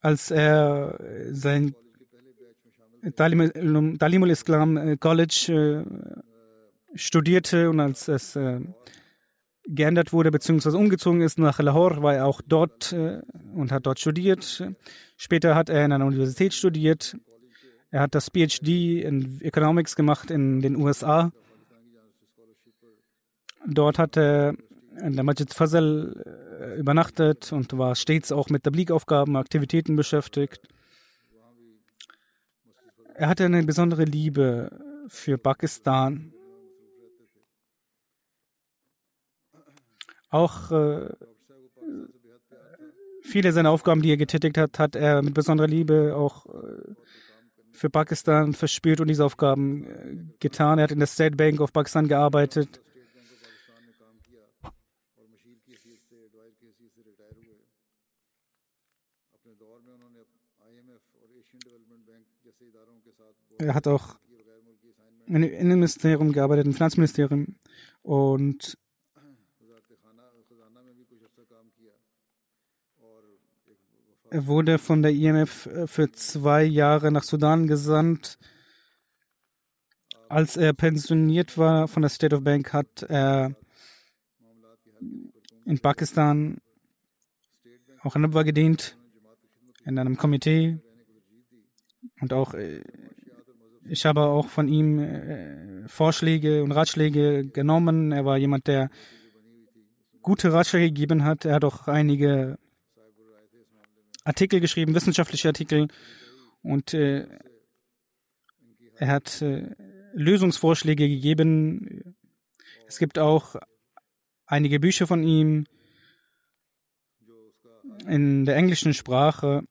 Als 0.00 0.30
er 0.30 0.98
sein 1.32 1.74
Talimul 3.14 4.30
Islam 4.30 4.76
äh, 4.76 4.96
College 4.96 5.84
studierte 6.94 7.70
und 7.70 7.80
als 7.80 8.08
es 8.08 8.38
geändert 9.66 10.12
wurde 10.12 10.30
bzw. 10.30 10.70
umgezogen 10.76 11.20
ist 11.20 11.38
nach 11.38 11.58
Lahore, 11.60 12.02
war 12.02 12.14
er 12.14 12.26
auch 12.26 12.40
dort 12.40 12.92
und 13.54 13.70
hat 13.70 13.86
dort 13.86 14.00
studiert. 14.00 14.64
Später 15.16 15.54
hat 15.54 15.68
er 15.68 15.84
in 15.84 15.92
einer 15.92 16.06
Universität 16.06 16.54
studiert 16.54 17.14
er 17.90 18.00
hat 18.02 18.14
das 18.14 18.28
PhD 18.30 19.02
in 19.02 19.40
Economics 19.40 19.96
gemacht 19.96 20.30
in 20.30 20.60
den 20.60 20.76
USA. 20.76 21.32
Dort 23.66 23.98
hat 23.98 24.16
er 24.16 24.54
in 25.00 25.14
der 25.14 25.24
Majid 25.24 25.54
Fazal 25.54 26.22
äh, 26.60 26.78
übernachtet 26.78 27.52
und 27.52 27.76
war 27.78 27.94
stets 27.94 28.30
auch 28.32 28.50
mit 28.50 28.64
Tablik-Aufgaben, 28.64 29.36
Aktivitäten 29.36 29.96
beschäftigt. 29.96 30.60
Er 33.18 33.28
hatte 33.28 33.44
eine 33.46 33.64
besondere 33.64 34.04
Liebe 34.04 34.70
für 35.08 35.38
Pakistan. 35.38 36.32
Auch 40.30 40.70
äh, 40.70 41.08
viele 43.22 43.50
seiner 43.52 43.70
Aufgaben, 43.70 44.02
die 44.02 44.12
er 44.12 44.16
getätigt 44.16 44.56
hat, 44.56 44.78
hat 44.78 44.94
er 44.94 45.22
mit 45.22 45.34
besonderer 45.34 45.66
Liebe 45.66 46.14
auch 46.14 46.46
äh, 46.46 46.94
für 47.72 47.90
Pakistan 47.90 48.52
verspürt 48.52 49.00
und 49.00 49.08
diese 49.08 49.24
Aufgaben 49.24 49.84
äh, 49.86 50.16
getan. 50.38 50.78
Er 50.78 50.84
hat 50.84 50.92
in 50.92 51.00
der 51.00 51.08
State 51.08 51.34
Bank 51.34 51.60
of 51.60 51.72
Pakistan 51.72 52.06
gearbeitet. 52.06 52.80
Er 63.58 63.74
hat 63.74 63.86
auch 63.88 64.18
im 65.26 65.42
Innenministerium 65.42 66.32
gearbeitet, 66.32 66.66
im 66.66 66.72
Finanzministerium 66.72 67.56
und 68.02 68.78
Er 74.30 74.46
wurde 74.46 74.78
von 74.78 75.00
der 75.00 75.12
IMF 75.12 75.66
äh, 75.66 75.86
für 75.86 76.12
zwei 76.12 76.62
Jahre 76.62 77.10
nach 77.10 77.22
Sudan 77.22 77.66
gesandt. 77.66 78.38
Als 80.28 80.58
er 80.58 80.74
pensioniert 80.74 81.56
war 81.56 81.88
von 81.88 82.02
der 82.02 82.10
State 82.10 82.36
of 82.36 82.44
Bank, 82.44 82.74
hat 82.74 83.04
er 83.04 83.56
in 85.64 85.78
Pakistan 85.78 86.58
auch 88.02 88.16
in 88.16 88.22
Nabwa 88.22 88.42
gedient, 88.42 88.98
in 89.86 89.98
einem 89.98 90.18
Komitee. 90.18 90.78
Und 92.20 92.34
auch, 92.34 92.52
äh, 92.52 92.82
ich 93.88 94.04
habe 94.04 94.22
auch 94.22 94.48
von 94.48 94.68
ihm 94.68 94.98
äh, 94.98 95.88
Vorschläge 95.88 96.62
und 96.62 96.72
Ratschläge 96.72 97.46
genommen. 97.46 98.12
Er 98.12 98.24
war 98.24 98.36
jemand, 98.36 98.66
der 98.66 98.90
gute 100.22 100.52
Ratschläge 100.52 100.88
gegeben 100.88 101.24
hat. 101.24 101.44
Er 101.44 101.54
hat 101.54 101.64
auch 101.64 101.88
einige 101.88 102.58
Artikel 104.24 104.60
geschrieben, 104.60 104.94
wissenschaftliche 104.94 105.48
Artikel. 105.48 105.88
Und 106.62 106.92
äh, 106.94 107.26
er 108.96 109.08
hat 109.08 109.40
äh, 109.42 109.74
Lösungsvorschläge 110.12 111.08
gegeben. 111.08 112.14
Es 112.86 112.98
gibt 112.98 113.18
auch 113.18 113.56
einige 114.46 114.80
Bücher 114.80 115.06
von 115.06 115.22
ihm 115.22 115.66
in 118.06 118.44
der 118.44 118.56
englischen 118.56 118.94
Sprache. 118.94 119.62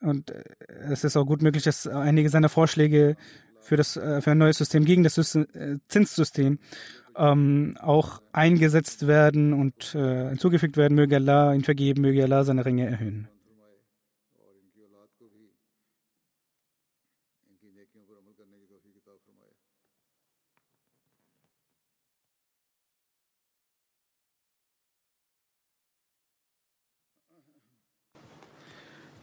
und 0.00 0.30
äh, 0.30 0.44
es 0.90 1.04
ist 1.04 1.16
auch 1.16 1.24
gut 1.24 1.42
möglich, 1.42 1.64
dass 1.64 1.86
einige 1.86 2.28
seiner 2.28 2.48
Vorschläge 2.48 3.16
für, 3.60 3.76
das, 3.76 3.96
äh, 3.96 4.20
für 4.20 4.32
ein 4.32 4.38
neues 4.38 4.58
System 4.58 4.84
gegen 4.84 5.02
das 5.02 5.14
System, 5.14 5.46
äh, 5.54 5.76
Zinssystem 5.88 6.58
ähm, 7.16 7.76
auch 7.80 8.20
eingesetzt 8.32 9.06
werden 9.06 9.52
und 9.52 9.94
äh, 9.94 10.28
hinzugefügt 10.30 10.76
werden. 10.76 10.94
Möge 10.94 11.16
Allah 11.16 11.54
ihn 11.54 11.64
vergeben, 11.64 12.02
möge 12.02 12.22
Allah 12.22 12.44
seine 12.44 12.64
Ringe 12.64 12.86
erhöhen. 12.86 13.28